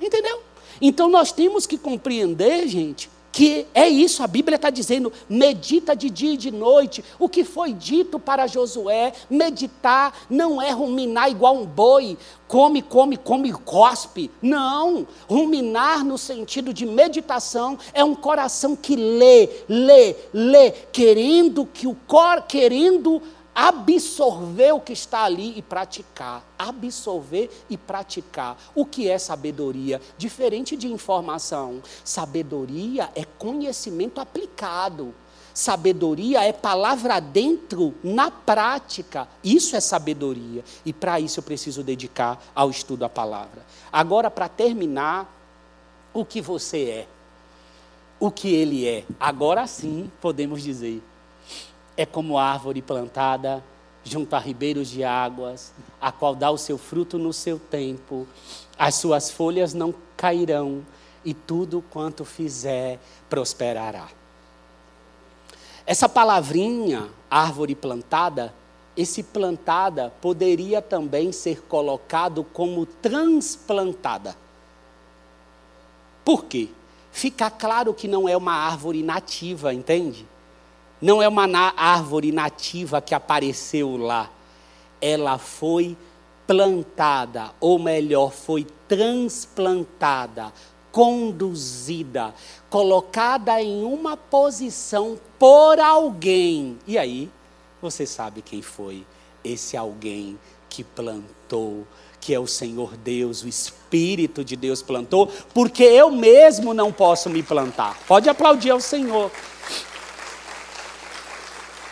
Entendeu? 0.00 0.42
Então 0.80 1.08
nós 1.08 1.30
temos 1.30 1.64
que 1.64 1.78
compreender, 1.78 2.66
gente, 2.66 3.08
que 3.30 3.68
é 3.72 3.88
isso, 3.88 4.24
a 4.24 4.26
Bíblia 4.26 4.56
está 4.56 4.68
dizendo, 4.68 5.12
medita 5.28 5.94
de 5.94 6.10
dia 6.10 6.32
e 6.32 6.36
de 6.36 6.50
noite. 6.50 7.04
O 7.20 7.28
que 7.28 7.44
foi 7.44 7.72
dito 7.72 8.18
para 8.18 8.48
Josué, 8.48 9.12
meditar 9.30 10.26
não 10.28 10.60
é 10.60 10.72
ruminar 10.72 11.30
igual 11.30 11.56
um 11.56 11.64
boi, 11.64 12.18
come, 12.48 12.82
come, 12.82 13.16
come, 13.16 13.52
cospe. 13.52 14.28
Não, 14.42 15.06
ruminar 15.28 16.04
no 16.04 16.18
sentido 16.18 16.74
de 16.74 16.84
meditação 16.84 17.78
é 17.94 18.02
um 18.02 18.14
coração 18.14 18.74
que 18.74 18.96
lê, 18.96 19.48
lê, 19.68 20.16
lê, 20.34 20.72
querendo 20.90 21.64
que 21.64 21.86
o 21.86 21.96
cor, 22.08 22.42
querendo 22.42 23.22
absorver 23.60 24.70
o 24.70 24.78
que 24.80 24.92
está 24.92 25.24
ali 25.24 25.58
e 25.58 25.62
praticar. 25.62 26.44
Absorver 26.56 27.50
e 27.68 27.76
praticar. 27.76 28.56
O 28.72 28.86
que 28.86 29.08
é 29.10 29.18
sabedoria? 29.18 30.00
Diferente 30.16 30.76
de 30.76 30.86
informação. 30.86 31.82
Sabedoria 32.04 33.10
é 33.16 33.24
conhecimento 33.24 34.20
aplicado. 34.20 35.12
Sabedoria 35.52 36.44
é 36.44 36.52
palavra 36.52 37.18
dentro 37.18 37.92
na 38.00 38.30
prática. 38.30 39.26
Isso 39.42 39.74
é 39.74 39.80
sabedoria. 39.80 40.64
E 40.84 40.92
para 40.92 41.18
isso 41.18 41.40
eu 41.40 41.42
preciso 41.42 41.82
dedicar 41.82 42.40
ao 42.54 42.70
estudo 42.70 43.00
da 43.00 43.08
palavra. 43.08 43.66
Agora, 43.90 44.30
para 44.30 44.48
terminar, 44.48 45.28
o 46.14 46.24
que 46.24 46.40
você 46.40 46.84
é. 46.84 47.08
O 48.20 48.30
que 48.30 48.54
ele 48.54 48.86
é. 48.86 49.04
Agora 49.18 49.66
sim 49.66 50.12
podemos 50.20 50.62
dizer 50.62 51.02
é 51.98 52.06
como 52.06 52.38
árvore 52.38 52.80
plantada 52.80 53.62
junto 54.04 54.34
a 54.34 54.38
ribeiros 54.38 54.88
de 54.88 55.02
águas, 55.02 55.74
a 56.00 56.12
qual 56.12 56.34
dá 56.34 56.48
o 56.48 56.56
seu 56.56 56.78
fruto 56.78 57.18
no 57.18 57.32
seu 57.32 57.58
tempo, 57.58 58.26
as 58.78 58.94
suas 58.94 59.32
folhas 59.32 59.74
não 59.74 59.92
cairão, 60.16 60.86
e 61.24 61.34
tudo 61.34 61.84
quanto 61.90 62.24
fizer 62.24 63.00
prosperará. 63.28 64.08
Essa 65.84 66.08
palavrinha, 66.08 67.08
árvore 67.28 67.74
plantada, 67.74 68.54
esse 68.96 69.24
plantada 69.24 70.12
poderia 70.20 70.80
também 70.80 71.32
ser 71.32 71.62
colocado 71.62 72.44
como 72.44 72.86
transplantada. 72.86 74.36
Por 76.24 76.44
quê? 76.44 76.68
Fica 77.10 77.50
claro 77.50 77.92
que 77.92 78.06
não 78.06 78.28
é 78.28 78.36
uma 78.36 78.52
árvore 78.52 79.02
nativa, 79.02 79.74
entende? 79.74 80.26
Não 81.00 81.22
é 81.22 81.28
uma 81.28 81.46
árvore 81.76 82.32
nativa 82.32 83.00
que 83.00 83.14
apareceu 83.14 83.96
lá. 83.96 84.30
Ela 85.00 85.38
foi 85.38 85.96
plantada, 86.46 87.50
ou 87.60 87.78
melhor, 87.78 88.32
foi 88.32 88.66
transplantada, 88.88 90.52
conduzida, 90.90 92.34
colocada 92.70 93.62
em 93.62 93.84
uma 93.84 94.16
posição 94.16 95.18
por 95.38 95.78
alguém. 95.78 96.78
E 96.86 96.96
aí, 96.96 97.30
você 97.80 98.06
sabe 98.06 98.42
quem 98.42 98.62
foi 98.62 99.06
esse 99.44 99.76
alguém 99.76 100.38
que 100.68 100.82
plantou, 100.82 101.86
que 102.20 102.34
é 102.34 102.40
o 102.40 102.46
Senhor 102.46 102.96
Deus, 102.96 103.42
o 103.42 103.48
Espírito 103.48 104.44
de 104.44 104.56
Deus 104.56 104.82
plantou, 104.82 105.30
porque 105.54 105.84
eu 105.84 106.10
mesmo 106.10 106.74
não 106.74 106.92
posso 106.92 107.30
me 107.30 107.42
plantar. 107.42 107.98
Pode 108.06 108.28
aplaudir 108.28 108.70
ao 108.70 108.80
Senhor. 108.80 109.30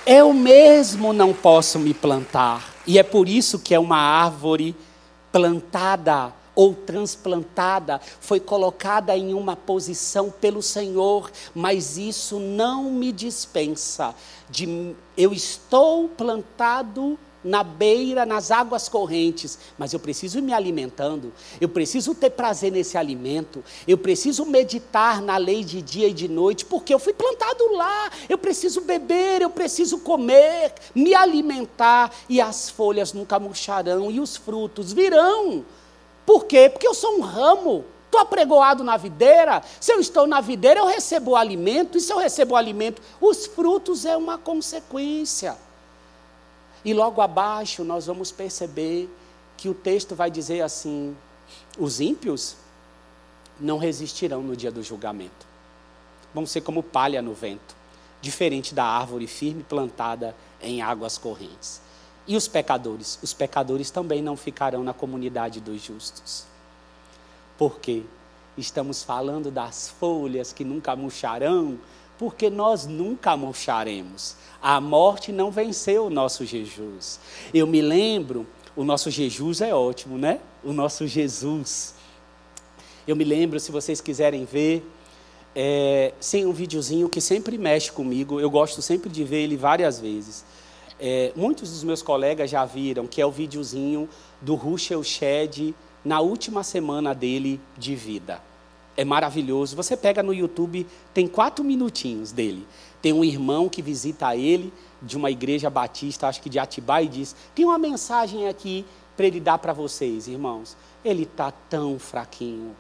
Eu 0.09 0.33
mesmo 0.33 1.13
não 1.13 1.35
posso 1.35 1.81
me 1.81 1.93
plantar. 1.93 2.77
E 2.87 2.97
é 2.97 3.03
por 3.03 3.29
isso 3.29 3.59
que 3.59 3.75
é 3.75 3.79
uma 3.79 3.99
árvore 3.99 4.73
plantada 5.33 6.33
ou 6.55 6.73
transplantada, 6.73 8.01
foi 8.21 8.39
colocada 8.39 9.17
em 9.17 9.35
uma 9.35 9.57
posição 9.57 10.31
pelo 10.31 10.63
Senhor, 10.63 11.29
mas 11.53 11.99
isso 11.99 12.39
não 12.39 12.85
me 12.85 13.11
dispensa 13.11 14.15
de 14.49 14.95
eu 15.19 15.33
estou 15.33 16.09
plantado 16.09 17.19
na 17.47 17.63
beira, 17.63 18.27
nas 18.27 18.51
águas 18.51 18.89
correntes, 18.89 19.59
mas 19.79 19.93
eu 19.93 20.01
preciso 20.01 20.39
ir 20.39 20.43
me 20.43 20.53
alimentando, 20.53 21.33
eu 21.61 21.69
preciso 21.69 22.15
ter 22.15 22.31
prazer 22.31 22.73
nesse 22.73 22.99
alimento, 22.99 23.65
eu 23.87 23.97
preciso 23.97 24.45
meditar 24.45 25.23
na 25.23 25.37
lei 25.37 25.63
de 25.65 25.81
dia 25.81 26.09
e 26.09 26.13
de 26.13 26.29
noite, 26.29 26.65
porque 26.65 26.93
eu 26.93 26.99
fui 26.99 27.13
plantado 27.13 27.73
lá, 27.73 28.11
eu 28.29 28.37
preciso 28.37 28.81
beber, 28.81 29.43
eu 29.43 29.51
preciso 29.51 29.99
comer, 29.99 30.75
me 30.95 31.15
alimentar, 31.15 32.13
e 32.29 32.41
as 32.41 32.69
folhas 32.69 33.13
nunca 33.13 33.39
murcharão, 33.39 34.11
e 34.11 34.21
os 34.21 34.37
frutos 34.37 34.93
virão. 34.93 35.65
Por 36.27 36.45
quê? 36.45 36.69
Porque 36.69 36.87
eu 36.87 36.95
sou 36.95 37.19
um 37.19 37.21
ramo. 37.21 37.85
Estou 38.07 38.21
apregoado 38.21 38.83
na 38.83 38.97
videira. 38.97 39.63
Se 39.81 39.93
eu 39.93 40.01
estou 40.01 40.27
na 40.27 40.41
videira, 40.41 40.81
eu 40.81 40.87
recebo 40.87 41.33
o 41.33 41.37
alimento. 41.37 41.99
E 41.99 42.01
se 42.01 42.13
eu 42.13 42.19
recebo 42.19 42.55
o 42.55 42.57
alimento, 42.57 43.03
os 43.21 43.47
frutos 43.47 44.05
é 44.05 44.17
uma 44.17 44.39
consequência. 44.39 45.57
E 46.87 46.95
logo 46.95 47.21
abaixo 47.21 47.83
nós 47.83 48.07
vamos 48.07 48.31
perceber 48.31 49.11
que 49.57 49.69
o 49.69 49.75
texto 49.75 50.15
vai 50.15 50.31
dizer 50.31 50.61
assim: 50.61 51.17
os 51.77 52.01
ímpios 52.01 52.55
não 53.59 53.77
resistirão 53.77 54.41
no 54.41 54.57
dia 54.57 54.71
do 54.71 54.85
julgamento. 54.85 55.45
Vão 56.33 56.47
ser 56.47 56.61
como 56.61 56.85
palha 56.85 57.21
no 57.21 57.35
vento, 57.35 57.75
diferente 58.21 58.73
da 58.73 58.85
árvore 58.85 59.27
firme 59.27 59.65
plantada 59.65 60.37
em 60.63 60.81
águas 60.81 61.19
correntes. 61.19 61.81
E 62.25 62.37
os 62.37 62.47
pecadores? 62.47 63.19
Os 63.21 63.33
pecadores 63.33 63.91
também 63.91 64.23
não 64.23 64.37
ficarão 64.37 64.85
na 64.85 64.93
comunidade 64.95 65.61
dos 65.61 65.83
justos. 65.83 66.45
Por 67.59 67.81
quê? 67.81 68.05
Estamos 68.57 69.03
falando 69.03 69.51
das 69.51 69.89
folhas 69.89 70.53
que 70.53 70.65
nunca 70.65 70.95
murcharão, 70.95 71.81
porque 72.19 72.49
nós 72.51 72.87
nunca 72.87 73.37
murcharemos. 73.37 74.37
A 74.63 74.81
morte 74.81 75.33
não 75.33 75.51
venceu 75.51 76.07
o 76.07 76.11
nosso 76.11 76.45
Jesus. 76.45 77.21
Eu 77.53 77.67
me 77.67 77.81
lembro, 77.81 78.47
o 78.75 78.85
nosso 78.85 79.11
Jesus 79.11 79.61
é 79.61 79.75
ótimo, 79.75 80.19
né? 80.19 80.41
O 80.65 80.73
nosso 80.73 81.07
Jesus. 81.07 81.95
Eu 83.07 83.15
me 83.15 83.25
lembro, 83.25 83.61
se 83.61 83.71
vocês 83.71 84.01
quiserem 84.01 84.45
ver, 84.45 84.85
é, 85.55 86.13
sem 86.21 86.45
um 86.45 86.53
videozinho 86.53 87.09
que 87.09 87.21
sempre 87.21 87.57
mexe 87.57 87.91
comigo, 87.91 88.39
eu 88.41 88.51
gosto 88.51 88.83
sempre 88.83 89.09
de 89.09 89.25
ver 89.25 89.45
ele 89.45 89.57
várias 89.57 90.01
vezes. 90.01 90.45
É, 90.99 91.33
muitos 91.37 91.71
dos 91.71 91.85
meus 91.85 92.03
colegas 92.03 92.51
já 92.51 92.65
viram 92.65 93.07
que 93.07 93.21
é 93.21 93.27
o 93.27 93.31
videozinho 93.31 94.09
do 94.41 94.55
Russell 94.55 95.03
Shedd 95.03 95.75
na 96.05 96.21
última 96.21 96.63
semana 96.63 97.15
dele 97.15 97.61
de 97.77 97.95
vida. 97.95 98.41
É 98.97 99.05
maravilhoso. 99.05 99.77
Você 99.77 99.97
pega 99.97 100.23
no 100.23 100.33
YouTube, 100.33 100.87
tem 101.13 101.27
quatro 101.27 101.65
minutinhos 101.65 102.33
dele. 102.33 102.67
Tem 103.03 103.13
um 103.13 103.23
irmão 103.23 103.69
que 103.69 103.83
visita 103.83 104.35
ele 104.35 104.73
de 105.03 105.17
uma 105.17 105.31
igreja 105.31 105.69
batista, 105.69 106.27
acho 106.27 106.41
que 106.41 106.49
de 106.49 106.59
Atibaia, 106.59 107.05
e 107.05 107.09
diz: 107.09 107.37
tem 107.55 107.65
uma 107.65 107.79
mensagem 107.79 108.49
aqui 108.49 108.85
para 109.17 109.27
ele 109.27 109.41
dar 109.41 109.59
para 109.59 109.73
vocês, 109.73 110.27
irmãos. 110.29 110.77
Ele 111.05 111.23
está 111.25 111.51
tão 111.51 111.99
fraquinho, 111.99 112.75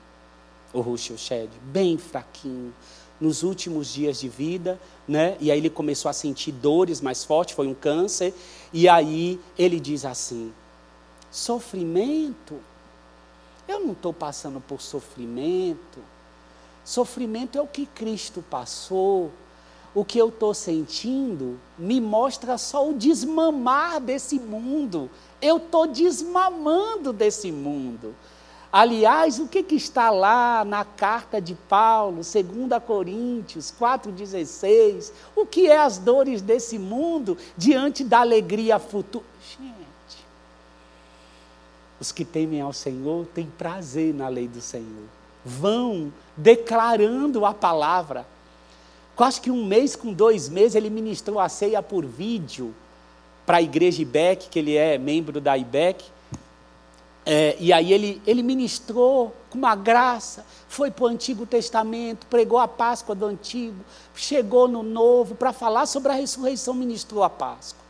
o 0.72 0.96
Shedd, 0.96 1.50
bem 1.62 1.96
fraquinho 1.96 2.74
nos 3.20 3.42
últimos 3.42 3.92
dias 3.92 4.20
de 4.20 4.28
vida, 4.28 4.78
né? 5.08 5.36
E 5.40 5.50
aí 5.50 5.58
ele 5.58 5.70
começou 5.70 6.08
a 6.08 6.12
sentir 6.12 6.52
dores 6.52 7.00
mais 7.00 7.24
fortes, 7.24 7.54
foi 7.54 7.66
um 7.66 7.74
câncer, 7.74 8.34
e 8.72 8.88
aí 8.88 9.40
ele 9.58 9.80
diz 9.80 10.04
assim: 10.04 10.52
sofrimento? 11.30 12.58
Eu 13.68 13.80
não 13.80 13.92
estou 13.92 14.12
passando 14.12 14.60
por 14.60 14.80
sofrimento. 14.80 15.98
Sofrimento 16.84 17.58
é 17.58 17.60
o 17.60 17.66
que 17.66 17.86
Cristo 17.86 18.44
passou. 18.48 19.32
O 19.94 20.04
que 20.04 20.18
eu 20.18 20.28
estou 20.28 20.52
sentindo 20.52 21.58
me 21.78 22.00
mostra 22.00 22.58
só 22.58 22.88
o 22.88 22.94
desmamar 22.94 24.00
desse 24.00 24.38
mundo. 24.38 25.10
Eu 25.40 25.56
estou 25.56 25.86
desmamando 25.86 27.12
desse 27.12 27.50
mundo. 27.50 28.14
Aliás, 28.70 29.38
o 29.38 29.48
que, 29.48 29.62
que, 29.62 29.74
está 29.74 30.10
lá 30.10 30.64
na 30.64 30.84
carta 30.84 31.40
de 31.40 31.54
Paulo, 31.54 32.16
2 32.16 32.82
Coríntios 32.86 33.72
4,16? 33.80 35.12
O 35.34 35.46
que 35.46 35.66
é 35.66 35.78
as 35.78 35.96
dores 35.96 36.42
desse 36.42 36.78
mundo 36.78 37.38
diante 37.56 38.04
da 38.04 38.20
alegria 38.20 38.78
futura? 38.78 39.24
Os 42.00 42.12
que 42.12 42.24
temem 42.24 42.60
ao 42.60 42.72
Senhor 42.72 43.26
têm 43.26 43.46
prazer 43.46 44.12
na 44.14 44.28
lei 44.28 44.46
do 44.46 44.60
Senhor. 44.60 45.04
Vão 45.44 46.12
declarando 46.36 47.44
a 47.44 47.54
palavra. 47.54 48.26
Quase 49.14 49.40
que 49.40 49.50
um 49.50 49.64
mês 49.64 49.96
com 49.96 50.12
dois 50.12 50.48
meses 50.48 50.74
ele 50.74 50.90
ministrou 50.90 51.40
a 51.40 51.48
ceia 51.48 51.82
por 51.82 52.04
vídeo 52.04 52.74
para 53.46 53.58
a 53.58 53.62
igreja 53.62 54.02
IBEC, 54.02 54.48
que 54.50 54.58
ele 54.58 54.76
é 54.76 54.98
membro 54.98 55.40
da 55.40 55.56
IBEC. 55.56 56.04
É, 57.24 57.56
e 57.58 57.72
aí 57.72 57.92
ele, 57.92 58.20
ele 58.26 58.42
ministrou 58.42 59.34
com 59.50 59.58
uma 59.58 59.74
graça, 59.74 60.44
foi 60.68 60.90
para 60.90 61.04
o 61.04 61.08
Antigo 61.08 61.46
Testamento, 61.46 62.26
pregou 62.26 62.58
a 62.58 62.68
Páscoa 62.68 63.14
do 63.14 63.24
Antigo, 63.24 63.82
chegou 64.14 64.68
no 64.68 64.82
Novo 64.82 65.34
para 65.34 65.52
falar 65.52 65.86
sobre 65.86 66.12
a 66.12 66.14
ressurreição, 66.14 66.74
ministrou 66.74 67.24
a 67.24 67.30
Páscoa. 67.30 67.85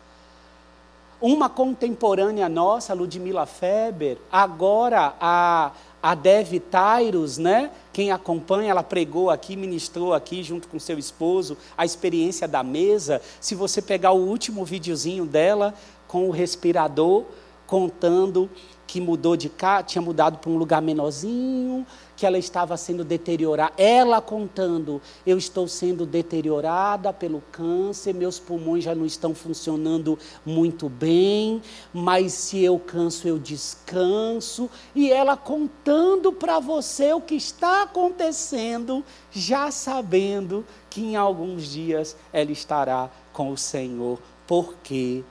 Uma 1.20 1.48
contemporânea 1.48 2.46
nossa, 2.46 2.92
Ludmila 2.92 3.46
Feber, 3.46 4.18
agora 4.30 5.14
a, 5.18 5.72
a 6.02 6.14
Dev 6.14 6.60
Tyrus, 6.60 7.38
né? 7.38 7.70
Quem 7.90 8.12
acompanha, 8.12 8.70
ela 8.70 8.82
pregou 8.82 9.30
aqui, 9.30 9.56
ministrou 9.56 10.12
aqui 10.12 10.42
junto 10.42 10.68
com 10.68 10.78
seu 10.78 10.98
esposo 10.98 11.56
a 11.76 11.86
experiência 11.86 12.46
da 12.46 12.62
mesa. 12.62 13.22
Se 13.40 13.54
você 13.54 13.80
pegar 13.80 14.12
o 14.12 14.26
último 14.26 14.62
videozinho 14.62 15.24
dela 15.24 15.72
com 16.06 16.28
o 16.28 16.30
respirador, 16.30 17.24
contando 17.66 18.50
que 18.86 19.00
mudou 19.00 19.36
de 19.36 19.48
cá, 19.48 19.82
tinha 19.82 20.02
mudado 20.02 20.36
para 20.38 20.50
um 20.50 20.58
lugar 20.58 20.80
menorzinho, 20.82 21.86
que 22.16 22.24
ela 22.24 22.38
estava 22.38 22.76
sendo 22.76 23.04
deteriorada. 23.04 23.74
Ela 23.76 24.20
contando: 24.20 25.00
eu 25.26 25.36
estou 25.36 25.68
sendo 25.68 26.06
deteriorada 26.06 27.12
pelo 27.12 27.42
câncer, 27.52 28.14
meus 28.14 28.38
pulmões 28.38 28.84
já 28.84 28.94
não 28.94 29.04
estão 29.04 29.34
funcionando 29.34 30.18
muito 30.44 30.88
bem, 30.88 31.62
mas 31.92 32.32
se 32.32 32.62
eu 32.62 32.78
canso, 32.78 33.28
eu 33.28 33.38
descanso. 33.38 34.70
E 34.94 35.12
ela 35.12 35.36
contando 35.36 36.32
para 36.32 36.58
você 36.58 37.12
o 37.12 37.20
que 37.20 37.34
está 37.34 37.82
acontecendo, 37.82 39.04
já 39.30 39.70
sabendo 39.70 40.64
que 40.88 41.02
em 41.02 41.16
alguns 41.16 41.64
dias 41.64 42.16
ela 42.32 42.50
estará 42.50 43.10
com 43.32 43.50
o 43.50 43.56
Senhor. 43.56 44.18
Por 44.46 44.74
quê? 44.82 45.22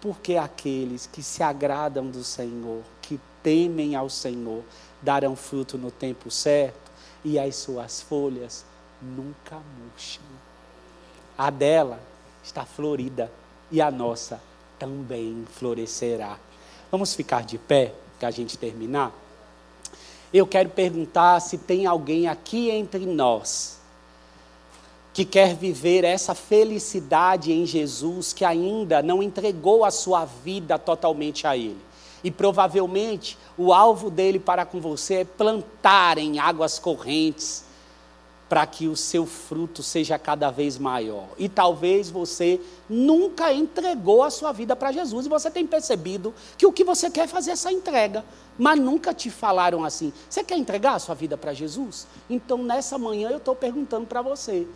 Porque 0.00 0.36
aqueles 0.36 1.06
que 1.06 1.22
se 1.22 1.42
agradam 1.42 2.08
do 2.08 2.22
Senhor, 2.22 2.82
que 3.00 3.18
temem 3.42 3.94
ao 3.94 4.10
Senhor, 4.10 4.62
darão 5.04 5.36
fruto 5.36 5.76
no 5.76 5.90
tempo 5.90 6.30
certo 6.30 6.90
e 7.22 7.38
as 7.38 7.54
suas 7.56 8.00
folhas 8.00 8.64
nunca 9.00 9.60
murcham. 9.78 10.22
A 11.36 11.50
dela 11.50 12.00
está 12.42 12.64
florida 12.64 13.30
e 13.70 13.80
a 13.80 13.90
nossa 13.90 14.40
também 14.78 15.44
florescerá. 15.52 16.38
Vamos 16.90 17.14
ficar 17.14 17.42
de 17.42 17.58
pé 17.58 17.92
para 18.18 18.28
a 18.28 18.30
gente 18.30 18.56
terminar? 18.56 19.12
Eu 20.32 20.46
quero 20.46 20.70
perguntar 20.70 21.40
se 21.40 21.58
tem 21.58 21.86
alguém 21.86 22.26
aqui 22.26 22.70
entre 22.70 23.04
nós 23.06 23.78
que 25.12 25.24
quer 25.24 25.54
viver 25.54 26.02
essa 26.02 26.34
felicidade 26.34 27.52
em 27.52 27.64
Jesus, 27.64 28.32
que 28.32 28.44
ainda 28.44 29.00
não 29.00 29.22
entregou 29.22 29.84
a 29.84 29.90
sua 29.92 30.24
vida 30.24 30.76
totalmente 30.76 31.46
a 31.46 31.56
Ele. 31.56 31.78
E 32.24 32.30
provavelmente 32.30 33.38
o 33.56 33.72
alvo 33.72 34.10
dele 34.10 34.40
para 34.40 34.64
com 34.64 34.80
você 34.80 35.16
é 35.16 35.24
plantar 35.24 36.18
em 36.18 36.38
águas 36.40 36.78
correntes, 36.78 37.64
para 38.48 38.66
que 38.66 38.88
o 38.88 38.96
seu 38.96 39.26
fruto 39.26 39.82
seja 39.82 40.18
cada 40.18 40.50
vez 40.50 40.78
maior. 40.78 41.26
E 41.38 41.48
talvez 41.48 42.10
você 42.10 42.60
nunca 42.88 43.52
entregou 43.52 44.22
a 44.22 44.30
sua 44.30 44.52
vida 44.52 44.76
para 44.76 44.92
Jesus 44.92 45.26
e 45.26 45.28
você 45.28 45.50
tem 45.50 45.66
percebido 45.66 46.32
que 46.56 46.66
o 46.66 46.72
que 46.72 46.84
você 46.84 47.10
quer 47.10 47.24
é 47.24 47.26
fazer 47.26 47.52
essa 47.52 47.72
entrega, 47.72 48.24
mas 48.58 48.78
nunca 48.78 49.12
te 49.12 49.30
falaram 49.30 49.84
assim. 49.84 50.12
Você 50.28 50.44
quer 50.44 50.56
entregar 50.56 50.94
a 50.94 50.98
sua 50.98 51.14
vida 51.14 51.36
para 51.36 51.52
Jesus? 51.52 52.06
Então 52.28 52.58
nessa 52.58 52.98
manhã 52.98 53.30
eu 53.30 53.38
estou 53.38 53.56
perguntando 53.56 54.06
para 54.06 54.22
você: 54.22 54.66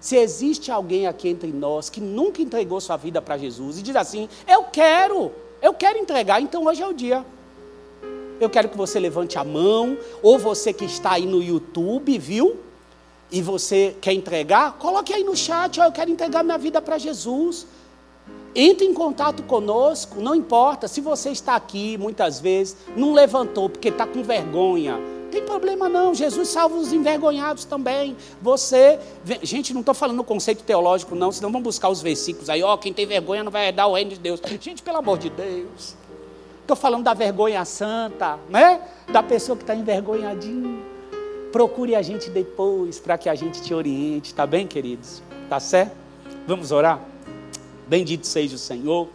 se 0.00 0.16
existe 0.16 0.72
alguém 0.72 1.06
aqui 1.06 1.28
entre 1.28 1.52
nós 1.52 1.90
que 1.90 2.00
nunca 2.00 2.40
entregou 2.40 2.80
sua 2.80 2.96
vida 2.96 3.20
para 3.20 3.36
Jesus 3.36 3.78
e 3.78 3.82
diz 3.82 3.94
assim: 3.94 4.28
Eu 4.48 4.64
quero, 4.64 5.30
eu 5.62 5.74
quero 5.74 5.98
entregar, 5.98 6.40
então 6.40 6.64
hoje 6.66 6.82
é 6.82 6.86
o 6.86 6.92
dia. 6.92 7.24
Eu 8.40 8.48
quero 8.48 8.68
que 8.68 8.76
você 8.76 8.98
levante 8.98 9.38
a 9.38 9.44
mão, 9.44 9.98
ou 10.22 10.38
você 10.38 10.72
que 10.72 10.84
está 10.84 11.12
aí 11.12 11.26
no 11.26 11.42
YouTube, 11.42 12.18
viu? 12.18 12.56
E 13.30 13.42
você 13.42 13.94
quer 14.00 14.12
entregar, 14.12 14.78
coloque 14.78 15.12
aí 15.12 15.22
no 15.22 15.36
chat: 15.36 15.78
oh, 15.78 15.84
Eu 15.84 15.92
quero 15.92 16.10
entregar 16.10 16.42
minha 16.42 16.58
vida 16.58 16.80
para 16.80 16.98
Jesus. 16.98 17.66
Entre 18.54 18.84
em 18.84 18.92
contato 18.92 19.44
conosco, 19.44 20.20
não 20.20 20.34
importa 20.34 20.88
se 20.88 21.00
você 21.00 21.30
está 21.30 21.54
aqui 21.54 21.96
muitas 21.96 22.40
vezes, 22.40 22.76
não 22.96 23.12
levantou 23.12 23.68
porque 23.68 23.88
está 23.88 24.04
com 24.04 24.24
vergonha 24.24 24.98
tem 25.30 25.42
problema 25.44 25.88
não, 25.88 26.14
Jesus 26.14 26.48
salva 26.48 26.76
os 26.76 26.92
envergonhados 26.92 27.64
também. 27.64 28.16
Você, 28.42 28.98
gente, 29.42 29.72
não 29.72 29.80
estou 29.80 29.94
falando 29.94 30.22
conceito 30.22 30.62
teológico 30.62 31.14
não, 31.14 31.32
senão 31.32 31.50
vamos 31.50 31.64
buscar 31.64 31.88
os 31.88 32.02
versículos 32.02 32.50
aí, 32.50 32.62
ó, 32.62 32.76
quem 32.76 32.92
tem 32.92 33.06
vergonha 33.06 33.42
não 33.42 33.50
vai 33.50 33.68
herdar 33.68 33.88
o 33.88 33.94
reino 33.94 34.10
de 34.10 34.18
Deus. 34.18 34.40
Gente, 34.60 34.82
pelo 34.82 34.98
amor 34.98 35.18
de 35.18 35.30
Deus. 35.30 35.96
Estou 36.60 36.76
falando 36.76 37.04
da 37.04 37.14
vergonha 37.14 37.64
santa, 37.64 38.38
né? 38.48 38.80
Da 39.10 39.22
pessoa 39.22 39.56
que 39.56 39.64
está 39.64 39.74
envergonhadinha. 39.74 40.78
Procure 41.50 41.96
a 41.96 42.02
gente 42.02 42.30
depois 42.30 43.00
para 43.00 43.18
que 43.18 43.28
a 43.28 43.34
gente 43.34 43.60
te 43.60 43.74
oriente, 43.74 44.32
tá 44.32 44.46
bem, 44.46 44.66
queridos? 44.68 45.20
Tá 45.48 45.58
certo? 45.58 45.96
Vamos 46.46 46.70
orar? 46.70 47.00
Bendito 47.88 48.24
seja 48.24 48.54
o 48.54 48.58
Senhor. 48.58 49.08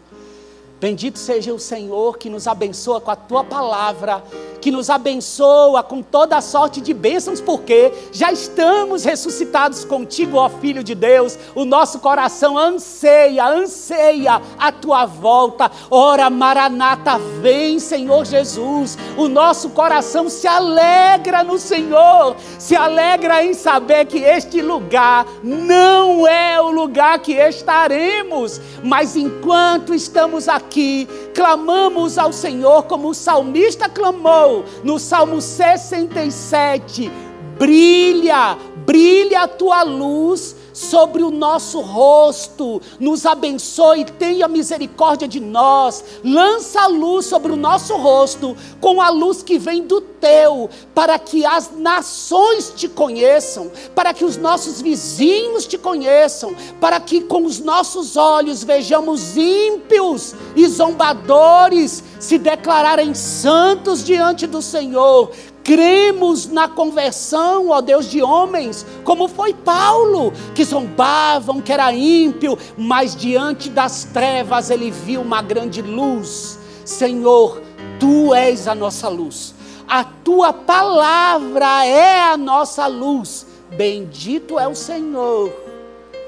Bendito 0.86 1.18
seja 1.18 1.52
o 1.52 1.58
Senhor 1.58 2.16
que 2.16 2.30
nos 2.30 2.48
abençoa 2.48 3.02
com 3.02 3.10
a 3.10 3.16
tua 3.16 3.44
palavra 3.44 4.22
que 4.66 4.72
nos 4.72 4.90
abençoa 4.90 5.84
com 5.84 6.02
toda 6.02 6.38
a 6.38 6.42
sorte 6.42 6.82
de 6.82 6.92
bênçãos, 6.92 7.40
porque 7.40 7.94
já 8.12 8.32
estamos 8.32 9.04
ressuscitados 9.04 9.86
contigo, 9.86 10.38
ó 10.38 10.50
Filho 10.50 10.84
de 10.84 10.96
Deus. 10.96 11.38
O 11.54 11.66
nosso 11.66 12.00
coração 12.00 12.58
anseia, 12.58 13.46
anseia 13.46 14.42
a 14.58 14.72
tua 14.72 15.06
volta. 15.06 15.70
Ora, 15.92 16.32
Maranata, 16.32 17.20
vem, 17.44 17.78
Senhor 17.78 18.26
Jesus. 18.26 18.98
O 19.16 19.28
nosso 19.28 19.70
coração 19.70 20.30
se 20.30 20.48
alegra 20.48 21.44
no 21.44 21.60
Senhor, 21.60 22.36
se 22.58 22.76
alegra 22.76 23.46
em 23.46 23.54
saber 23.54 24.08
que 24.08 24.18
este 24.18 24.64
lugar 24.64 25.28
não 25.44 26.26
é 26.26 26.60
o 26.60 26.72
lugar 26.72 27.20
que 27.20 27.34
estaremos, 27.34 28.60
mas 28.84 29.16
enquanto 29.16 29.94
estamos 29.94 30.50
aqui, 30.76 31.08
clamamos 31.34 32.18
ao 32.18 32.34
Senhor 32.34 32.84
como 32.84 33.10
o 33.10 33.14
salmista 33.14 33.88
clamou 33.88 34.66
no 34.84 35.00
Salmo 35.00 35.40
67: 35.40 37.10
brilha, 37.58 38.58
brilha 38.86 39.44
a 39.44 39.48
tua 39.48 39.84
luz 39.84 40.54
sobre 40.76 41.24
o 41.24 41.32
nosso 41.32 41.80
rosto, 41.80 42.82
nos 43.00 43.26
abençoe, 43.26 44.04
tenha 44.04 44.46
misericórdia 44.46 45.26
de 45.26 45.40
nós, 45.40 46.04
lança 46.22 46.82
a 46.82 46.88
luz 46.88 47.28
sobre 47.28 47.54
o 47.54 47.56
nosso 47.56 47.96
rosto, 47.96 48.58
com 48.82 49.02
a 49.02 49.10
luz 49.10 49.42
que 49.42 49.58
vem 49.58 49.84
do 49.84 50.02
teu, 50.02 50.70
para 50.94 51.18
que 51.18 51.46
as 51.46 51.72
nações 51.78 52.74
te 52.76 52.90
conheçam, 52.90 53.72
para 53.96 54.14
que 54.14 54.26
os 54.26 54.36
nossos 54.36 54.82
vizinhos 54.82 55.66
te 55.66 55.78
conheçam, 55.78 56.54
para 56.82 57.00
que 57.00 57.22
com 57.22 57.46
os 57.46 57.60
nossos 57.60 58.18
olhos 58.18 58.62
vejamos 58.62 59.38
ímpios 59.38 60.36
e 60.58 60.68
zombadores 60.68 62.04
se 62.20 62.38
declararem 62.38 63.14
santos 63.14 64.04
diante 64.04 64.46
do 64.46 64.62
Senhor, 64.62 65.32
cremos 65.66 66.46
na 66.46 66.70
conversão, 66.70 67.70
ó 67.70 67.82
Deus, 67.82 68.06
de 68.06 68.22
homens, 68.22 68.86
como 69.04 69.28
foi 69.28 69.52
Paulo, 69.52 70.32
que 70.54 70.64
zombavam, 70.64 71.60
que 71.60 71.74
era 71.74 71.92
ímpio, 71.92 72.56
mas 72.78 73.16
diante 73.16 73.68
das 73.68 74.04
trevas 74.04 74.70
ele 74.70 74.92
viu 74.92 75.22
uma 75.22 75.42
grande 75.42 75.82
luz. 75.82 76.60
Senhor, 76.86 77.64
tu 78.00 78.32
és 78.36 78.68
a 78.68 78.76
nossa 78.76 79.10
luz, 79.10 79.56
a 79.88 80.04
tua 80.04 80.54
palavra 80.54 81.84
é 81.84 82.22
a 82.22 82.38
nossa 82.38 82.86
luz. 82.86 83.48
Bendito 83.76 84.60
é 84.60 84.68
o 84.68 84.76
Senhor. 84.76 85.52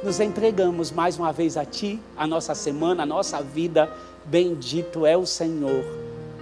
Nos 0.03 0.19
entregamos 0.19 0.91
mais 0.91 1.17
uma 1.17 1.31
vez 1.31 1.57
a 1.57 1.63
Ti, 1.63 1.99
a 2.17 2.25
nossa 2.25 2.55
semana, 2.55 3.03
a 3.03 3.05
nossa 3.05 3.41
vida. 3.41 3.91
Bendito 4.25 5.05
é 5.05 5.15
o 5.15 5.27
Senhor. 5.27 5.85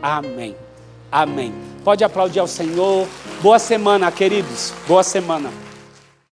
Amém. 0.01 0.64
Amém. 1.11 1.53
Pode 1.83 2.03
aplaudir 2.03 2.39
ao 2.39 2.47
Senhor. 2.47 3.07
Boa 3.41 3.59
semana, 3.59 4.11
queridos. 4.11 4.73
Boa 4.87 5.03
semana. 5.03 5.64